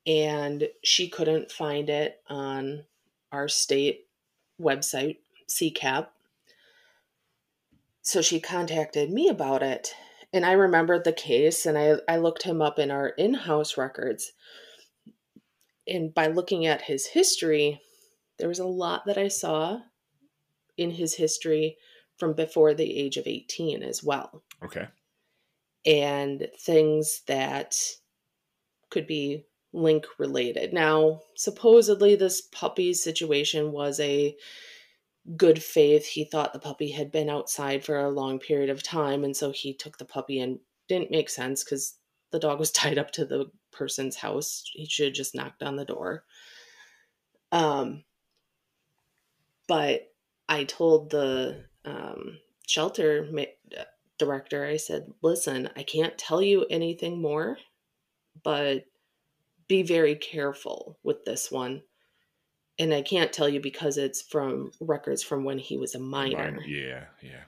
And 0.09 0.67
she 0.83 1.07
couldn't 1.07 1.51
find 1.51 1.87
it 1.87 2.19
on 2.27 2.83
our 3.31 3.47
state 3.47 4.07
website, 4.59 5.17
CCAP. 5.47 6.07
So 8.01 8.23
she 8.23 8.39
contacted 8.39 9.11
me 9.11 9.29
about 9.29 9.61
it. 9.61 9.93
And 10.33 10.47
I 10.47 10.53
remembered 10.53 11.03
the 11.03 11.13
case 11.13 11.67
and 11.67 11.77
I, 11.77 11.97
I 12.07 12.17
looked 12.17 12.41
him 12.41 12.59
up 12.59 12.79
in 12.79 12.89
our 12.89 13.09
in 13.09 13.35
house 13.35 13.77
records. 13.77 14.33
And 15.87 16.11
by 16.11 16.25
looking 16.25 16.65
at 16.65 16.81
his 16.81 17.05
history, 17.05 17.79
there 18.39 18.47
was 18.47 18.59
a 18.59 18.65
lot 18.65 19.05
that 19.05 19.17
I 19.17 19.27
saw 19.27 19.81
in 20.75 20.89
his 20.89 21.15
history 21.15 21.77
from 22.17 22.33
before 22.33 22.73
the 22.73 22.97
age 22.97 23.17
of 23.17 23.27
18 23.27 23.83
as 23.83 24.03
well 24.03 24.41
Okay. 24.63 24.87
and 25.85 26.47
things 26.57 27.21
that 27.27 27.75
could 28.89 29.05
be 29.05 29.45
link 29.73 30.05
related. 30.17 30.73
Now, 30.73 31.21
supposedly, 31.35 32.15
this 32.15 32.41
puppy 32.41 32.93
situation 32.93 33.71
was 33.71 33.99
a 33.99 34.35
good 35.37 35.61
faith. 35.61 36.05
He 36.05 36.25
thought 36.25 36.53
the 36.53 36.59
puppy 36.59 36.91
had 36.91 37.11
been 37.11 37.29
outside 37.29 37.83
for 37.83 37.99
a 37.99 38.09
long 38.09 38.39
period 38.39 38.69
of 38.69 38.83
time, 38.83 39.23
and 39.23 39.35
so 39.35 39.51
he 39.51 39.73
took 39.73 39.97
the 39.97 40.05
puppy 40.05 40.39
and 40.39 40.59
didn't 40.87 41.11
make 41.11 41.29
sense 41.29 41.63
because 41.63 41.97
the 42.31 42.39
dog 42.39 42.59
was 42.59 42.71
tied 42.73 42.97
up 42.97 43.11
to 43.11 43.25
the 43.25 43.51
person's 43.71 44.15
house. 44.15 44.63
He 44.73 44.85
should 44.85 45.07
have 45.07 45.13
just 45.13 45.35
knocked 45.35 45.63
on 45.63 45.75
the 45.75 45.85
door. 45.85 46.23
Um, 47.51 48.03
but 49.67 50.11
I 50.47 50.63
told 50.63 51.11
the 51.11 51.65
um, 51.85 52.39
shelter 52.67 53.27
ma- 53.31 53.43
uh, 53.77 53.83
director, 54.17 54.65
I 54.65 54.77
said, 54.77 55.11
listen, 55.21 55.69
I 55.75 55.83
can't 55.83 56.17
tell 56.17 56.41
you 56.41 56.65
anything 56.69 57.21
more, 57.21 57.57
but 58.43 58.85
be 59.69 59.83
very 59.83 60.15
careful 60.15 60.99
with 61.03 61.23
this 61.23 61.49
one. 61.49 61.81
And 62.77 62.93
I 62.93 63.01
can't 63.01 63.31
tell 63.31 63.47
you 63.47 63.61
because 63.61 63.97
it's 63.97 64.21
from 64.21 64.71
records 64.81 65.23
from 65.23 65.43
when 65.45 65.59
he 65.59 65.77
was 65.77 65.95
a 65.95 65.99
minor. 65.99 66.37
Minor. 66.37 66.63
Yeah, 66.63 67.05
yeah. 67.21 67.43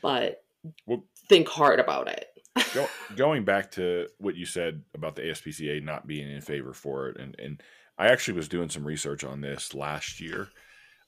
But 0.00 0.44
Well- 0.86 1.04
think 1.28 1.48
hard 1.48 1.80
about 1.80 2.06
it. 2.08 2.26
Go, 2.74 2.86
going 3.16 3.44
back 3.44 3.70
to 3.72 4.06
what 4.18 4.36
you 4.36 4.44
said 4.44 4.82
about 4.94 5.16
the 5.16 5.22
ASPCA 5.22 5.82
not 5.82 6.06
being 6.06 6.30
in 6.30 6.42
favor 6.42 6.74
for 6.74 7.08
it, 7.08 7.16
and 7.18 7.34
and 7.38 7.62
I 7.96 8.08
actually 8.08 8.34
was 8.34 8.48
doing 8.48 8.68
some 8.68 8.84
research 8.84 9.24
on 9.24 9.40
this 9.40 9.72
last 9.72 10.20
year, 10.20 10.48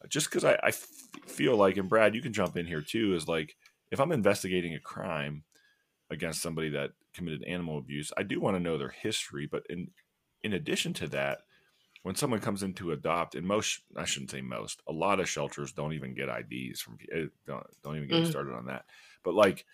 uh, 0.02 0.08
just 0.08 0.30
because 0.30 0.44
I, 0.44 0.52
I 0.54 0.68
f- 0.68 0.86
feel 1.26 1.54
like, 1.56 1.76
and 1.76 1.88
Brad, 1.88 2.14
you 2.14 2.22
can 2.22 2.32
jump 2.32 2.56
in 2.56 2.64
here 2.66 2.80
too, 2.80 3.14
is 3.14 3.28
like 3.28 3.56
if 3.90 4.00
I'm 4.00 4.12
investigating 4.12 4.74
a 4.74 4.80
crime 4.80 5.44
against 6.10 6.40
somebody 6.40 6.70
that 6.70 6.92
committed 7.12 7.44
animal 7.44 7.76
abuse, 7.76 8.10
I 8.16 8.22
do 8.22 8.40
want 8.40 8.56
to 8.56 8.62
know 8.62 8.78
their 8.78 8.94
history, 9.02 9.46
but 9.50 9.64
in 9.68 9.88
in 10.44 10.52
addition 10.52 10.92
to 10.94 11.08
that, 11.08 11.38
when 12.04 12.14
someone 12.14 12.38
comes 12.40 12.62
in 12.62 12.74
to 12.74 12.92
adopt, 12.92 13.34
and 13.34 13.46
most 13.46 13.80
I 13.96 14.04
shouldn't 14.04 14.30
say 14.30 14.42
most, 14.42 14.80
a 14.86 14.92
lot 14.92 15.18
of 15.18 15.28
shelters 15.28 15.72
don't 15.72 15.94
even 15.94 16.14
get 16.14 16.28
IDs 16.28 16.80
from 16.80 16.98
eh, 17.12 17.24
don't 17.46 17.66
don't 17.82 17.96
even 17.96 18.08
get 18.08 18.22
Mm. 18.24 18.30
started 18.30 18.54
on 18.54 18.66
that, 18.66 18.84
but 19.24 19.34
like 19.34 19.64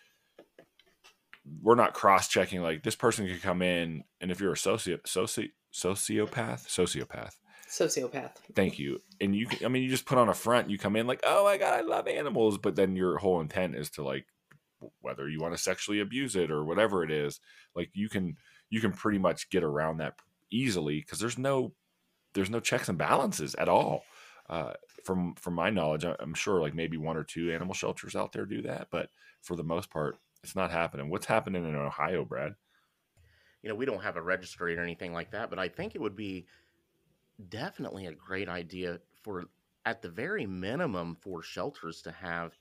we're 1.62 1.74
not 1.74 1.94
cross 1.94 2.28
checking 2.28 2.62
like 2.62 2.82
this 2.82 2.94
person 2.96 3.26
could 3.26 3.42
come 3.42 3.62
in 3.62 4.04
and 4.20 4.30
if 4.30 4.40
you're 4.40 4.52
a 4.52 4.56
socio, 4.56 4.98
soci, 4.98 5.50
sociopath 5.72 6.66
sociopath 6.68 7.32
Sociopath. 7.68 8.32
thank 8.54 8.78
you 8.78 9.00
and 9.20 9.34
you 9.34 9.46
can, 9.46 9.64
i 9.64 9.68
mean 9.68 9.82
you 9.82 9.88
just 9.88 10.04
put 10.04 10.18
on 10.18 10.28
a 10.28 10.34
front 10.34 10.68
you 10.68 10.76
come 10.78 10.96
in 10.96 11.06
like 11.06 11.20
oh 11.24 11.44
my 11.44 11.56
god 11.56 11.78
i 11.78 11.80
love 11.80 12.06
animals 12.08 12.58
but 12.58 12.76
then 12.76 12.94
your 12.94 13.16
whole 13.18 13.40
intent 13.40 13.74
is 13.74 13.88
to 13.90 14.02
like 14.02 14.26
whether 15.00 15.28
you 15.28 15.40
want 15.40 15.54
to 15.54 15.62
sexually 15.62 16.00
abuse 16.00 16.36
it 16.36 16.50
or 16.50 16.64
whatever 16.64 17.02
it 17.02 17.10
is 17.10 17.40
like 17.74 17.90
you 17.94 18.08
can 18.08 18.36
you 18.68 18.80
can 18.80 18.92
pretty 18.92 19.18
much 19.18 19.48
get 19.50 19.64
around 19.64 19.96
that 19.98 20.14
easily 20.50 21.00
because 21.00 21.18
there's 21.18 21.38
no 21.38 21.74
there's 22.34 22.50
no 22.50 22.60
checks 22.60 22.88
and 22.88 22.98
balances 22.98 23.54
at 23.56 23.68
all. 23.68 24.02
Uh, 24.48 24.72
from 25.04 25.32
from 25.36 25.54
my 25.54 25.70
knowledge 25.70 26.04
i'm 26.04 26.34
sure 26.34 26.60
like 26.60 26.74
maybe 26.74 26.96
one 26.96 27.16
or 27.16 27.22
two 27.22 27.52
animal 27.52 27.72
shelters 27.72 28.16
out 28.16 28.32
there 28.32 28.44
do 28.44 28.60
that 28.60 28.88
but 28.90 29.08
for 29.40 29.54
the 29.54 29.62
most 29.62 29.88
part 29.90 30.18
it's 30.42 30.56
not 30.56 30.70
happening. 30.70 31.10
What's 31.10 31.26
happening 31.26 31.64
in 31.64 31.74
ohio 31.74 32.24
brad? 32.24 32.54
You 33.62 33.68
know, 33.68 33.74
we 33.74 33.84
don't 33.84 34.02
have 34.02 34.16
a 34.16 34.22
registry 34.22 34.76
or 34.76 34.82
anything 34.82 35.12
like 35.12 35.30
that, 35.32 35.50
but 35.50 35.58
I 35.58 35.68
think 35.68 35.94
it 35.94 36.00
would 36.00 36.16
be 36.16 36.46
definitely 37.50 38.06
a 38.06 38.12
great 38.12 38.48
idea 38.48 39.00
for, 39.22 39.44
at 39.84 40.00
the 40.00 40.08
very 40.08 40.46
minimum, 40.46 41.16
for 41.20 41.42
shelters 41.42 42.00
to 42.02 42.12
have 42.12 42.58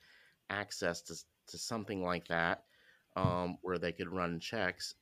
access 0.50 1.02
to 1.04 1.16
to 1.48 1.58
something 1.58 2.04
like 2.04 2.28
that, 2.28 2.66
um, 3.16 3.58
where 3.62 3.80
they 3.80 3.92
could 3.92 4.10
run 4.10 4.40
checks. 4.40 4.94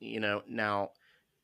You 0.00 0.20
know, 0.20 0.42
now 0.48 0.92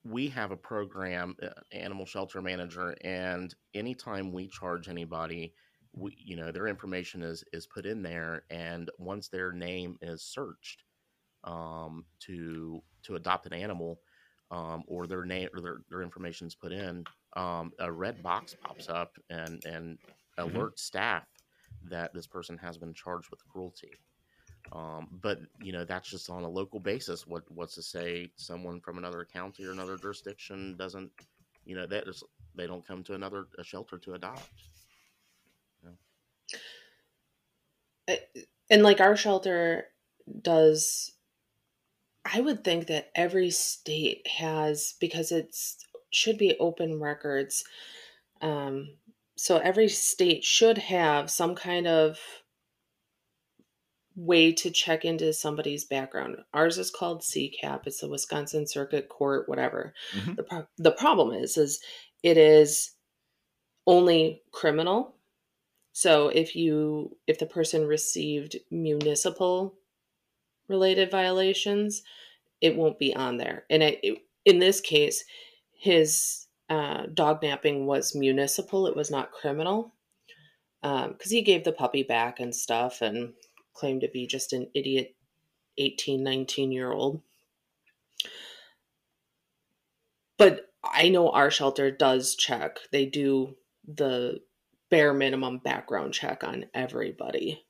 we 0.05 0.29
have 0.29 0.51
a 0.51 0.57
program, 0.57 1.37
uh, 1.43 1.49
Animal 1.73 2.07
Shelter 2.07 2.41
Manager, 2.41 2.97
and 3.03 3.55
anytime 3.75 4.33
we 4.33 4.49
charge 4.49 4.89
anybody, 4.89 5.53
we, 5.93 6.17
you 6.19 6.37
know, 6.37 6.53
their 6.53 6.69
information 6.69 7.23
is 7.23 7.45
is 7.53 7.67
put 7.67 7.87
in 7.87 8.03
there, 8.03 8.45
and 8.51 8.91
once 8.99 9.29
their 9.29 9.53
name 9.53 9.97
is 10.01 10.23
searched 10.23 10.85
um, 11.45 12.05
to 12.21 12.83
to 13.05 13.17
adopt 13.17 13.47
an 13.47 13.53
animal, 13.53 14.01
um, 14.51 14.85
or 14.87 15.07
their 15.07 15.25
name 15.25 15.49
or 15.55 15.61
their, 15.61 15.79
their 15.91 16.03
information 16.03 16.47
is 16.47 16.55
put 16.55 16.73
in, 16.73 17.05
um, 17.37 17.73
a 17.81 17.91
red 17.91 18.23
box 18.23 18.55
pops 18.63 18.89
up 18.89 19.17
and 19.31 19.65
and 19.67 19.99
Mhm. 20.39 20.53
alerts 20.53 20.81
staff 20.81 21.27
that 21.83 22.13
this 22.15 22.27
person 22.27 22.59
has 22.59 22.79
been 22.79 22.95
charged 22.95 23.31
with 23.31 23.47
cruelty. 23.49 23.93
Um, 24.73 25.09
but 25.23 25.41
you 25.63 25.73
know 25.73 25.85
that's 25.85 26.11
just 26.11 26.31
on 26.31 26.45
a 26.45 26.49
local 26.49 26.81
basis. 26.81 27.27
What 27.27 27.45
what's 27.51 27.75
to 27.77 27.83
say 27.83 28.31
someone 28.37 28.81
from 28.81 28.99
another 28.99 29.27
county 29.31 29.65
or 29.65 29.73
another 29.73 29.97
jurisdiction 29.97 30.77
doesn't, 30.77 31.11
you 31.65 31.75
know, 31.75 31.87
that 31.87 32.07
is 32.07 32.23
they 32.55 32.67
don't 32.67 32.87
come 32.87 33.03
to 33.05 33.15
another 33.15 33.47
shelter 33.63 33.99
to 33.99 34.15
adopt. 34.15 34.49
and 38.71 38.83
like 38.83 39.01
our 39.01 39.17
shelter 39.17 39.87
does 40.43 41.13
i 42.25 42.41
would 42.41 42.65
think 42.65 42.87
that 42.87 43.11
every 43.15 43.51
state 43.51 44.27
has 44.27 44.95
because 45.01 45.33
it's 45.33 45.79
should 46.11 46.39
be 46.39 46.57
open 46.59 47.01
records 47.01 47.65
um 48.41 48.89
so 49.37 49.59
every 49.59 49.89
state 49.89 50.43
should 50.43 50.79
have 50.79 51.31
some 51.31 51.55
kind 51.55 51.87
of 51.87 52.19
way 54.19 54.53
to 54.53 54.71
check 54.71 55.05
into 55.05 55.33
somebody's 55.33 55.85
background 55.85 56.37
ours 56.55 56.79
is 56.79 56.91
called 56.91 57.23
ccap 57.23 57.87
it's 57.87 58.01
the 58.01 58.09
wisconsin 58.09 58.67
circuit 58.67 59.09
court 59.09 59.49
whatever 59.49 59.95
Mhm. 60.15 60.37
the, 60.37 60.43
pro- 60.43 60.69
the 60.79 60.93
problem 60.93 61.33
is 61.33 61.57
is 61.57 61.81
it 62.25 62.37
is 62.37 62.93
only 63.87 64.43
criminal 64.53 65.17
so 65.93 66.29
if 66.29 66.57
you 66.57 67.17
if 67.27 67.39
the 67.39 67.47
person 67.47 67.87
received 67.87 68.57
municipal 68.71 69.77
related 70.69 71.11
violations, 71.11 72.03
it 72.61 72.77
won't 72.77 72.99
be 72.99 73.15
on 73.17 73.39
there. 73.39 73.65
And 73.71 73.83
it, 73.83 74.01
it- 74.03 74.19
in 74.45 74.59
this 74.61 74.81
case, 74.81 75.25
his 75.73 76.47
uh, 76.71 77.07
dog 77.13 77.43
napping 77.43 77.87
was 77.87 78.15
municipal; 78.15 78.87
it 78.87 78.97
was 78.97 79.11
not 79.11 79.33
criminal 79.33 79.95
because 80.83 81.31
he 81.31 81.43
gave 81.43 81.65
the 81.65 81.73
puppy 81.73 82.03
back 82.03 82.41
and 82.41 82.55
stuff 82.55 83.03
and 83.03 83.35
claimed 83.79 84.01
to 84.01 84.09
be 84.09 84.27
just 84.27 84.53
an 84.53 84.69
idiot 84.75 85.15
18 85.79 86.23
19 86.23 86.73
year 86.73 86.93
old. 86.93 87.23
But 90.37 90.67
i 90.85 91.09
know 91.09 91.31
our 91.31 91.51
shelter 91.51 91.91
does 91.91 92.35
check. 92.35 92.79
They 92.93 93.07
do 93.07 93.57
the 93.87 94.41
bare 94.91 95.15
minimum 95.15 95.59
background 95.59 96.15
check 96.15 96.45
on 96.45 96.67
everybody. 96.75 97.65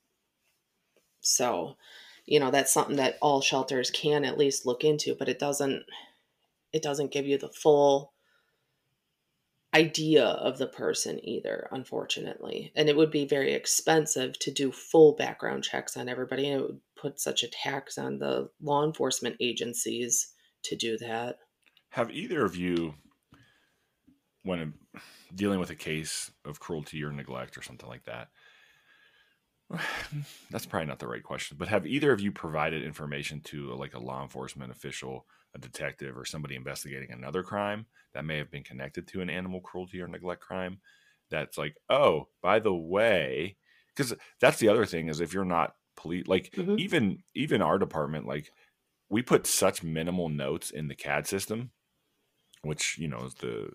So 1.21 1.77
you 2.29 2.41
know 2.41 2.51
that's 2.51 2.73
something 2.73 2.97
that 2.97 3.17
all 3.23 3.41
shelters 3.41 3.91
can 3.91 4.25
at 4.25 4.37
least 4.39 4.67
look 4.67 4.85
into 4.85 5.15
but 5.19 5.29
it 5.31 5.39
doesn't 5.39 5.83
it 6.73 6.83
doesn't 6.83 7.11
give 7.11 7.27
you 7.27 7.39
the 7.39 7.49
full 7.49 8.13
idea 9.75 10.25
of 10.25 10.59
the 10.59 10.67
person 10.67 11.21
either 11.23 11.69
unfortunately. 11.71 12.73
And 12.75 12.89
it 12.89 12.97
would 12.97 13.11
be 13.11 13.27
very 13.27 13.53
expensive 13.53 14.39
to 14.41 14.51
do 14.51 14.73
full 14.73 15.15
background 15.15 15.65
checks 15.65 15.97
on 15.97 16.09
everybody 16.09 16.49
and 16.49 16.61
it 16.61 16.67
would 16.67 16.81
put 16.97 17.21
such 17.21 17.43
a 17.43 17.49
tax 17.49 17.99
on 17.99 18.19
the 18.19 18.49
law 18.63 18.85
enforcement 18.85 19.37
agencies 19.41 20.33
to 20.65 20.77
do 20.77 20.97
that. 20.99 21.39
Have 21.91 22.11
either 22.11 22.45
of 22.45 22.57
you, 22.57 22.95
when 24.43 24.75
dealing 25.35 25.61
with 25.61 25.71
a 25.71 25.75
case 25.75 26.31
of 26.45 26.61
cruelty 26.61 27.03
or 27.05 27.13
neglect 27.13 27.57
or 27.57 27.63
something 27.63 27.89
like 27.89 28.05
that, 28.05 28.29
that's 30.51 30.67
probably 30.67 30.87
not 30.87 30.99
the 30.99 31.09
right 31.09 31.23
question, 31.23 31.57
but 31.59 31.69
have 31.69 31.87
either 31.87 32.13
of 32.13 32.21
you 32.21 32.33
provided 32.33 32.83
information 32.83 33.41
to 33.43 33.75
like 33.75 33.95
a 33.95 33.99
law 33.99 34.23
enforcement 34.23 34.73
official, 34.73 35.27
a 35.55 35.59
detective, 35.59 36.17
or 36.17 36.25
somebody 36.25 36.57
investigating 36.57 37.11
another 37.13 37.43
crime 37.43 37.87
that 38.15 38.25
may 38.25 38.39
have 38.39 38.51
been 38.51 38.65
connected 38.65 39.07
to 39.09 39.21
an 39.21 39.31
animal 39.31 39.61
cruelty 39.61 40.01
or 40.01 40.09
neglect 40.09 40.43
crime? 40.43 40.81
That's 41.31 41.59
like, 41.59 41.77
oh, 41.91 42.29
by 42.43 42.59
the 42.59 42.75
way, 42.75 43.59
because 43.95 44.15
that's 44.41 44.59
the 44.59 44.69
other 44.69 44.87
thing 44.87 45.09
is 45.09 45.21
if 45.21 45.33
you're 45.35 45.45
not 45.45 45.77
police, 45.97 46.27
like 46.27 46.55
Mhm. 46.57 46.79
even 46.79 47.23
even 47.35 47.63
our 47.63 47.79
department, 47.79 48.27
like 48.27 48.51
we 49.11 49.23
put 49.23 49.47
such 49.47 49.83
minimal 49.83 50.29
notes 50.29 50.71
in 50.71 50.89
the 50.89 50.97
CAD 50.97 51.27
system, 51.27 51.73
which 52.63 52.99
you 52.99 53.09
know 53.09 53.25
is 53.25 53.35
the 53.35 53.71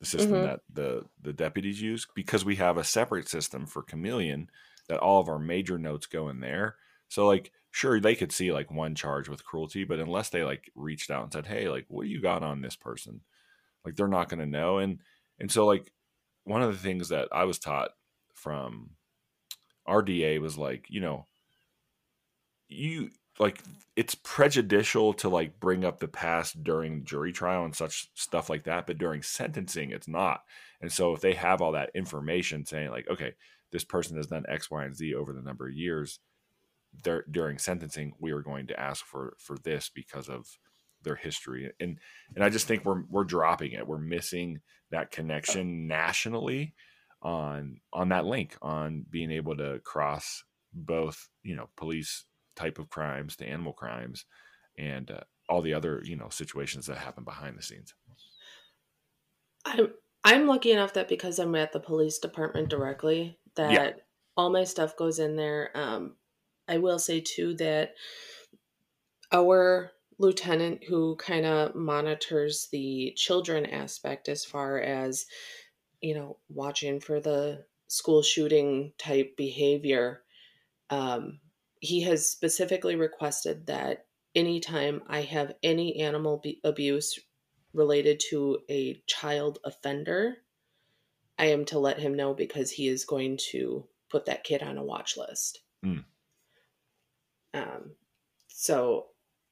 the 0.00 0.06
system 0.06 0.40
Mhm. 0.40 0.42
that 0.42 0.60
the 0.70 1.04
the 1.20 1.32
deputies 1.32 1.80
use 1.82 2.06
because 2.14 2.44
we 2.44 2.56
have 2.56 2.76
a 2.78 2.84
separate 2.84 3.28
system 3.28 3.66
for 3.66 3.82
Chameleon 3.82 4.50
that 4.88 5.00
all 5.00 5.20
of 5.20 5.28
our 5.28 5.38
major 5.38 5.78
notes 5.78 6.06
go 6.06 6.28
in 6.28 6.40
there. 6.40 6.76
So 7.08 7.26
like 7.26 7.52
sure 7.70 8.00
they 8.00 8.14
could 8.14 8.32
see 8.32 8.52
like 8.52 8.70
one 8.70 8.94
charge 8.94 9.28
with 9.28 9.44
cruelty, 9.44 9.84
but 9.84 9.98
unless 10.00 10.30
they 10.30 10.44
like 10.44 10.70
reached 10.74 11.10
out 11.10 11.24
and 11.24 11.32
said, 11.32 11.46
"Hey, 11.46 11.68
like 11.68 11.86
what 11.88 12.04
do 12.04 12.08
you 12.08 12.20
got 12.20 12.42
on 12.42 12.60
this 12.62 12.76
person?" 12.76 13.20
like 13.84 13.96
they're 13.96 14.08
not 14.08 14.28
going 14.28 14.40
to 14.40 14.46
know 14.46 14.78
and 14.78 14.98
and 15.38 15.50
so 15.50 15.66
like 15.66 15.92
one 16.44 16.62
of 16.62 16.72
the 16.72 16.78
things 16.78 17.10
that 17.10 17.28
I 17.32 17.44
was 17.44 17.58
taught 17.58 17.90
from 18.34 18.90
RDA 19.86 20.40
was 20.40 20.56
like, 20.56 20.86
you 20.88 21.00
know, 21.00 21.26
you 22.68 23.10
like 23.38 23.62
it's 23.96 24.14
prejudicial 24.14 25.12
to 25.14 25.28
like 25.28 25.60
bring 25.60 25.84
up 25.84 26.00
the 26.00 26.08
past 26.08 26.62
during 26.64 27.04
jury 27.04 27.32
trial 27.32 27.64
and 27.64 27.74
such 27.74 28.10
stuff 28.14 28.50
like 28.50 28.64
that, 28.64 28.86
but 28.86 28.98
during 28.98 29.22
sentencing 29.22 29.90
it's 29.90 30.08
not. 30.08 30.42
And 30.80 30.92
so 30.92 31.12
if 31.12 31.20
they 31.20 31.34
have 31.34 31.60
all 31.60 31.72
that 31.72 31.90
information 31.94 32.64
saying 32.64 32.90
like, 32.90 33.08
okay, 33.08 33.34
this 33.70 33.84
person 33.84 34.16
has 34.16 34.26
done 34.26 34.44
X, 34.48 34.70
Y, 34.70 34.84
and 34.84 34.96
Z 34.96 35.14
over 35.14 35.32
the 35.32 35.42
number 35.42 35.68
of 35.68 35.74
years, 35.74 36.20
there 37.04 37.24
during 37.30 37.58
sentencing, 37.58 38.14
we 38.18 38.32
are 38.32 38.42
going 38.42 38.66
to 38.68 38.78
ask 38.80 39.04
for 39.04 39.36
for 39.38 39.56
this 39.58 39.90
because 39.94 40.28
of 40.28 40.58
their 41.02 41.16
history. 41.16 41.72
And 41.80 41.98
and 42.34 42.44
I 42.44 42.48
just 42.48 42.66
think 42.66 42.84
we're 42.84 43.02
we're 43.08 43.24
dropping 43.24 43.72
it. 43.72 43.86
We're 43.86 43.98
missing 43.98 44.60
that 44.90 45.10
connection 45.10 45.86
nationally 45.86 46.74
on 47.22 47.80
on 47.92 48.08
that 48.10 48.24
link 48.26 48.56
on 48.62 49.04
being 49.08 49.30
able 49.30 49.56
to 49.56 49.80
cross 49.84 50.44
both 50.72 51.28
you 51.42 51.56
know 51.56 51.68
police 51.76 52.24
type 52.56 52.78
of 52.78 52.88
crimes 52.90 53.36
to 53.36 53.46
animal 53.46 53.72
crimes 53.72 54.24
and 54.76 55.10
uh, 55.10 55.20
all 55.48 55.60
the 55.62 55.74
other 55.74 56.00
you 56.04 56.14
know 56.16 56.28
situations 56.28 56.86
that 56.86 56.98
happen 56.98 57.24
behind 57.24 57.58
the 57.58 57.62
scenes 57.62 57.94
I'm 59.64 59.94
I'm 60.24 60.46
lucky 60.46 60.72
enough 60.72 60.94
that 60.94 61.08
because 61.08 61.38
I'm 61.38 61.54
at 61.54 61.72
the 61.72 61.80
police 61.80 62.18
department 62.18 62.68
directly, 62.68 63.38
that 63.54 63.70
Yeah. 63.70 64.00
all 64.36 64.50
my 64.50 64.64
stuff 64.64 64.96
goes 64.96 65.18
in 65.18 65.36
there. 65.36 65.70
Um, 65.74 66.16
I 66.68 66.78
will 66.78 66.98
say 66.98 67.20
too 67.20 67.54
that 67.54 67.94
our 69.32 69.92
lieutenant, 70.18 70.84
who 70.84 71.16
kind 71.16 71.46
of 71.46 71.74
monitors 71.74 72.68
the 72.72 73.12
children 73.16 73.66
aspect 73.66 74.28
as 74.28 74.44
far 74.44 74.78
as 74.78 75.26
you 76.00 76.14
know 76.14 76.38
watching 76.48 77.00
for 77.00 77.20
the 77.20 77.64
school 77.88 78.22
shooting 78.22 78.92
type 78.98 79.36
behavior, 79.36 80.22
um, 80.90 81.40
he 81.80 82.02
has 82.02 82.28
specifically 82.28 82.96
requested 82.96 83.66
that 83.66 84.06
anytime 84.34 85.02
I 85.06 85.22
have 85.22 85.54
any 85.62 86.00
animal 86.00 86.38
be- 86.38 86.60
abuse 86.64 87.18
related 87.72 88.20
to 88.30 88.58
a 88.68 89.02
child 89.06 89.58
offender, 89.64 90.38
I 91.38 91.46
am 91.46 91.64
to 91.66 91.78
let 91.78 91.98
him 91.98 92.14
know 92.14 92.34
because 92.34 92.70
he 92.70 92.88
is 92.88 93.04
going 93.04 93.38
to 93.50 93.86
put 94.10 94.26
that 94.26 94.44
kid 94.44 94.62
on 94.62 94.78
a 94.78 94.84
watch 94.84 95.16
list. 95.16 95.60
Mm. 95.84 96.04
Um, 97.58 97.92
so, 98.48 99.06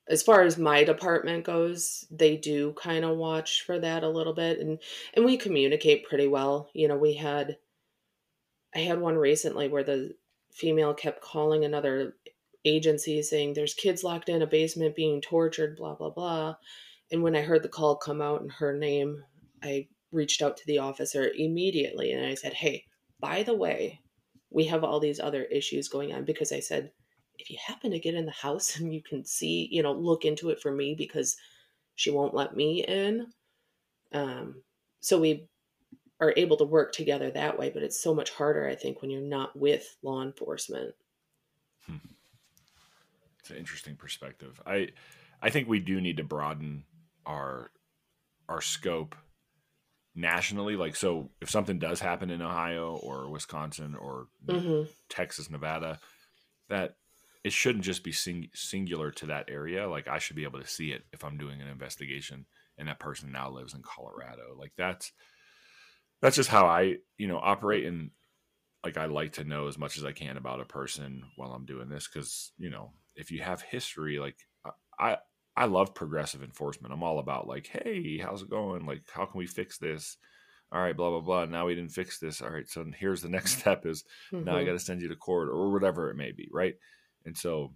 as 0.09 0.23
far 0.23 0.43
as 0.43 0.57
my 0.57 0.85
department 0.85 1.45
goes, 1.45 2.07
they 2.11 2.37
do 2.37 2.73
kind 2.75 3.05
of 3.05 3.17
watch 3.17 3.63
for 3.63 3.79
that 3.79 4.05
a 4.05 4.09
little 4.09 4.35
bit, 4.35 4.61
and 4.61 4.79
and 5.15 5.25
we 5.25 5.37
communicate 5.37 6.09
pretty 6.09 6.29
well. 6.29 6.71
You 6.75 6.89
know, 6.89 6.97
we 6.97 7.15
had 7.15 7.59
I 8.75 8.81
had 8.81 9.01
one 9.01 9.17
recently 9.17 9.69
where 9.69 9.85
the 9.85 10.15
female 10.53 10.95
kept 10.95 11.23
calling 11.23 11.65
another 11.65 12.17
agency 12.65 13.23
saying 13.23 13.55
there's 13.55 13.75
kids 13.75 14.05
locked 14.05 14.29
in 14.29 14.43
a 14.43 14.47
basement 14.47 14.97
being 14.97 15.21
tortured, 15.21 15.77
blah 15.77 15.95
blah 15.95 16.11
blah. 16.11 16.57
And 17.11 17.23
when 17.23 17.37
I 17.37 17.43
heard 17.43 17.63
the 17.63 17.69
call 17.69 17.97
come 17.97 18.21
out 18.21 18.43
and 18.43 18.51
her 18.53 18.77
name, 18.77 19.23
I 19.63 19.89
reached 20.13 20.43
out 20.43 20.57
to 20.57 20.67
the 20.67 20.79
officer 20.79 21.31
immediately 21.37 22.13
and 22.13 22.27
I 22.27 22.35
said, 22.35 22.55
Hey, 22.55 22.85
by 23.21 23.43
the 23.43 23.55
way, 23.55 24.01
we 24.51 24.65
have 24.65 24.85
all 24.85 25.01
these 25.01 25.21
other 25.21 25.45
issues 25.45 25.89
going 25.89 26.13
on 26.13 26.25
because 26.25 26.53
I 26.53 26.61
said, 26.61 26.93
if 27.39 27.51
you 27.51 27.59
happen 27.65 27.91
to 27.91 27.99
get 27.99 28.15
in 28.15 28.27
the 28.27 28.33
house 28.33 28.79
and 28.79 28.93
you 28.93 29.03
can 29.03 29.25
see, 29.25 29.69
you 29.71 29.83
know, 29.83 29.93
look 29.93 30.25
into 30.25 30.51
it 30.51 30.61
for 30.61 30.73
me 30.73 30.95
because 30.95 31.37
she 31.95 32.11
won't 32.11 32.35
let 32.35 32.57
me 32.57 32.85
in. 32.85 33.27
Um, 34.13 34.63
so 35.01 35.21
we 35.21 35.49
are 36.21 36.35
able 36.37 36.57
to 36.57 36.65
work 36.65 36.93
together 36.93 37.31
that 37.31 37.59
way, 37.59 37.71
but 37.71 37.83
it's 37.83 38.01
so 38.01 38.15
much 38.15 38.31
harder, 38.31 38.67
I 38.69 38.75
think, 38.75 39.01
when 39.03 39.11
you're 39.11 39.21
not 39.21 39.57
with 39.57 39.97
law 40.03 40.23
enforcement. 40.23 40.95
it's 43.47 43.53
an 43.53 43.59
interesting 43.59 43.95
perspective 43.95 44.61
i 44.67 44.89
i 45.41 45.51
think 45.51 45.69
we 45.69 45.79
do 45.79 46.01
need 46.01 46.17
to 46.17 46.25
broaden 46.25 46.83
our 47.25 47.71
our 48.49 48.61
scope 48.61 49.15
nationally 50.17 50.75
like 50.75 50.97
so 50.97 51.31
if 51.41 51.49
something 51.49 51.79
does 51.79 52.01
happen 52.01 52.29
in 52.31 52.43
ohio 52.43 52.97
or 53.05 53.31
wisconsin 53.31 53.95
or 53.95 54.27
hmm 54.49 54.83
texas 55.09 55.49
nevada 55.49 56.01
that 56.69 56.97
it 57.47 57.53
shouldn't 57.53 57.85
just 57.85 58.03
be 58.03 58.13
sing- 58.13 58.51
singular 58.55 59.11
to 59.11 59.27
that 59.27 59.49
area 59.49 59.89
like 59.89 60.09
i 60.09 60.19
should 60.19 60.37
be 60.37 60.45
able 60.45 60.61
to 60.61 60.67
see 60.67 60.91
it 60.91 61.05
if 61.13 61.25
i'm 61.25 61.39
doing 61.39 61.61
an 61.61 61.69
investigation 61.69 62.47
and 62.79 62.89
that 62.89 62.99
person 62.99 63.33
now 63.33 63.51
lives 63.51 63.75
in 63.75 63.83
colorado 63.83 64.55
like 64.59 64.73
that's 64.77 65.13
that's 66.21 66.37
just 66.37 66.51
how 66.51 66.67
i 66.67 66.97
you 67.19 67.29
know 67.29 67.39
operate 67.39 67.87
and 67.87 68.11
like 68.85 68.97
i 68.97 69.07
like 69.07 69.33
to 69.33 69.45
know 69.45 69.69
as 69.69 69.79
much 69.79 69.97
as 69.97 70.05
i 70.05 70.13
can 70.13 70.37
about 70.37 70.61
a 70.61 70.65
person 70.65 71.23
while 71.37 71.53
i'm 71.53 71.65
doing 71.65 71.89
this 71.89 72.09
because 72.09 72.53
you 72.59 72.71
know 72.71 72.91
if 73.15 73.31
you 73.31 73.41
have 73.41 73.63
history 73.63 74.19
like 74.19 74.37
i 74.99 75.17
i 75.57 75.65
love 75.65 75.95
progressive 75.95 76.43
enforcement. 76.43 76.93
I'm 76.93 77.03
all 77.03 77.19
about 77.19 77.49
like 77.49 77.69
hey 77.69 78.19
how's 78.19 78.43
it 78.43 78.51
going? 78.51 78.87
Like 78.87 79.03
how 79.13 79.25
can 79.25 79.39
we 79.39 79.47
fix 79.47 79.79
this? 79.79 80.19
All 80.71 80.81
right 80.81 80.97
blah 80.97 81.11
blah 81.11 81.21
blah. 81.21 81.45
Now 81.47 81.67
we 81.67 81.75
didn't 81.75 81.93
fix 81.93 82.19
this. 82.19 82.43
All 82.43 82.51
right 82.51 82.69
so 82.69 82.85
here's 82.99 83.23
the 83.23 83.29
next 83.37 83.59
step 83.59 83.87
is 83.87 84.05
now 84.33 84.39
I 84.39 84.59
mm-hmm. 84.59 84.67
got 84.67 84.73
to 84.73 84.79
send 84.79 85.01
you 85.01 85.09
to 85.09 85.17
court 85.17 85.49
or 85.49 85.73
whatever 85.73 86.11
it 86.11 86.17
may 86.17 86.33
be, 86.33 86.49
right? 86.53 86.75
And 87.27 87.37
so, 87.37 87.75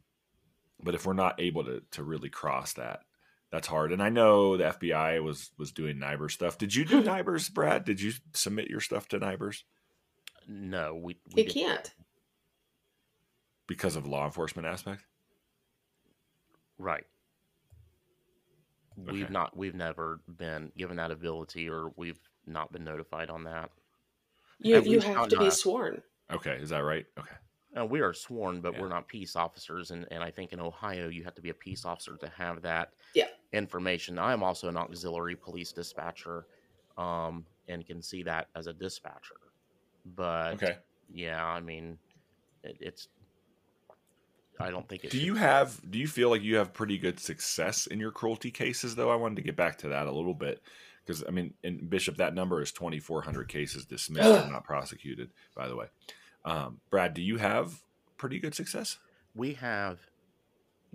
but 0.82 0.94
if 0.94 1.05
we're 1.05 1.12
not 1.12 1.38
able 1.40 1.64
to 1.64 1.82
to 1.90 2.03
really 2.03 2.30
cross 2.30 2.72
that, 2.74 3.01
that's 3.53 3.66
hard. 3.66 3.92
And 3.92 4.03
I 4.03 4.09
know 4.09 4.57
the 4.57 4.64
FBI 4.64 5.22
was 5.22 5.51
was 5.59 5.72
doing 5.72 5.96
NIBRS 5.98 6.30
stuff. 6.30 6.57
Did 6.57 6.74
you 6.74 6.84
do 6.86 7.03
NIBRS, 7.05 7.53
Brad? 7.53 7.84
Did 7.84 8.01
you 8.01 8.12
submit 8.32 8.68
your 8.70 8.80
stuff 8.80 9.09
to 9.09 9.18
NIBRS 9.20 9.64
No, 10.48 10.94
we, 10.94 11.18
we 11.34 11.42
You 11.42 11.48
did- 11.48 11.53
can't. 11.55 11.94
because 13.66 13.96
of 13.96 14.07
law 14.07 14.24
enforcement 14.24 14.66
aspect? 14.66 15.05
Right. 16.78 17.05
We've 18.96 19.30
not. 19.30 19.57
We've 19.57 19.74
never 19.74 20.20
been 20.28 20.72
given 20.76 20.96
that 20.96 21.11
ability, 21.11 21.68
or 21.68 21.90
we've 21.96 22.20
not 22.46 22.70
been 22.72 22.84
notified 22.84 23.30
on 23.30 23.44
that. 23.44 23.70
You 24.59 24.76
At 24.76 24.86
you 24.86 25.01
have 25.01 25.28
to 25.28 25.38
be 25.38 25.44
not- 25.44 25.53
sworn. 25.55 26.03
Okay, 26.30 26.57
is 26.61 26.68
that 26.70 26.80
right? 26.84 27.07
Okay, 27.18 27.34
Uh, 27.79 27.87
we 27.87 28.01
are 28.01 28.12
sworn, 28.12 28.61
but 28.61 28.75
Yeah. 28.75 28.81
we're 28.81 28.89
not 28.89 29.07
peace 29.07 29.37
officers, 29.37 29.93
and, 29.93 30.07
and 30.11 30.25
I 30.25 30.31
think 30.31 30.53
in 30.53 30.61
Ohio 30.61 31.09
you 31.09 31.23
have 31.25 31.35
to 31.37 31.43
be 31.43 31.51
a 31.51 31.55
peace 31.55 31.85
officer 31.85 32.16
to 32.16 32.29
have 32.31 32.62
that 32.62 32.93
Yeah. 33.14 33.29
information. 33.53 34.18
I 34.18 34.33
am 34.33 34.43
also 34.43 34.68
an 34.68 34.77
auxiliary 34.77 35.37
police 35.37 35.73
dispatcher, 35.73 36.47
um, 36.97 37.47
and 37.68 37.87
can 37.87 38.03
see 38.03 38.23
that 38.25 38.49
as 38.57 38.66
a 38.66 38.73
dispatcher. 38.73 39.37
But 40.05 40.55
okay. 40.55 40.79
yeah, 41.09 41.45
I 41.45 41.61
mean, 41.61 41.99
it, 42.64 42.77
it's. 42.81 43.09
I 44.59 44.71
don't 44.71 44.87
think 44.89 45.05
it. 45.05 45.11
Do 45.11 45.18
you 45.18 45.37
have? 45.37 45.81
Do 45.91 45.99
you 45.99 46.09
feel 46.09 46.29
like 46.29 46.43
you 46.43 46.57
have 46.57 46.75
pretty 46.75 46.99
good 46.99 47.18
success 47.21 47.87
in 47.87 47.99
your 48.01 48.11
cruelty 48.11 48.51
cases? 48.51 48.95
Though 48.95 49.11
I 49.11 49.14
wanted 49.14 49.37
to 49.37 49.43
get 49.43 49.57
back 49.57 49.79
to 49.79 49.89
that 49.89 50.07
a 50.07 50.12
little 50.12 50.35
bit 50.35 50.61
because 51.07 51.25
I 51.27 51.31
mean, 51.31 51.55
in 51.62 51.87
Bishop, 51.89 52.16
that 52.18 52.35
number 52.35 52.61
is 52.61 52.73
twenty 52.73 52.99
four 52.99 53.23
hundred 53.23 53.49
cases 53.49 53.87
dismissed 53.87 54.29
and 54.29 54.53
not 54.53 54.64
prosecuted. 54.64 55.31
By 55.55 55.68
the 55.68 55.77
way, 55.77 55.87
um, 56.45 56.80
Brad, 56.91 57.14
do 57.14 57.22
you 57.22 57.36
have 57.36 57.82
pretty 58.16 58.38
good 58.38 58.55
success? 58.55 58.99
we 59.34 59.55
have 59.55 59.99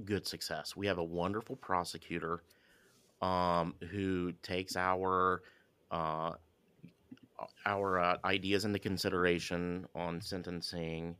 good 0.04 0.28
success. 0.28 0.76
We 0.76 0.88
have 0.88 0.98
a 0.98 1.04
wonderful 1.04 1.56
prosecutor 1.56 2.44
um, 3.22 3.76
who 3.92 4.34
takes 4.44 4.76
our 4.76 5.42
uh, 5.92 6.32
our 7.66 8.00
uh, 8.00 8.18
ideas 8.26 8.66
into 8.66 8.80
consideration 8.80 9.86
on 9.96 10.22
sentencing 10.22 11.16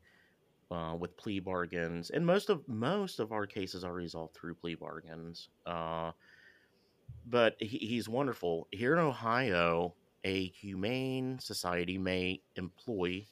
uh, 0.72 0.96
with 0.98 1.16
plea 1.18 1.40
bargains, 1.40 2.10
and 2.10 2.26
most 2.26 2.50
of 2.50 2.68
most 2.68 3.20
of 3.20 3.32
our 3.32 3.46
cases 3.46 3.84
are 3.84 3.94
resolved 3.94 4.36
through 4.36 4.56
plea 4.56 4.76
bargains. 4.76 5.50
Uh, 5.66 6.12
but 7.28 7.56
he, 7.60 7.78
he's 7.78 8.10
wonderful. 8.10 8.68
Here 8.72 8.94
in 8.94 9.00
Ohio, 9.00 9.96
a 10.24 10.48
humane 10.50 11.40
society 11.40 11.98
may 11.98 12.42
employ 12.56 13.26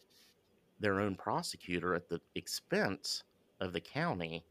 their 0.84 1.02
own 1.02 1.16
prosecutor 1.18 1.96
at 1.96 2.10
the 2.10 2.22
expense 2.36 3.24
of 3.62 3.74
the 3.74 3.82
county. 3.82 4.48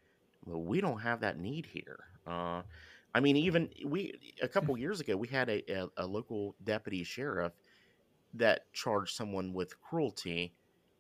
Well, 0.47 0.65
we 0.65 0.83
don't 0.83 1.01
have 1.01 1.21
that 1.23 1.39
need 1.39 1.67
here. 1.67 2.01
Uh, 2.27 2.65
I 3.15 3.21
mean, 3.21 3.37
even 3.39 3.73
we 3.87 4.37
a 4.43 4.49
couple 4.49 4.77
years 4.79 5.01
ago, 5.01 5.17
we 5.17 5.29
had 5.29 5.51
a, 5.51 5.63
a, 5.73 5.89
a 5.99 6.09
local 6.09 6.57
deputy 6.65 7.05
sheriff 7.05 7.55
that 8.35 8.73
charged 8.73 9.15
someone 9.15 9.53
with 9.53 9.81
cruelty, 9.81 10.57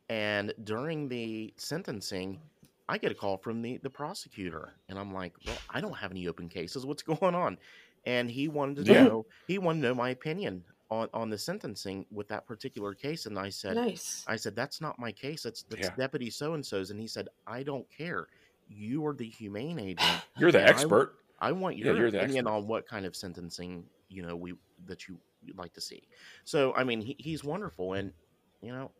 and 0.09 0.55
during 0.65 1.09
the 1.09 1.55
sentencing, 1.59 2.43
I 2.89 2.99
get 2.99 3.13
a 3.13 3.17
call 3.17 3.39
from 3.39 3.63
the 3.63 3.79
the 3.79 3.91
prosecutor, 3.91 4.81
and 4.89 4.99
I'm 4.99 5.13
like, 5.15 5.37
"Well, 5.45 5.65
I 5.71 5.81
don't 5.81 5.99
have 5.99 6.11
any 6.13 6.29
open 6.29 6.49
cases. 6.51 6.87
What's 6.87 7.03
going 7.03 7.35
on?" 7.35 7.59
And 8.05 8.31
he 8.31 8.49
wanted 8.49 8.77
to 8.77 8.85
Yeah. 8.85 9.09
know 9.09 9.27
he 9.47 9.59
wanted 9.59 9.83
to 9.83 9.89
know 9.89 9.95
my 9.95 10.11
opinion 10.11 10.67
on 10.93 11.09
on 11.15 11.31
the 11.31 11.39
sentencing 11.39 12.05
with 12.11 12.29
that 12.29 12.47
particular 12.47 12.93
case, 12.95 13.25
and 13.27 13.39
I 13.39 13.49
said, 13.49 13.77
Nice. 13.77 14.25
I 14.27 14.37
said, 14.37 14.55
"That's 14.55 14.81
not 14.81 14.99
my 14.99 15.11
case. 15.11 15.43
That's, 15.43 15.63
that's 15.63 15.89
Yeah. 15.89 15.97
Deputy 15.97 16.29
so 16.31 16.53
and 16.55 16.65
so's." 16.65 16.91
And 16.91 17.01
he 17.01 17.07
said, 17.07 17.29
"I 17.47 17.63
don't 17.63 17.87
care. 17.91 18.27
You 18.69 19.05
are 19.07 19.15
the 19.15 19.29
humane 19.29 19.79
agent. 19.79 20.21
You're 20.39 20.53
the 20.53 20.61
And 20.61 20.69
I- 20.69 20.71
expert. 20.71 21.15
I 21.41 21.51
want 21.53 21.77
Yeah, 21.77 21.87
your 21.87 21.97
you're 21.97 22.11
the 22.11 22.19
opinion 22.19 22.47
expert. 22.47 22.57
on 22.57 22.67
what 22.69 22.87
kind 22.87 23.05
of 23.07 23.17
sentencing 23.17 23.85
you 24.09 24.23
know 24.23 24.37
we 24.37 24.55
that 24.87 25.09
you 25.09 25.19
would 25.47 25.57
like 25.59 25.73
to 25.75 25.81
see." 25.81 26.03
So, 26.45 26.75
I 26.75 26.85
mean, 26.85 27.01
he, 27.01 27.17
he's 27.19 27.43
wonderful, 27.43 27.95
and 27.95 28.13
you 28.61 28.73
know, 28.73 28.91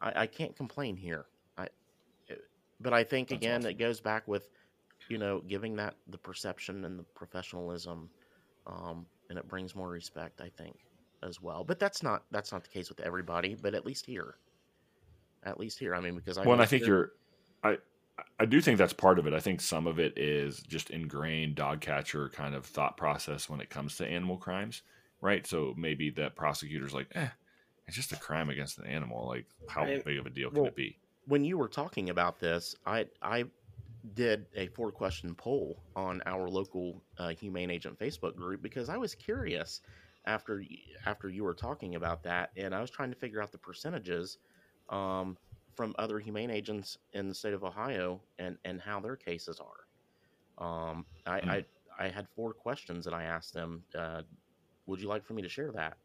I, 0.00 0.22
I 0.22 0.26
can't 0.26 0.54
complain 0.56 0.96
here. 0.96 1.26
I, 1.56 1.68
eh, 2.28 2.34
but 2.80 2.92
I 2.92 3.04
think 3.04 3.28
That's 3.28 3.38
again, 3.38 3.60
awesome. 3.60 3.70
it 3.70 3.78
goes 3.78 4.00
back 4.00 4.26
with 4.26 4.48
you 5.08 5.18
know 5.18 5.40
giving 5.46 5.76
that 5.76 5.94
the 6.08 6.18
perception 6.18 6.84
and 6.84 6.98
the 6.98 7.04
professionalism, 7.14 8.10
um, 8.66 9.06
and 9.30 9.38
it 9.38 9.46
brings 9.48 9.74
more 9.76 9.88
respect. 9.88 10.40
I 10.40 10.50
think 10.58 10.76
as 11.22 11.40
well. 11.40 11.64
But 11.64 11.78
that's 11.78 12.02
not 12.02 12.24
that's 12.30 12.52
not 12.52 12.62
the 12.62 12.68
case 12.70 12.88
with 12.88 13.00
everybody. 13.00 13.54
But 13.54 13.74
at 13.74 13.84
least 13.86 14.06
here, 14.06 14.36
at 15.42 15.58
least 15.58 15.78
here. 15.78 15.94
I 15.94 16.00
mean, 16.00 16.16
because 16.16 16.38
I 16.38 16.42
well, 16.42 16.52
and 16.54 16.62
I 16.62 16.66
think 16.66 16.84
here- 16.84 16.94
you're, 17.64 17.72
I, 17.74 17.78
I 18.40 18.46
do 18.46 18.60
think 18.60 18.78
that's 18.78 18.92
part 18.92 19.18
of 19.18 19.26
it. 19.26 19.32
I 19.34 19.40
think 19.40 19.60
some 19.60 19.86
of 19.86 19.98
it 19.98 20.16
is 20.18 20.60
just 20.60 20.90
ingrained 20.90 21.54
dog 21.56 21.80
catcher 21.80 22.28
kind 22.30 22.54
of 22.54 22.64
thought 22.66 22.96
process 22.96 23.48
when 23.48 23.60
it 23.60 23.68
comes 23.70 23.96
to 23.96 24.06
animal 24.06 24.36
crimes, 24.38 24.82
right? 25.20 25.46
So 25.46 25.74
maybe 25.76 26.10
that 26.10 26.34
prosecutor's 26.36 26.94
like, 26.94 27.08
eh, 27.14 27.28
it's 27.86 27.96
just 27.96 28.12
a 28.12 28.16
crime 28.16 28.48
against 28.50 28.78
an 28.78 28.86
animal. 28.86 29.26
Like, 29.26 29.46
how 29.68 29.82
Right. 29.84 30.04
big 30.04 30.18
of 30.18 30.26
a 30.26 30.30
deal 30.30 30.50
can 30.50 30.60
Well, 30.60 30.68
it 30.68 30.76
be? 30.76 30.98
when 31.26 31.44
you 31.44 31.58
were 31.58 31.68
talking 31.68 32.10
about 32.10 32.38
this, 32.40 32.74
I 32.86 33.06
I 33.20 33.44
did 34.14 34.46
a 34.54 34.68
four 34.68 34.92
question 34.92 35.34
poll 35.34 35.82
on 35.96 36.22
our 36.26 36.48
local 36.48 37.02
uh, 37.18 37.30
humane 37.30 37.70
agent 37.70 37.98
Facebook 37.98 38.36
group 38.36 38.62
because 38.62 38.88
I 38.88 38.96
was 38.96 39.14
curious 39.16 39.80
after 40.26 40.62
after 41.04 41.28
you 41.28 41.44
were 41.44 41.54
talking 41.54 41.94
about 41.94 42.22
that, 42.24 42.50
and 42.56 42.74
I 42.74 42.80
was 42.80 42.90
trying 42.90 43.10
to 43.10 43.16
figure 43.16 43.42
out 43.42 43.52
the 43.52 43.58
percentages 43.58 44.38
um, 44.88 45.36
from 45.74 45.94
other 45.98 46.18
humane 46.18 46.50
agents 46.50 46.98
in 47.12 47.28
the 47.28 47.34
state 47.34 47.54
of 47.54 47.64
Ohio 47.64 48.20
and 48.38 48.58
and 48.64 48.80
how 48.80 49.00
their 49.00 49.16
cases 49.16 49.60
are. 49.60 49.86
Um, 50.58 51.04
I, 51.26 51.40
mm. 51.40 51.50
I, 51.50 51.64
I 51.98 52.08
had 52.08 52.26
four 52.34 52.52
questions 52.52 53.04
that 53.04 53.14
I 53.14 53.24
asked 53.24 53.52
them. 53.52 53.82
Uh, 53.94 54.22
would 54.86 55.00
you 55.00 55.08
like 55.08 55.24
for 55.24 55.34
me 55.34 55.42
to 55.42 55.48
share 55.48 55.72
that? 55.72 55.96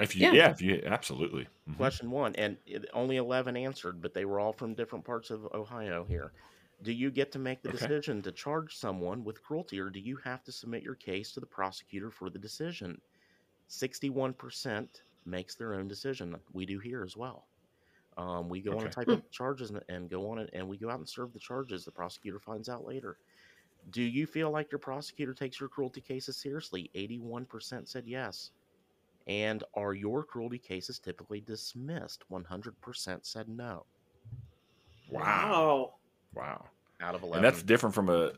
If 0.00 0.16
you, 0.16 0.26
yeah, 0.26 0.32
yeah 0.32 0.50
if 0.50 0.60
you 0.60 0.82
absolutely. 0.84 1.44
Mm-hmm. 1.68 1.74
Question 1.74 2.10
one, 2.10 2.34
and 2.36 2.56
only 2.92 3.16
eleven 3.16 3.56
answered, 3.56 4.02
but 4.02 4.12
they 4.12 4.24
were 4.24 4.40
all 4.40 4.52
from 4.52 4.74
different 4.74 5.04
parts 5.04 5.30
of 5.30 5.46
Ohio. 5.54 6.04
Here, 6.08 6.32
do 6.82 6.92
you 6.92 7.10
get 7.10 7.32
to 7.32 7.38
make 7.38 7.62
the 7.62 7.70
okay. 7.70 7.78
decision 7.78 8.22
to 8.22 8.32
charge 8.32 8.76
someone 8.76 9.24
with 9.24 9.42
cruelty, 9.42 9.80
or 9.80 9.90
do 9.90 10.00
you 10.00 10.16
have 10.24 10.42
to 10.44 10.52
submit 10.52 10.82
your 10.82 10.94
case 10.94 11.32
to 11.32 11.40
the 11.40 11.46
prosecutor 11.46 12.10
for 12.10 12.30
the 12.30 12.38
decision? 12.38 13.00
Sixty-one 13.68 14.34
percent 14.34 15.02
makes 15.24 15.54
their 15.54 15.74
own 15.74 15.88
decision. 15.88 16.36
We 16.52 16.66
do 16.66 16.78
here 16.78 17.02
as 17.04 17.16
well. 17.16 17.46
Um, 18.16 18.48
we 18.48 18.60
go 18.60 18.72
okay. 18.72 18.80
on 18.80 18.86
a 18.86 18.90
type 18.90 19.08
of 19.08 19.28
charges 19.30 19.70
and, 19.70 19.80
and 19.88 20.08
go 20.08 20.30
on 20.30 20.38
it, 20.38 20.50
and 20.52 20.68
we 20.68 20.76
go 20.76 20.90
out 20.90 20.98
and 20.98 21.08
serve 21.08 21.32
the 21.32 21.38
charges. 21.38 21.84
The 21.84 21.90
prosecutor 21.90 22.38
finds 22.38 22.68
out 22.68 22.86
later. 22.86 23.16
Do 23.90 24.02
you 24.02 24.26
feel 24.26 24.50
like 24.50 24.70
your 24.70 24.78
prosecutor 24.78 25.34
takes 25.34 25.60
your 25.60 25.68
cruelty 25.68 26.00
cases 26.00 26.36
seriously? 26.36 26.90
81% 26.94 27.88
said 27.88 28.04
yes. 28.06 28.50
And 29.26 29.64
are 29.74 29.94
your 29.94 30.22
cruelty 30.22 30.58
cases 30.58 30.98
typically 30.98 31.40
dismissed? 31.40 32.24
100% 32.30 33.18
said 33.22 33.48
no. 33.48 33.84
Wow. 35.10 35.94
Wow. 36.34 36.66
Out 37.00 37.14
of 37.14 37.22
11. 37.22 37.38
And 37.38 37.44
that's 37.44 37.62
different 37.62 37.94
from 37.94 38.08
a 38.08 38.32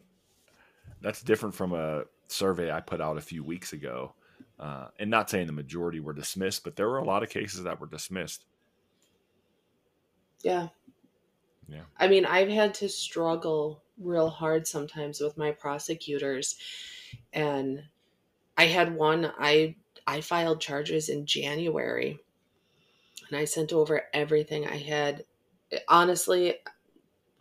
that's 1.01 1.23
different 1.23 1.55
from 1.55 1.73
a 1.73 2.05
survey 2.29 2.71
I 2.71 2.81
put 2.81 3.01
out 3.01 3.17
a 3.17 3.21
few 3.21 3.45
weeks 3.45 3.73
ago. 3.73 4.15
Uh, 4.59 4.89
and 4.99 5.11
not 5.11 5.29
saying 5.29 5.47
the 5.47 5.53
majority 5.53 6.01
were 6.01 6.15
dismissed, 6.15 6.65
but 6.65 6.77
there 6.77 6.89
were 6.89 6.99
a 6.99 7.05
lot 7.05 7.23
of 7.23 7.29
cases 7.29 7.65
that 7.65 7.79
were 7.79 7.87
dismissed. 7.87 8.45
Yeah. 10.43 10.69
Yeah. 11.69 11.83
I 11.99 12.09
mean, 12.09 12.25
I've 12.25 12.49
had 12.49 12.75
to 12.75 12.89
struggle 12.89 13.83
real 13.99 14.31
hard 14.31 14.67
sometimes 14.67 15.21
with 15.21 15.37
my 15.37 15.51
prosecutors. 15.51 16.57
And 17.33 17.83
I 18.57 18.67
had 18.67 18.95
one 18.95 19.33
I 19.39 19.77
I 20.07 20.21
filed 20.21 20.61
charges 20.61 21.09
in 21.09 21.27
January 21.27 22.19
and 23.29 23.39
I 23.39 23.45
sent 23.45 23.73
over 23.73 24.03
everything 24.13 24.67
I 24.67 24.77
had. 24.77 25.25
Honestly, 25.89 26.55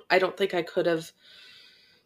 I 0.10 0.20
don't 0.20 0.38
think 0.38 0.54
I 0.54 0.62
could 0.62 0.86
have 0.86 1.12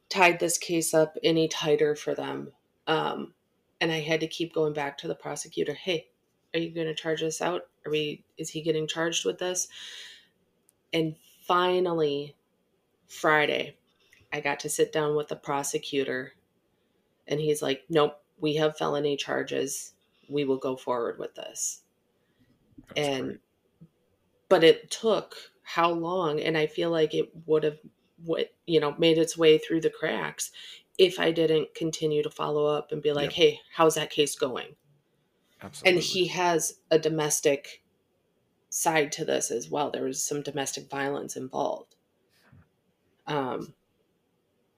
tied 0.10 0.40
this 0.40 0.58
case 0.58 0.94
up 0.94 1.18
any 1.24 1.48
tighter 1.48 1.96
for 1.96 2.16
them. 2.16 2.52
Um, 2.88 3.34
and 3.82 3.92
I 3.92 4.00
had 4.00 4.20
to 4.22 4.28
keep 4.28 4.54
going 4.54 4.74
back 4.74 4.98
to 5.00 5.08
the 5.08 5.16
prosecutor. 5.16 5.74
Hey, 5.74 6.08
are 6.54 6.60
you 6.60 6.74
going 6.74 6.88
to 6.88 6.96
charge 6.96 7.22
this 7.22 7.42
out? 7.42 7.64
Are 7.86 7.92
we? 7.92 8.24
Is 8.38 8.50
he 8.50 8.62
getting 8.62 8.88
charged 8.88 9.26
with 9.26 9.38
this? 9.38 9.68
And 10.92 11.16
finally, 11.48 12.36
Friday, 13.08 13.78
I 14.34 14.42
got 14.42 14.60
to 14.62 14.70
sit 14.70 14.92
down 14.92 15.16
with 15.16 15.28
the 15.28 15.36
prosecutor, 15.36 16.34
and 17.28 17.40
he's 17.40 17.62
like, 17.62 17.84
"Nope, 17.90 18.20
we 18.40 18.56
have 18.56 18.78
felony 18.78 19.16
charges. 19.16 19.94
We 20.28 20.44
will 20.44 20.58
go 20.58 20.76
forward 20.76 21.20
with 21.20 21.36
this." 21.36 21.84
That's 22.96 23.08
and 23.08 23.26
great. 23.26 23.40
but 24.50 24.64
it 24.64 24.90
took 24.92 25.36
how 25.70 25.92
long? 25.92 26.40
And 26.40 26.58
I 26.58 26.66
feel 26.68 26.90
like 26.90 27.14
it 27.14 27.30
would 27.46 27.64
have 27.64 27.80
what 28.26 28.54
you 28.66 28.80
know 28.80 28.96
made 28.98 29.18
its 29.18 29.38
way 29.38 29.58
through 29.58 29.82
the 29.82 29.90
cracks 29.90 30.52
if 30.98 31.20
I 31.20 31.32
didn't 31.32 31.76
continue 31.76 32.24
to 32.24 32.30
follow 32.30 32.66
up 32.66 32.92
and 32.92 33.02
be 33.02 33.14
like, 33.14 33.38
yeah. 33.38 33.44
"Hey, 33.44 33.60
how's 33.76 33.96
that 33.96 34.10
case 34.10 34.36
going?" 34.36 34.76
Absolutely. 35.62 35.92
And 35.92 36.04
he 36.04 36.28
has 36.28 36.80
a 36.90 36.98
domestic 36.98 37.84
side 38.70 39.12
to 39.14 39.26
this 39.26 39.52
as 39.52 39.70
well. 39.70 39.92
There 39.92 40.06
was 40.06 40.24
some 40.24 40.42
domestic 40.42 40.90
violence 40.90 41.36
involved. 41.36 41.96
Um, 43.28 43.76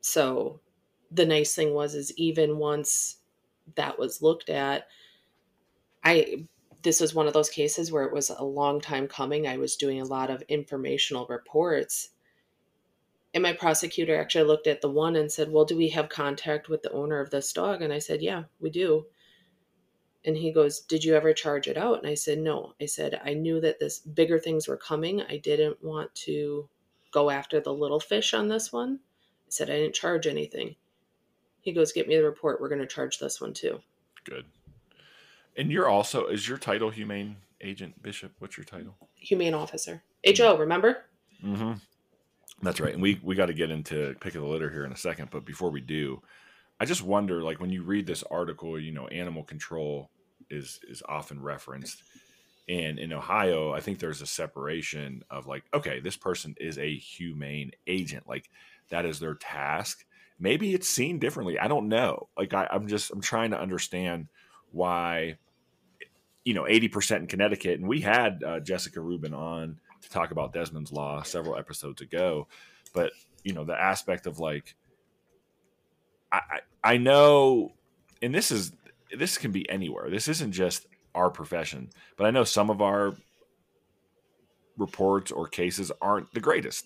so 0.02 0.60
the 1.10 1.26
nice 1.26 1.56
thing 1.56 1.74
was 1.74 1.96
is 1.96 2.14
even 2.18 2.58
once 2.58 3.18
that 3.76 3.98
was 4.00 4.22
looked 4.22 4.50
at 4.50 4.88
i 6.04 6.46
this 6.84 7.00
was 7.00 7.14
one 7.14 7.28
of 7.28 7.34
those 7.34 7.50
cases 7.50 7.92
where 7.92 8.04
it 8.04 8.14
was 8.14 8.30
a 8.30 8.44
long 8.44 8.80
time 8.82 9.08
coming 9.08 9.48
i 9.48 9.58
was 9.58 9.76
doing 9.76 10.02
a 10.02 10.06
lot 10.06 10.30
of 10.30 10.42
informational 10.44 11.26
reports 11.28 12.10
and 13.34 13.44
my 13.44 13.54
prosecutor 13.54 14.20
actually 14.20 14.44
looked 14.44 14.68
at 14.68 14.82
the 14.82 14.90
one 14.90 15.16
and 15.16 15.32
said 15.32 15.52
well 15.52 15.66
do 15.66 15.78
we 15.78 15.90
have 15.90 16.10
contact 16.10 16.70
with 16.70 16.82
the 16.82 16.92
owner 16.92 17.20
of 17.20 17.30
this 17.30 17.52
dog 17.54 17.82
and 17.82 17.94
i 17.94 18.00
said 18.00 18.22
yeah 18.22 18.44
we 18.60 18.70
do 18.70 19.06
and 20.26 20.38
he 20.38 20.52
goes 20.52 20.82
did 20.82 21.04
you 21.04 21.16
ever 21.16 21.34
charge 21.34 21.68
it 21.68 21.78
out 21.78 22.00
and 22.00 22.08
i 22.08 22.14
said 22.14 22.38
no 22.38 22.74
i 22.82 22.86
said 22.86 23.20
i 23.26 23.34
knew 23.34 23.60
that 23.62 23.80
this 23.80 24.00
bigger 24.00 24.40
things 24.40 24.68
were 24.68 24.78
coming 24.78 25.22
i 25.24 25.38
didn't 25.38 25.84
want 25.84 26.14
to 26.16 26.68
go 27.12 27.30
after 27.30 27.60
the 27.60 27.74
little 27.74 28.00
fish 28.00 28.34
on 28.34 28.48
this 28.48 28.72
one 28.72 29.00
I 29.52 29.54
said 29.54 29.70
I 29.70 29.80
didn't 29.80 29.96
charge 29.96 30.28
anything. 30.28 30.78
He 31.60 31.74
goes, 31.74 31.92
Get 31.92 32.08
me 32.08 32.16
the 32.16 32.24
report. 32.24 32.62
We're 32.62 32.70
going 32.70 32.80
to 32.80 32.88
charge 32.88 33.20
this 33.20 33.42
one 33.42 33.54
too. 33.54 33.82
Good. 34.24 34.46
And 35.58 35.72
you're 35.72 35.90
also, 35.90 36.28
is 36.28 36.48
your 36.48 36.58
title 36.58 36.90
humane 36.90 37.38
agent, 37.62 38.02
Bishop? 38.02 38.34
What's 38.40 38.58
your 38.58 38.66
title? 38.66 38.96
Humane 39.16 39.54
officer. 39.54 40.04
HO, 40.26 40.58
remember? 40.58 41.06
Mm-hmm. 41.44 41.74
That's 42.62 42.80
right. 42.80 42.94
And 42.94 43.02
we, 43.02 43.20
we 43.24 43.36
got 43.36 43.48
to 43.48 43.54
get 43.54 43.72
into 43.72 44.16
pick 44.20 44.36
of 44.36 44.42
the 44.42 44.48
litter 44.48 44.70
here 44.70 44.86
in 44.86 44.92
a 44.92 44.98
second. 44.98 45.30
But 45.32 45.46
before 45.46 45.72
we 45.72 45.82
do, 45.82 46.22
I 46.80 46.86
just 46.86 47.04
wonder 47.04 47.44
like 47.44 47.60
when 47.60 47.70
you 47.70 47.84
read 47.84 48.08
this 48.08 48.24
article, 48.24 48.80
you 48.80 48.92
know, 48.92 49.08
animal 49.08 49.44
control 49.44 50.10
is 50.50 50.80
is 50.90 51.04
often 51.08 51.42
referenced. 51.42 52.04
And 52.68 52.98
in 52.98 53.14
Ohio, 53.14 53.72
I 53.72 53.82
think 53.82 54.00
there's 54.00 54.22
a 54.22 54.28
separation 54.28 55.24
of 55.30 55.46
like, 55.46 55.64
okay, 55.74 56.00
this 56.00 56.16
person 56.16 56.56
is 56.60 56.78
a 56.78 56.96
humane 56.96 57.72
agent. 57.86 58.28
Like 58.28 58.50
that 58.90 59.06
is 59.06 59.20
their 59.20 59.36
task. 59.36 60.06
Maybe 60.40 60.74
it's 60.74 60.90
seen 60.90 61.20
differently. 61.20 61.60
I 61.60 61.68
don't 61.68 61.88
know. 61.88 62.30
Like 62.38 62.54
I, 62.54 62.68
I'm 62.72 62.88
just 62.88 63.12
I'm 63.12 63.22
trying 63.22 63.52
to 63.52 63.62
understand 63.62 64.30
why 64.72 65.38
you 66.44 66.54
know 66.54 66.64
80% 66.64 67.18
in 67.18 67.28
Connecticut, 67.28 67.80
and 67.80 67.88
we 67.88 68.02
had 68.02 68.44
uh, 68.44 68.60
Jessica 68.60 69.02
Rubin 69.02 69.34
on 69.34 69.80
to 70.02 70.10
talk 70.10 70.32
about 70.32 70.54
Desmond's 70.54 70.92
Law 70.92 71.22
several 71.24 71.58
episodes 71.58 72.02
ago, 72.02 72.48
but 72.94 73.12
you 73.44 73.54
know 73.54 73.64
the 73.64 73.80
aspect 73.80 74.28
of 74.28 74.40
like 74.40 74.76
I, 76.32 76.60
I, 76.82 76.98
know, 76.98 77.74
and 78.22 78.34
this 78.34 78.52
is 78.52 78.72
this 79.16 79.38
can 79.38 79.52
be 79.52 79.70
anywhere. 79.70 80.10
This 80.10 80.28
isn't 80.28 80.54
just 80.54 80.88
our 81.14 81.30
profession, 81.30 81.90
but 82.16 82.26
I 82.26 82.32
know 82.32 82.46
some 82.46 82.70
of 82.70 82.82
our 82.82 83.14
reports 84.78 85.32
or 85.32 85.48
cases 85.48 85.92
aren't 86.02 86.34
the 86.34 86.40
greatest 86.40 86.86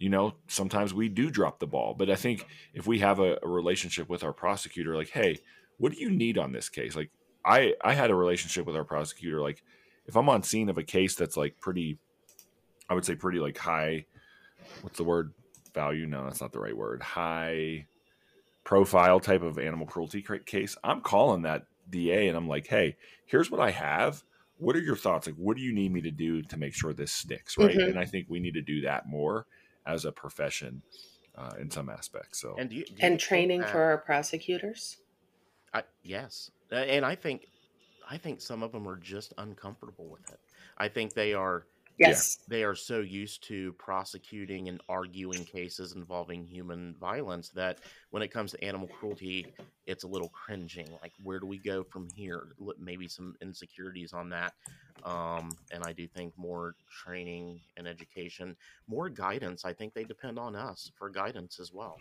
you 0.00 0.08
know, 0.08 0.32
sometimes 0.48 0.94
we 0.94 1.10
do 1.10 1.30
drop 1.30 1.60
the 1.60 1.66
ball. 1.66 1.94
But 1.96 2.10
I 2.10 2.16
think 2.16 2.46
if 2.72 2.86
we 2.86 2.98
have 3.00 3.20
a, 3.20 3.38
a, 3.42 3.46
relationship 3.46 4.08
with 4.08 4.24
our 4.24 4.32
prosecutor, 4.32 4.96
like, 4.96 5.10
hey, 5.10 5.36
what 5.76 5.92
do 5.92 6.00
you 6.00 6.10
need 6.10 6.38
on 6.38 6.52
this 6.52 6.70
case? 6.70 6.96
Like, 6.96 7.10
I 7.44 7.74
I 7.82 7.94
had 7.94 8.10
a 8.10 8.14
relationship 8.14 8.66
with 8.66 8.76
our 8.76 8.84
prosecutor. 8.84 9.40
Like, 9.40 9.62
if 10.06 10.16
I'm 10.16 10.28
on 10.28 10.42
scene 10.42 10.68
of 10.68 10.78
a 10.78 10.82
case 10.82 11.14
that's 11.14 11.36
like 11.36 11.60
pretty, 11.60 11.98
I 12.88 12.94
would 12.94 13.04
say 13.04 13.14
pretty 13.14 13.38
like 13.38 13.58
high. 13.58 14.06
What's 14.82 14.96
the 14.96 15.04
word? 15.04 15.32
Value? 15.74 16.06
No, 16.06 16.24
that's 16.24 16.40
not 16.40 16.52
the 16.52 16.60
right 16.60 16.76
word. 16.76 17.02
High 17.02 17.86
profile 18.64 19.20
type 19.20 19.42
of 19.42 19.58
animal 19.58 19.86
cruelty 19.86 20.24
case. 20.46 20.76
I'm 20.84 21.00
calling 21.00 21.42
that 21.42 21.64
DA 21.88 22.28
and 22.28 22.36
I'm 22.36 22.48
like, 22.48 22.66
hey, 22.66 22.96
here's 23.26 23.50
what 23.50 23.60
I 23.60 23.70
have. 23.70 24.22
What 24.58 24.76
are 24.76 24.80
your 24.80 24.96
thoughts? 24.96 25.26
Like, 25.26 25.36
what 25.36 25.56
do 25.56 25.62
you 25.62 25.72
need 25.72 25.92
me 25.92 26.00
to 26.02 26.10
do 26.10 26.42
to 26.42 26.56
make 26.58 26.74
sure 26.74 26.92
this 26.92 27.12
sticks? 27.12 27.56
Right. 27.56 27.70
Mm-hmm. 27.70 27.90
And 27.90 27.98
I 27.98 28.04
think 28.04 28.26
we 28.28 28.40
need 28.40 28.54
to 28.54 28.62
do 28.62 28.82
that 28.82 29.08
more 29.08 29.46
as 29.86 30.04
a 30.04 30.12
profession 30.12 30.82
uh, 31.36 31.52
in 31.58 31.70
some 31.70 31.88
aspects. 31.88 32.40
So 32.40 32.54
and 32.58 32.68
do 32.68 32.76
you, 32.76 32.84
do 32.84 32.94
and 33.00 33.18
training 33.18 33.62
for 33.64 33.82
our 33.82 33.98
prosecutors. 33.98 34.98
I, 35.72 35.84
yes, 36.02 36.50
and 36.70 37.04
I 37.04 37.14
think 37.14 37.46
I 38.08 38.16
think 38.16 38.40
some 38.40 38.62
of 38.62 38.72
them 38.72 38.88
are 38.88 38.96
just 38.96 39.32
uncomfortable 39.38 40.06
with 40.06 40.28
it. 40.30 40.40
I 40.78 40.88
think 40.88 41.14
they 41.14 41.34
are 41.34 41.66
Yes. 42.00 42.38
They 42.48 42.64
are 42.64 42.74
so 42.74 43.00
used 43.00 43.42
to 43.48 43.74
prosecuting 43.74 44.68
and 44.68 44.80
arguing 44.88 45.44
cases 45.44 45.92
involving 45.92 46.46
human 46.46 46.94
violence 46.98 47.50
that 47.50 47.80
when 48.08 48.22
it 48.22 48.28
comes 48.28 48.52
to 48.52 48.64
animal 48.64 48.88
cruelty, 48.88 49.46
it's 49.86 50.04
a 50.04 50.08
little 50.08 50.30
cringing. 50.30 50.88
Like, 51.02 51.12
where 51.22 51.38
do 51.38 51.44
we 51.44 51.58
go 51.58 51.84
from 51.84 52.08
here? 52.14 52.56
Maybe 52.78 53.06
some 53.06 53.36
insecurities 53.42 54.14
on 54.14 54.30
that. 54.30 54.54
Um, 55.04 55.50
and 55.72 55.84
I 55.84 55.92
do 55.92 56.06
think 56.08 56.32
more 56.38 56.74
training 56.90 57.60
and 57.76 57.86
education, 57.86 58.56
more 58.88 59.10
guidance. 59.10 59.66
I 59.66 59.74
think 59.74 59.92
they 59.92 60.04
depend 60.04 60.38
on 60.38 60.56
us 60.56 60.90
for 60.96 61.10
guidance 61.10 61.60
as 61.60 61.70
well. 61.70 62.00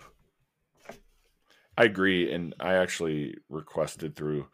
I 1.80 1.86
agree. 1.86 2.34
And 2.34 2.54
I 2.60 2.74
actually 2.74 3.38
requested 3.48 4.14
through 4.14 4.48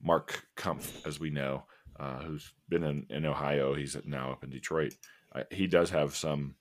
Mark 0.00 0.44
Kumpf, 0.56 1.04
as 1.04 1.18
we 1.18 1.28
know, 1.28 1.64
uh, 1.98 2.20
who's 2.20 2.52
been 2.68 2.84
in, 2.84 3.04
in 3.10 3.26
Ohio. 3.26 3.74
He's 3.74 3.96
now 4.04 4.30
up 4.30 4.44
in 4.44 4.50
Detroit. 4.50 4.94
Uh, 5.34 5.42
he 5.50 5.66
does 5.66 5.90
have 5.90 6.14
some 6.14 6.54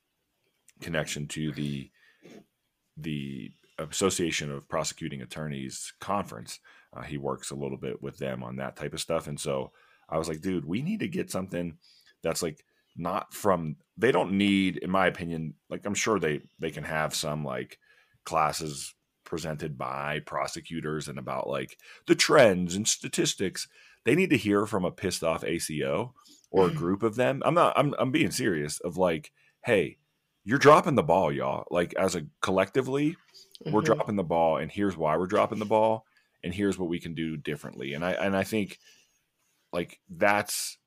connection 0.82 1.28
to 1.28 1.51
the 1.51 1.91
the 2.99 3.51
Association 3.78 4.51
of 4.51 4.68
Prosecuting 4.68 5.22
Attorneys 5.22 5.93
conference. 6.01 6.59
Uh, 6.91 7.03
he 7.03 7.20
works 7.20 7.51
a 7.51 7.55
little 7.55 7.78
bit 7.78 8.01
with 8.01 8.18
them 8.18 8.41
on 8.41 8.55
that 8.55 8.76
type 8.76 8.95
of 8.95 8.99
stuff, 8.99 9.28
and 9.28 9.39
so 9.39 9.72
I 10.09 10.18
was 10.18 10.28
like, 10.28 10.41
dude, 10.41 10.65
we 10.65 10.82
need 10.82 11.01
to 11.01 11.07
get 11.07 11.30
something 11.30 11.78
that's 12.24 12.41
like 12.41 12.65
not 12.95 13.36
from. 13.36 13.76
They 13.97 14.11
don't 14.11 14.32
need, 14.32 14.78
in 14.78 14.89
my 14.89 15.05
opinion, 15.05 15.53
like 15.70 15.86
I'm 15.86 15.93
sure 15.93 16.18
they 16.18 16.41
they 16.57 16.72
can 16.72 16.86
have 16.86 17.13
some 17.13 17.45
like 17.45 17.78
classes 18.26 18.95
presented 19.28 19.78
by 19.78 20.22
prosecutors 20.26 21.08
and 21.08 21.20
about 21.20 21.48
like 21.48 21.78
the 22.08 22.16
trends 22.16 22.76
and 22.76 22.88
statistics. 22.88 23.68
They 24.06 24.16
need 24.16 24.32
to 24.32 24.38
hear 24.38 24.66
from 24.66 24.86
a 24.86 24.92
pissed 24.92 25.24
off 25.24 25.44
ACO 25.44 26.14
or 26.50 26.68
a 26.68 26.74
group 26.74 27.04
of 27.04 27.16
them. 27.16 27.44
I'm 27.46 27.54
not. 27.54 27.78
I'm 27.78 27.94
I'm 28.00 28.12
being 28.12 28.32
serious. 28.32 28.80
Of 28.80 28.98
like, 28.98 29.32
hey, 29.64 29.98
you're 30.44 30.58
dropping 30.58 30.96
the 30.96 31.04
ball, 31.04 31.32
y'all. 31.32 31.66
Like 31.70 31.94
as 31.96 32.16
a 32.16 32.26
collectively, 32.42 33.12
mm-hmm. 33.12 33.72
we're 33.72 33.82
dropping 33.82 34.16
the 34.16 34.24
ball, 34.24 34.58
and 34.58 34.72
here's 34.72 34.98
why 34.98 35.18
we're 35.18 35.28
dropping 35.28 35.60
the 35.60 35.66
ball, 35.66 36.06
and 36.44 36.54
here's 36.54 36.80
what 36.80 36.90
we 36.90 37.00
can 37.00 37.14
do 37.14 37.36
differently. 37.38 37.94
And 37.94 38.04
I 38.04 38.12
and 38.14 38.36
I 38.36 38.44
think 38.44 38.80
like 39.74 40.00
that's 40.10 40.78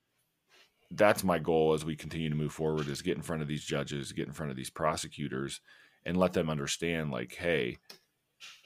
that's 0.91 1.23
my 1.23 1.39
goal 1.39 1.75
as 1.75 1.85
we 1.85 1.95
continue 1.95 2.31
to 2.31 2.35
move 2.35 2.53
forward 2.53 2.89
is 2.89 3.03
get 3.03 3.17
in 3.17 3.23
front 3.23 3.43
of 3.43 3.49
these 3.49 3.65
judges, 3.65 4.13
get 4.13 4.27
in 4.27 4.33
front 4.33 4.51
of 4.51 4.57
these 4.57 4.71
prosecutors, 4.71 5.61
and 6.05 6.17
let 6.17 6.33
them 6.33 6.51
understand 6.51 7.11
like, 7.11 7.35
hey, 7.35 7.77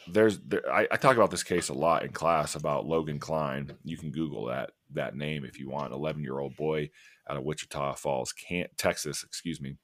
there's 0.08 0.38
there, 0.40 0.62
I, 0.70 0.86
I, 0.90 0.96
talk 0.96 1.16
about 1.16 1.30
this 1.30 1.42
case 1.42 1.68
a 1.68 1.74
lot 1.74 2.04
in 2.04 2.12
class 2.12 2.54
about 2.54 2.86
Logan 2.86 3.18
Klein. 3.18 3.72
You 3.84 3.96
can 3.96 4.10
Google 4.10 4.46
that 4.46 4.72
that 4.92 5.16
name 5.16 5.44
if 5.44 5.58
you 5.58 5.68
want. 5.68 5.92
Eleven 5.92 6.22
year 6.22 6.38
old 6.38 6.56
boy 6.56 6.90
out 7.28 7.36
of 7.36 7.44
Wichita 7.44 7.94
Falls, 7.94 8.32
can't 8.32 8.76
Texas, 8.76 9.24
excuse 9.24 9.60
me, 9.60 9.76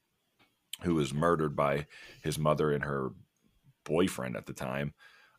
who 0.83 0.95
was 0.95 1.15
murdered 1.15 1.57
by 1.57 1.87
his 2.23 2.39
mother 2.39 2.73
and 2.73 2.85
her 2.85 3.11
boyfriend 3.85 4.37
at 4.37 4.47
the 4.47 4.53
time. 4.53 4.95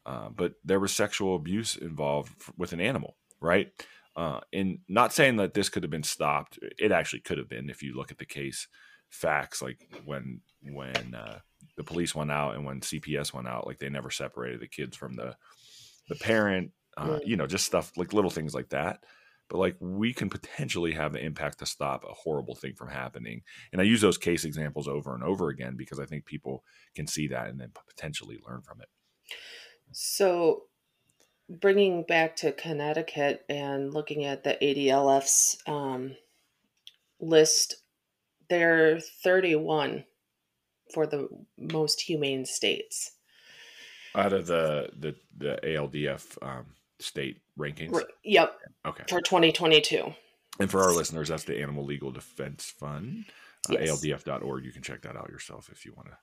Uh, 0.05 0.29
but 0.29 0.53
there 0.63 0.79
was 0.79 0.91
sexual 0.91 1.36
abuse 1.36 1.75
involved 1.75 2.32
with 2.57 2.73
an 2.73 2.82
animal, 2.82 3.17
right? 3.39 3.71
Uh, 4.15 4.39
and 4.51 4.79
not 4.89 5.13
saying 5.13 5.38
that 5.38 5.53
this 5.53 5.69
could 5.69 5.84
have 5.84 5.91
been 5.91 6.03
stopped. 6.03 6.57
It 6.79 6.91
actually 6.91 7.21
could 7.21 7.38
have 7.38 7.47
been 7.47 7.69
if 7.69 7.84
you 7.84 7.95
look 7.95 8.11
at 8.11 8.17
the 8.17 8.25
case 8.25 8.67
facts, 9.09 9.61
like 9.61 9.88
when 10.05 10.41
when 10.61 11.15
uh, 11.15 11.39
the 11.78 11.84
police 11.84 12.16
went 12.16 12.32
out 12.32 12.55
and 12.55 12.66
when 12.66 12.82
CPS 12.82 13.34
went 13.34 13.47
out, 13.47 13.68
like 13.68 13.80
they 13.80 13.89
never 13.89 14.09
separated 14.09 14.59
the 14.59 14.68
kids 14.68 14.95
from 14.95 15.16
the 15.16 15.36
the 16.09 16.16
parent. 16.16 16.72
Uh, 16.97 17.20
you 17.26 17.38
know, 17.38 17.47
just 17.47 17.66
stuff 17.66 17.93
like 17.95 18.14
little 18.14 18.30
things 18.30 18.53
like 18.53 18.70
that. 18.70 19.03
But 19.49 19.59
like 19.59 19.76
we 19.80 20.14
can 20.14 20.30
potentially 20.30 20.91
have 20.91 21.14
the 21.14 21.24
impact 21.24 21.59
to 21.59 21.66
stop 21.66 22.03
a 22.03 22.14
horrible 22.14 22.55
thing 22.55 22.74
from 22.74 22.89
happening. 22.89 23.43
And 23.72 23.82
I 23.82 23.86
use 23.86 24.01
those 24.01 24.18
case 24.18 24.45
examples 24.45 24.88
over 24.88 25.14
and 25.14 25.24
over 25.24 25.49
again 25.49 25.76
because 25.78 25.99
I 25.99 26.05
think 26.05 26.26
people 26.26 26.64
can 26.95 27.07
see 27.07 27.28
that 27.28 27.47
and 27.47 27.59
then 27.59 27.72
potentially 27.88 28.39
learn 28.47 28.62
from 28.62 28.82
it. 28.82 28.88
So 29.91 30.64
bringing 31.49 32.03
back 32.03 32.38
to 32.38 32.53
Connecticut 32.53 33.43
and 33.49 33.93
looking 33.93 34.24
at 34.26 34.43
the 34.43 34.57
ADLF's 34.62 35.57
um, 35.68 36.16
list, 37.20 37.76
they're 38.49 38.99
31 38.99 40.05
for 40.93 41.05
the 41.05 41.27
most 41.57 42.01
humane 42.01 42.45
states. 42.45 43.11
Out 44.15 44.33
of 44.33 44.47
the 44.47 44.89
the, 44.97 45.15
the 45.37 45.59
ALDF 45.63 46.37
um, 46.41 46.65
state 46.99 47.41
rankings? 47.57 47.99
Yep. 48.23 48.57
Okay. 48.85 49.03
For 49.07 49.21
2022. 49.21 50.13
And 50.59 50.69
for 50.69 50.81
our 50.83 50.91
listeners, 50.91 51.29
that's 51.29 51.45
the 51.45 51.59
Animal 51.59 51.85
Legal 51.85 52.11
Defense 52.11 52.73
Fund, 52.77 53.25
uh, 53.69 53.77
yes. 53.79 54.03
ALDF.org. 54.03 54.65
You 54.65 54.71
can 54.71 54.81
check 54.81 55.01
that 55.03 55.15
out 55.15 55.29
yourself 55.29 55.69
if 55.71 55.85
you 55.85 55.93
want 55.95 56.09
to 56.09 56.17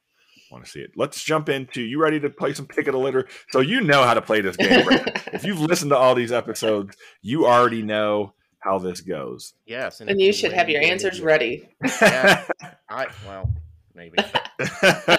want 0.50 0.64
to 0.64 0.70
see 0.70 0.80
it. 0.80 0.92
Let's 0.96 1.22
jump 1.22 1.48
into 1.48 1.82
you 1.82 2.00
ready 2.00 2.20
to 2.20 2.30
play 2.30 2.54
some 2.54 2.66
pick 2.66 2.86
of 2.86 2.92
the 2.92 2.98
litter? 2.98 3.26
So 3.50 3.60
you 3.60 3.80
know 3.80 4.04
how 4.04 4.14
to 4.14 4.22
play 4.22 4.40
this 4.40 4.56
game. 4.56 4.86
Right? 4.86 5.06
if 5.32 5.44
you've 5.44 5.60
listened 5.60 5.90
to 5.90 5.96
all 5.96 6.14
these 6.14 6.32
episodes, 6.32 6.96
you 7.22 7.46
already 7.46 7.82
know 7.82 8.34
how 8.60 8.78
this 8.78 9.00
goes. 9.00 9.54
Yes, 9.66 10.00
and, 10.00 10.10
and 10.10 10.20
you 10.20 10.32
should 10.32 10.52
have 10.52 10.68
your 10.68 10.82
answers 10.82 11.20
ready. 11.20 11.68
yeah, 12.00 12.44
I 12.88 13.06
well 13.26 13.52
maybe. 13.99 14.18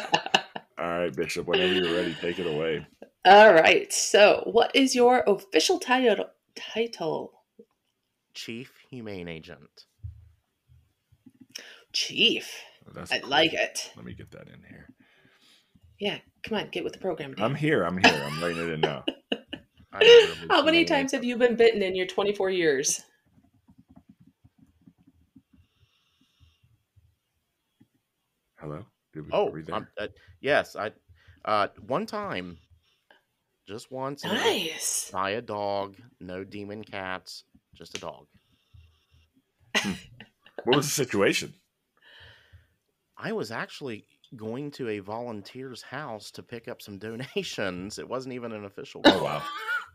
all 0.79 0.99
right, 0.99 1.15
Bishop. 1.15 1.45
Whenever 1.45 1.73
you're 1.73 1.93
ready, 1.93 2.15
take 2.19 2.39
it 2.39 2.47
away. 2.47 2.87
All 3.25 3.53
right. 3.53 3.91
So, 3.91 4.43
what 4.45 4.75
is 4.75 4.95
your 4.95 5.23
official 5.27 5.77
title? 5.77 6.25
Title. 6.55 7.33
Chief 8.33 8.71
Humane 8.89 9.27
Agent. 9.27 9.85
Chief. 11.91 12.49
Oh, 12.87 13.03
I 13.11 13.19
cool. 13.19 13.29
like 13.29 13.53
it. 13.53 13.91
Let 13.95 14.05
me 14.05 14.13
get 14.13 14.31
that 14.31 14.47
in 14.47 14.63
here. 14.67 14.87
Yeah, 15.99 16.19
come 16.43 16.57
on, 16.57 16.69
get 16.69 16.83
with 16.85 16.93
the 16.93 16.99
program. 16.99 17.33
Dan. 17.33 17.43
I'm 17.43 17.55
here. 17.55 17.83
I'm 17.83 17.97
here. 17.97 18.23
I'm 18.25 18.41
writing 18.41 18.69
it 18.69 18.73
in 18.73 18.81
now. 18.81 19.03
How 20.49 20.63
many 20.63 20.85
times 20.85 21.11
have 21.11 21.23
you 21.23 21.35
been 21.35 21.55
bitten 21.55 21.81
in 21.81 21.95
your 21.95 22.05
24 22.05 22.51
years? 22.51 23.01
Hello. 28.59 28.85
We, 29.15 29.21
oh, 29.31 29.55
uh, 29.71 30.07
yes. 30.41 30.75
I 30.75 30.91
uh, 31.45 31.67
one 31.87 32.05
time, 32.05 32.57
just 33.65 33.89
once. 33.89 34.25
Nice. 34.25 35.09
By 35.11 35.31
a 35.31 35.41
dog. 35.41 35.95
No 36.19 36.43
demon 36.43 36.83
cats. 36.83 37.45
Just 37.73 37.97
a 37.97 38.01
dog. 38.01 38.25
Hmm. 39.77 39.93
what 40.65 40.75
was 40.75 40.85
the 40.87 40.91
situation? 40.91 41.53
I 43.17 43.31
was 43.31 43.49
actually 43.49 44.05
going 44.35 44.71
to 44.71 44.89
a 44.89 44.99
volunteer's 44.99 45.81
house 45.81 46.29
to 46.31 46.43
pick 46.43 46.67
up 46.67 46.81
some 46.81 46.97
donations. 46.97 47.97
It 47.97 48.07
wasn't 48.07 48.33
even 48.33 48.51
an 48.51 48.65
official. 48.65 49.01
Oh 49.05 49.23
wow! 49.23 49.41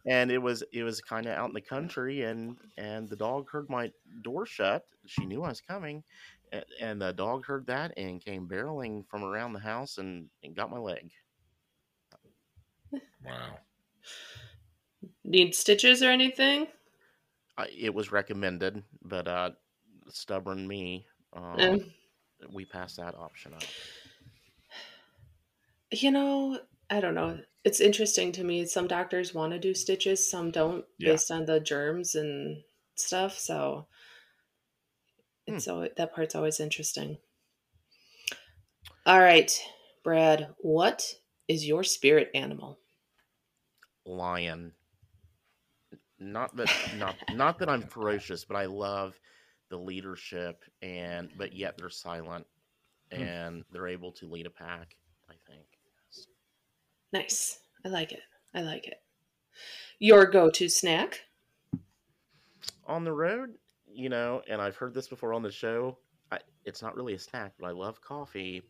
And 0.06 0.30
it 0.30 0.38
was 0.38 0.62
it 0.72 0.84
was 0.84 1.02
kind 1.02 1.26
of 1.26 1.36
out 1.36 1.48
in 1.48 1.54
the 1.54 1.60
country, 1.60 2.22
and 2.22 2.56
and 2.78 3.08
the 3.08 3.16
dog 3.16 3.50
heard 3.50 3.68
my 3.68 3.90
door 4.22 4.46
shut. 4.46 4.84
She 5.06 5.26
knew 5.26 5.42
I 5.42 5.48
was 5.48 5.60
coming, 5.60 6.02
and, 6.54 6.64
and 6.80 7.02
the 7.02 7.12
dog 7.12 7.44
heard 7.46 7.66
that 7.66 7.92
and 7.96 8.24
came 8.24 8.48
barreling 8.48 9.04
from 9.08 9.24
around 9.24 9.52
the 9.52 9.60
house 9.60 9.98
and, 9.98 10.28
and 10.42 10.54
got 10.54 10.70
my 10.70 10.78
leg. 10.78 11.10
Wow. 13.24 13.58
Need 15.24 15.54
stitches 15.54 16.02
or 16.02 16.10
anything? 16.10 16.68
I, 17.56 17.66
it 17.76 17.94
was 17.94 18.12
recommended, 18.12 18.82
but 19.02 19.26
uh, 19.26 19.50
stubborn 20.08 20.66
me, 20.66 21.06
um, 21.32 21.56
mm. 21.56 21.92
we 22.52 22.64
passed 22.64 22.96
that 22.98 23.14
option 23.14 23.54
up. 23.54 23.62
You 25.90 26.10
know, 26.10 26.58
I 26.90 27.00
don't 27.00 27.14
know. 27.14 27.38
It's 27.64 27.80
interesting 27.80 28.32
to 28.32 28.44
me. 28.44 28.66
Some 28.66 28.86
doctors 28.86 29.34
want 29.34 29.52
to 29.52 29.58
do 29.58 29.74
stitches, 29.74 30.28
some 30.28 30.50
don't, 30.50 30.84
yeah. 30.98 31.12
based 31.12 31.30
on 31.30 31.46
the 31.46 31.60
germs 31.60 32.14
and 32.14 32.62
stuff. 32.94 33.38
So 33.38 33.86
hmm. 35.62 35.70
always, 35.70 35.90
that 35.96 36.14
part's 36.14 36.34
always 36.34 36.60
interesting. 36.60 37.18
All 39.06 39.20
right, 39.20 39.52
Brad, 40.02 40.48
what 40.58 41.14
is 41.48 41.66
your 41.66 41.84
spirit 41.84 42.30
animal? 42.34 42.78
Lion. 44.06 44.72
Not 46.18 46.56
that 46.56 46.70
not 46.98 47.16
not 47.34 47.58
that 47.58 47.68
I'm 47.68 47.82
ferocious, 47.88 48.44
but 48.44 48.56
I 48.56 48.66
love 48.66 49.18
the 49.70 49.76
leadership 49.76 50.62
and 50.82 51.30
but 51.36 51.54
yet 51.54 51.76
they're 51.76 51.90
silent 51.90 52.46
hmm. 53.12 53.22
and 53.22 53.64
they're 53.72 53.88
able 53.88 54.12
to 54.12 54.26
lead 54.26 54.46
a 54.46 54.50
pack, 54.50 54.96
I 55.28 55.34
think. 55.46 55.66
Nice. 57.12 57.60
I 57.84 57.88
like 57.88 58.12
it. 58.12 58.22
I 58.54 58.62
like 58.62 58.86
it. 58.86 59.00
Your 59.98 60.26
go 60.26 60.50
to 60.50 60.68
snack? 60.68 61.20
On 62.86 63.04
the 63.04 63.12
road, 63.12 63.54
you 63.94 64.08
know, 64.08 64.42
and 64.48 64.60
I've 64.60 64.76
heard 64.76 64.94
this 64.94 65.08
before 65.08 65.32
on 65.32 65.42
the 65.42 65.50
show. 65.50 65.98
I, 66.32 66.38
it's 66.64 66.82
not 66.82 66.96
really 66.96 67.14
a 67.14 67.18
snack, 67.18 67.52
but 67.58 67.66
I 67.66 67.70
love 67.70 68.00
coffee. 68.00 68.62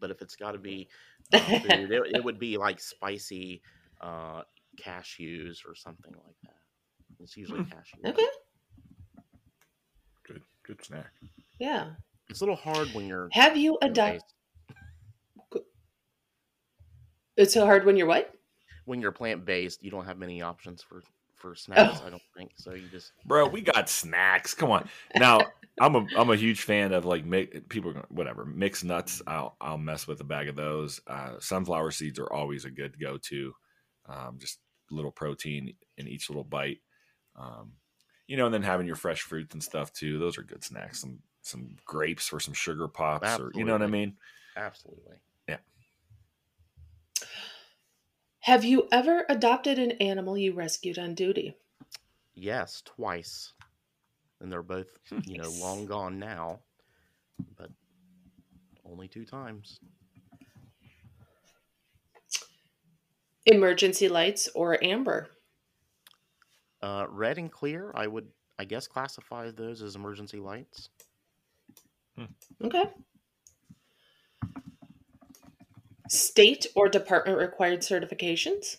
But 0.00 0.10
if 0.10 0.22
it's 0.22 0.36
got 0.36 0.52
to 0.52 0.58
be 0.58 0.88
uh, 1.32 1.38
food, 1.38 1.90
it, 1.90 2.16
it, 2.16 2.24
would 2.24 2.38
be 2.38 2.56
like 2.56 2.80
spicy 2.80 3.62
uh, 4.00 4.42
cashews 4.80 5.58
or 5.66 5.74
something 5.74 6.12
like 6.24 6.36
that. 6.44 6.56
It's 7.20 7.36
usually 7.36 7.62
hmm. 7.62 7.72
cashews. 7.72 8.10
Okay. 8.10 8.26
Good, 10.26 10.42
good 10.64 10.84
snack. 10.84 11.10
Yeah. 11.58 11.90
It's 12.28 12.40
a 12.40 12.44
little 12.44 12.56
hard 12.56 12.88
when 12.94 13.06
you're. 13.06 13.28
Have 13.32 13.56
you 13.56 13.78
a 13.80 13.88
diet? 13.88 14.22
It's 17.38 17.54
so 17.54 17.64
hard 17.64 17.86
when 17.86 17.96
you're 17.96 18.08
what? 18.08 18.34
When 18.84 19.00
you're 19.00 19.12
plant 19.12 19.44
based, 19.44 19.82
you 19.84 19.92
don't 19.92 20.06
have 20.06 20.18
many 20.18 20.42
options 20.42 20.82
for 20.82 21.02
for 21.38 21.54
snacks. 21.54 22.00
Oh. 22.02 22.06
I 22.06 22.10
don't 22.10 22.22
think 22.36 22.50
so. 22.56 22.74
You 22.74 22.88
just 22.88 23.12
bro, 23.24 23.48
we 23.48 23.60
got 23.60 23.88
snacks. 23.88 24.54
Come 24.54 24.70
on. 24.70 24.88
Now 25.16 25.40
I'm 25.80 25.94
a 25.94 26.06
I'm 26.16 26.30
a 26.30 26.36
huge 26.36 26.62
fan 26.62 26.92
of 26.92 27.04
like 27.04 27.24
make 27.24 27.68
people 27.68 27.94
whatever 28.08 28.44
mixed 28.44 28.84
nuts. 28.84 29.22
I'll 29.26 29.56
I'll 29.60 29.78
mess 29.78 30.06
with 30.06 30.20
a 30.20 30.24
bag 30.24 30.48
of 30.48 30.56
those. 30.56 31.00
Uh, 31.06 31.34
sunflower 31.38 31.92
seeds 31.92 32.18
are 32.18 32.32
always 32.32 32.64
a 32.64 32.70
good 32.70 32.98
go 33.00 33.18
to. 33.18 33.52
Um, 34.08 34.38
just 34.38 34.58
little 34.90 35.12
protein 35.12 35.74
in 35.96 36.08
each 36.08 36.30
little 36.30 36.44
bite. 36.44 36.78
Um, 37.36 37.72
you 38.26 38.36
know, 38.36 38.46
and 38.46 38.54
then 38.54 38.62
having 38.62 38.86
your 38.86 38.96
fresh 38.96 39.22
fruits 39.22 39.54
and 39.54 39.62
stuff 39.62 39.92
too. 39.92 40.18
Those 40.18 40.38
are 40.38 40.42
good 40.42 40.64
snacks. 40.64 41.00
Some 41.00 41.20
some 41.42 41.76
grapes 41.84 42.32
or 42.32 42.40
some 42.40 42.54
sugar 42.54 42.88
pops, 42.88 43.26
Absolutely. 43.26 43.58
or 43.58 43.60
you 43.60 43.66
know 43.66 43.72
what 43.72 43.82
I 43.82 43.86
mean. 43.86 44.16
Absolutely. 44.56 45.16
Have 48.48 48.64
you 48.64 48.88
ever 48.90 49.26
adopted 49.28 49.78
an 49.78 49.90
animal 50.00 50.38
you 50.38 50.54
rescued 50.54 50.98
on 50.98 51.14
duty? 51.14 51.54
Yes, 52.34 52.80
twice. 52.82 53.52
And 54.40 54.50
they're 54.50 54.62
both, 54.62 54.88
you 55.26 55.36
know, 55.36 55.50
Nice. 55.50 55.60
long 55.60 55.84
gone 55.84 56.18
now, 56.18 56.60
but 57.58 57.68
only 58.86 59.06
two 59.06 59.26
times. 59.26 59.80
Emergency 63.44 64.08
lights 64.08 64.48
or 64.54 64.82
amber? 64.82 65.28
Uh, 66.80 67.04
red 67.10 67.36
and 67.36 67.52
clear, 67.52 67.92
I 67.94 68.06
would, 68.06 68.28
I 68.58 68.64
guess, 68.64 68.86
classify 68.86 69.50
those 69.50 69.82
as 69.82 69.94
emergency 69.94 70.38
lights. 70.38 70.88
Okay. 72.64 72.84
State 76.08 76.66
or 76.74 76.88
department 76.88 77.38
required 77.38 77.80
certifications? 77.80 78.78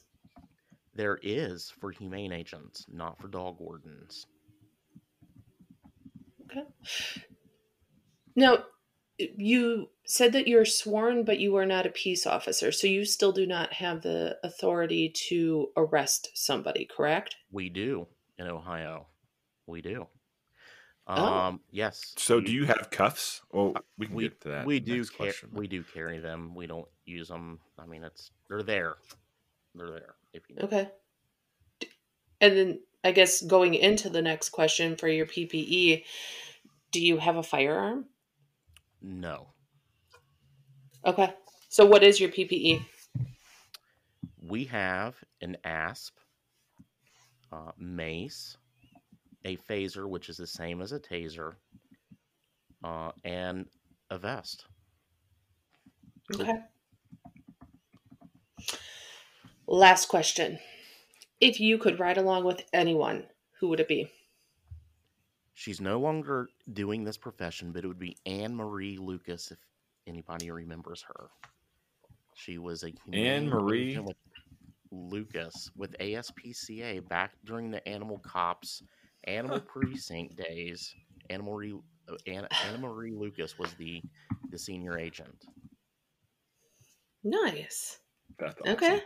There 0.96 1.20
is 1.22 1.72
for 1.80 1.92
humane 1.92 2.32
agents, 2.32 2.86
not 2.92 3.20
for 3.20 3.28
dog 3.28 3.58
wardens. 3.60 4.26
Okay. 6.46 6.66
Now, 8.36 8.64
you 9.18 9.90
said 10.06 10.34
that 10.34 10.48
you're 10.48 10.66
sworn, 10.66 11.24
but 11.24 11.40
you 11.40 11.56
are 11.58 11.66
not 11.66 11.86
a 11.86 11.92
peace 11.92 12.26
officer, 12.26 12.72
so 12.72 12.88
you 12.88 13.06
still 13.06 13.32
do 13.32 13.46
not 13.46 13.74
have 13.74 14.02
the 14.02 14.38
authority 14.44 15.14
to 15.30 15.70
arrest 15.78 16.30
somebody, 16.34 16.86
correct? 16.86 17.36
We 17.52 17.70
do 17.70 18.08
in 18.38 18.48
Ohio. 18.48 19.08
We 19.68 19.82
do. 19.82 20.08
Oh. 21.12 21.26
Um, 21.26 21.60
yes. 21.72 22.14
So, 22.18 22.40
do 22.40 22.52
you 22.52 22.66
have 22.66 22.90
cuffs? 22.92 23.42
Well, 23.52 23.74
we 23.98 24.06
can 24.06 24.16
we 24.16 24.24
get 24.26 24.42
to 24.42 24.50
that. 24.50 24.66
we 24.68 24.80
do 24.80 24.98
next 24.98 25.10
ca- 25.10 25.18
question, 25.18 25.50
but- 25.52 25.60
we 25.60 25.68
do 25.68 25.84
carry 25.84 26.20
them. 26.20 26.54
We 26.54 26.68
don't 26.68 26.88
use 27.06 27.28
them. 27.28 27.60
I 27.80 27.86
mean, 27.88 28.04
it's 28.04 28.30
they're 28.48 28.62
there. 28.62 28.96
They're 29.74 29.90
there. 29.90 30.16
If 30.34 30.44
you 30.50 30.58
Okay. 30.62 30.90
And 32.42 32.56
then 32.56 32.80
I 33.04 33.12
guess 33.12 33.42
going 33.42 33.74
into 33.74 34.10
the 34.10 34.22
next 34.22 34.50
question 34.50 34.96
for 34.96 35.08
your 35.08 35.26
PPE, 35.26 36.04
do 36.92 37.02
you 37.04 37.18
have 37.18 37.36
a 37.38 37.44
firearm? 37.44 38.06
no, 39.02 39.48
Okay. 41.06 41.34
So 41.70 41.86
what 41.86 42.04
is 42.04 42.20
your 42.20 42.30
PPE? 42.30 42.86
we 44.42 44.66
have 44.66 45.16
an 45.42 45.58
asp, 45.64 46.18
uh, 47.52 47.72
mace, 47.78 48.58
a 49.46 49.58
phaser, 49.58 50.08
which 50.08 50.30
is 50.30 50.38
the 50.38 50.48
same 50.48 50.82
as 50.82 50.92
a 50.92 51.00
taser, 51.00 51.54
uh, 52.84 53.12
and 53.24 53.68
a 54.10 54.18
vest. 54.18 54.66
Okay. 56.34 56.54
Last 59.68 60.08
question. 60.08 60.60
If 61.40 61.60
you 61.60 61.78
could 61.78 62.00
ride 62.00 62.18
along 62.18 62.44
with 62.44 62.64
anyone, 62.74 63.26
who 63.60 63.70
would 63.70 63.80
it 63.80 63.88
be? 63.88 64.12
She's 65.54 65.82
no 65.82 66.00
longer 66.00 66.50
doing 66.72 67.04
this 67.04 67.18
profession, 67.18 67.72
but 67.72 67.84
it 67.84 67.88
would 67.88 68.00
be 68.00 68.18
Anne 68.26 68.56
Marie 68.56 68.98
Lucas 68.98 69.52
if 69.52 69.58
anybody 70.08 70.52
remembers 70.52 71.04
her. 71.04 71.30
She 72.34 72.58
was 72.58 72.84
a 72.84 72.94
Anne 73.12 73.50
Marie? 73.50 73.98
with 74.00 74.16
Lucas 74.92 75.70
with 75.76 75.98
ASPCA 76.00 77.08
back 77.10 77.34
during 77.46 77.70
the 77.70 77.86
Animal 77.88 78.20
Cops 78.20 78.84
Animal 79.26 79.60
Precinct 79.62 80.36
days. 80.38 80.94
Anna 81.30 81.44
Marie 81.44 81.74
uh, 82.10 82.16
Anna, 82.28 82.48
Anna 82.66 82.78
Marie 82.80 83.14
Lucas 83.16 83.58
was 83.60 83.74
the 83.74 84.02
the 84.52 84.58
senior 84.58 84.98
agent. 84.98 85.46
Nice. 87.24 88.00
That's 88.40 88.56
awesome. 88.62 88.74
Okay. 88.74 89.02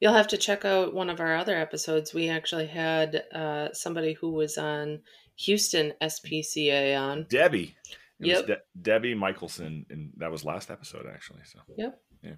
You'll 0.00 0.14
have 0.14 0.28
to 0.28 0.38
check 0.38 0.64
out 0.64 0.94
one 0.94 1.10
of 1.10 1.20
our 1.20 1.36
other 1.36 1.54
episodes. 1.56 2.14
We 2.14 2.30
actually 2.30 2.66
had 2.66 3.22
uh, 3.34 3.68
somebody 3.74 4.14
who 4.14 4.30
was 4.32 4.56
on 4.56 5.00
Houston 5.36 5.92
SPCA 6.00 6.98
on. 6.98 7.26
Debbie. 7.28 7.76
It 8.20 8.26
Yep. 8.26 8.36
was 8.36 8.46
De- 8.46 8.62
Debbie 8.82 9.14
Michelson, 9.14 9.86
and 9.90 10.10
that 10.18 10.30
was 10.30 10.44
last 10.44 10.70
episode 10.70 11.06
actually. 11.12 11.40
So 11.44 11.58
Yep. 11.76 12.00
Yeah. 12.22 12.34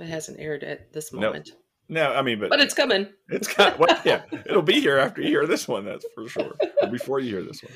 It 0.00 0.06
hasn't 0.06 0.38
aired 0.40 0.64
at 0.64 0.92
this 0.92 1.12
moment, 1.12 1.50
no, 1.52 1.56
I 1.96 2.22
mean, 2.22 2.40
but, 2.40 2.50
but 2.50 2.60
it's 2.60 2.74
coming. 2.74 3.08
it's 3.28 3.52
got 3.52 3.78
well, 3.78 4.00
yeah, 4.04 4.22
it'll 4.46 4.62
be 4.62 4.80
here 4.80 4.98
after 4.98 5.22
you 5.22 5.28
hear 5.28 5.46
this 5.46 5.66
one. 5.66 5.84
That's 5.84 6.06
for 6.14 6.28
sure. 6.28 6.56
Or 6.82 6.88
before 6.88 7.20
you 7.20 7.30
hear 7.30 7.44
this 7.44 7.62
one. 7.62 7.72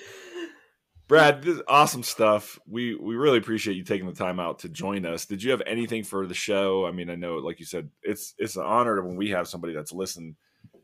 Brad, 1.09 1.43
this 1.43 1.57
is 1.57 1.63
awesome 1.69 2.03
stuff. 2.03 2.59
We 2.67 2.95
we 2.95 3.17
really 3.17 3.39
appreciate 3.39 3.77
you 3.77 3.85
taking 3.85 4.07
the 4.07 4.15
time 4.15 4.41
out 4.41 4.61
to 4.61 4.69
join 4.69 5.05
us. 5.05 5.27
Did 5.27 5.43
you 5.43 5.51
have 5.51 5.63
anything 5.67 6.05
for 6.05 6.27
the 6.27 6.35
show? 6.35 6.87
I 6.87 6.93
mean, 6.93 7.11
I 7.11 7.17
know, 7.17 7.37
like 7.37 7.59
you 7.61 7.67
said, 7.67 7.91
it's 8.03 8.35
it's 8.39 8.57
an 8.57 8.63
honor 8.63 9.03
when 9.03 9.17
we 9.17 9.31
have 9.31 9.49
somebody 9.49 9.75
that's 9.75 9.93
listened 9.93 10.37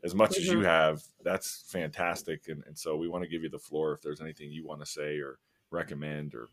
as 0.03 0.13
much 0.15 0.37
as 0.37 0.45
you 0.45 0.59
Mhm. 0.59 0.65
have. 0.65 1.01
That's 1.23 1.63
fantastic, 1.67 2.47
and, 2.47 2.63
and 2.67 2.77
so 2.77 2.95
we 2.95 3.07
want 3.07 3.23
to 3.23 3.29
give 3.29 3.43
you 3.43 3.49
the 3.49 3.59
floor 3.59 3.93
if 3.93 4.01
there's 4.01 4.21
anything 4.21 4.51
you 4.51 4.65
want 4.65 4.81
to 4.81 4.85
say 4.85 5.19
or 5.19 5.39
recommend 5.71 6.35
or 6.35 6.47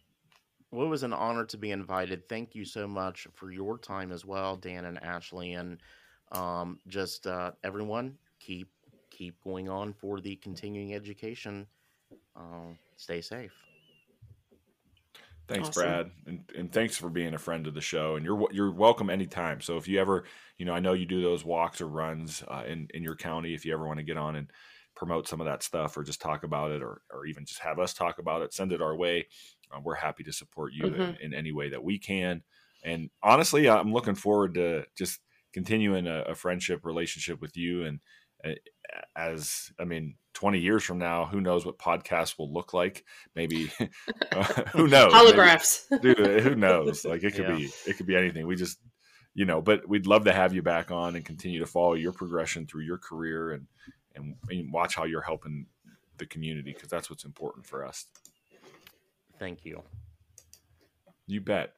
Well, 0.70 0.86
it 0.86 0.90
was 0.90 1.02
an 1.02 1.12
honor 1.12 1.44
to 1.44 1.56
be 1.56 1.70
invited. 1.70 2.28
Thank 2.28 2.54
you 2.54 2.64
so 2.64 2.88
much 2.88 3.26
for 3.34 3.50
your 3.50 3.78
time 3.78 4.10
as 4.10 4.24
well, 4.24 4.56
Dan 4.56 4.84
and 4.84 5.02
Ashley, 5.02 5.52
and 5.52 5.80
um, 6.32 6.80
just 6.88 7.26
uh, 7.26 7.52
everyone 7.64 8.18
keep 8.38 8.68
keep 9.10 9.40
going 9.42 9.68
on 9.68 9.92
for 9.92 10.20
the 10.20 10.36
continuing 10.36 10.94
education. 10.94 11.66
Um, 12.34 12.78
stay 12.96 13.20
safe. 13.20 13.52
Thanks, 15.48 15.68
Awesome. 15.68 15.82
Brad, 15.82 16.10
and, 16.26 16.52
and 16.56 16.72
thanks 16.72 16.96
for 16.96 17.08
being 17.08 17.34
a 17.34 17.38
friend 17.38 17.68
of 17.68 17.74
the 17.74 17.80
show. 17.80 18.16
And 18.16 18.24
you're 18.24 18.48
you're 18.50 18.72
welcome 18.72 19.08
anytime. 19.08 19.60
So 19.60 19.76
if 19.76 19.86
you 19.86 20.00
ever, 20.00 20.24
you 20.58 20.66
know, 20.66 20.72
I 20.72 20.80
know 20.80 20.92
you 20.92 21.06
do 21.06 21.22
those 21.22 21.44
walks 21.44 21.80
or 21.80 21.86
runs 21.86 22.42
uh, 22.48 22.64
in 22.66 22.88
in 22.94 23.04
your 23.04 23.14
county. 23.14 23.54
If 23.54 23.64
you 23.64 23.72
ever 23.72 23.86
want 23.86 23.98
to 23.98 24.04
get 24.04 24.16
on 24.16 24.34
and 24.34 24.50
promote 24.96 25.28
some 25.28 25.40
of 25.40 25.46
that 25.46 25.62
stuff, 25.62 25.96
or 25.96 26.02
just 26.02 26.20
talk 26.20 26.42
about 26.42 26.72
it, 26.72 26.82
or 26.82 27.02
or 27.12 27.26
even 27.26 27.44
just 27.44 27.60
have 27.60 27.78
us 27.78 27.94
talk 27.94 28.18
about 28.18 28.42
it, 28.42 28.52
send 28.52 28.72
it 28.72 28.82
our 28.82 28.96
way. 28.96 29.28
Uh, 29.70 29.78
we're 29.80 29.94
happy 29.94 30.24
to 30.24 30.32
support 30.32 30.72
you 30.72 30.86
in, 30.86 30.94
Mhm. 30.94 31.20
in 31.20 31.34
any 31.34 31.52
way 31.52 31.68
that 31.70 31.82
we 31.84 31.98
can. 31.98 32.42
And 32.82 33.10
honestly, 33.22 33.68
I'm 33.68 33.92
looking 33.92 34.14
forward 34.16 34.54
to 34.54 34.84
just 34.96 35.20
continuing 35.56 36.06
a, 36.06 36.20
a 36.24 36.34
friendship 36.34 36.84
relationship 36.84 37.40
with 37.40 37.56
you. 37.56 37.86
And 37.86 38.00
uh, 38.44 38.50
as 39.16 39.70
I 39.80 39.84
mean, 39.84 40.16
20 40.34 40.58
years 40.58 40.84
from 40.84 40.98
now, 40.98 41.24
who 41.24 41.40
knows 41.40 41.64
what 41.64 41.78
podcasts 41.78 42.36
will 42.38 42.52
look 42.52 42.74
like? 42.74 43.04
Maybe 43.34 43.70
who 44.72 44.86
knows? 44.86 45.12
Maybe- 45.14 45.32
Holographs. 45.32 46.00
dude 46.02 46.42
who 46.42 46.54
knows 46.54 47.06
like 47.06 47.24
it 47.24 47.34
could 47.34 47.48
Yeah. 47.48 47.56
be 47.56 47.70
it 47.86 47.96
could 47.96 48.06
be 48.06 48.16
anything 48.16 48.46
we 48.46 48.54
just 48.54 48.78
you 49.32 49.46
know 49.46 49.62
but 49.62 49.88
we'd 49.88 50.06
love 50.06 50.24
to 50.26 50.32
have 50.32 50.52
you 50.52 50.60
back 50.62 50.90
on 50.90 51.16
and 51.16 51.24
continue 51.24 51.58
to 51.60 51.66
follow 51.66 51.94
your 51.94 52.12
progression 52.12 52.66
through 52.66 52.82
your 52.84 52.98
career 52.98 53.52
and 53.52 53.66
and, 54.14 54.34
and 54.50 54.70
watch 54.72 54.94
how 54.94 55.04
you're 55.04 55.22
helping 55.22 55.64
the 56.18 56.26
community 56.26 56.72
because 56.74 56.90
that's 56.90 57.08
what's 57.08 57.24
important 57.24 57.64
for 57.66 57.82
us 57.86 58.06
Thank 59.38 59.64
you. 59.64 59.82
you 61.26 61.40
bet 61.40 61.72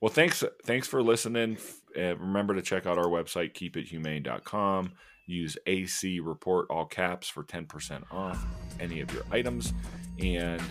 well 0.00 0.10
thanks 0.10 0.44
thanks 0.64 0.86
for 0.86 1.02
listening. 1.02 1.58
Uh, 1.96 2.16
remember 2.16 2.54
to 2.54 2.62
check 2.62 2.86
out 2.86 2.98
our 2.98 3.06
website 3.06 3.52
keepithumane.com 3.54 4.92
use 5.26 5.56
ac 5.66 6.20
report 6.20 6.66
all 6.70 6.84
caps 6.84 7.28
for 7.28 7.44
10% 7.44 8.02
off 8.12 8.44
any 8.80 9.00
of 9.00 9.12
your 9.12 9.22
items. 9.30 9.72
And 10.18 10.62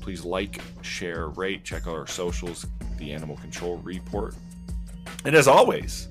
please 0.00 0.24
like 0.24 0.60
share 0.82 1.28
rate 1.28 1.64
check 1.64 1.86
out 1.86 1.94
our 1.96 2.06
socials 2.06 2.66
the 2.98 3.12
animal 3.12 3.36
control 3.36 3.78
report. 3.78 4.34
And 5.24 5.34
as 5.34 5.48
always 5.48 6.08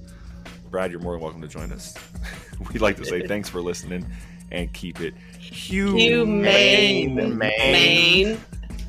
brad 0.70 0.92
you're 0.92 1.00
more 1.00 1.14
than 1.14 1.22
welcome 1.22 1.42
to 1.42 1.48
join 1.48 1.72
us. 1.72 1.96
We'd 2.72 2.82
like 2.82 2.98
to 2.98 3.06
say 3.06 3.26
thanks 3.28 3.50
for 3.50 3.62
listening 3.62 4.06
and 4.52 4.72
keep 4.74 5.02
it 5.02 5.14
humane. 5.40 7.18
Humane. 7.18 7.38
Maine. 7.38 8.40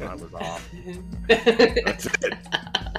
I 0.00 0.14
was 0.14 0.34
off. 0.34 0.68
that's 1.28 2.06
it 2.06 2.98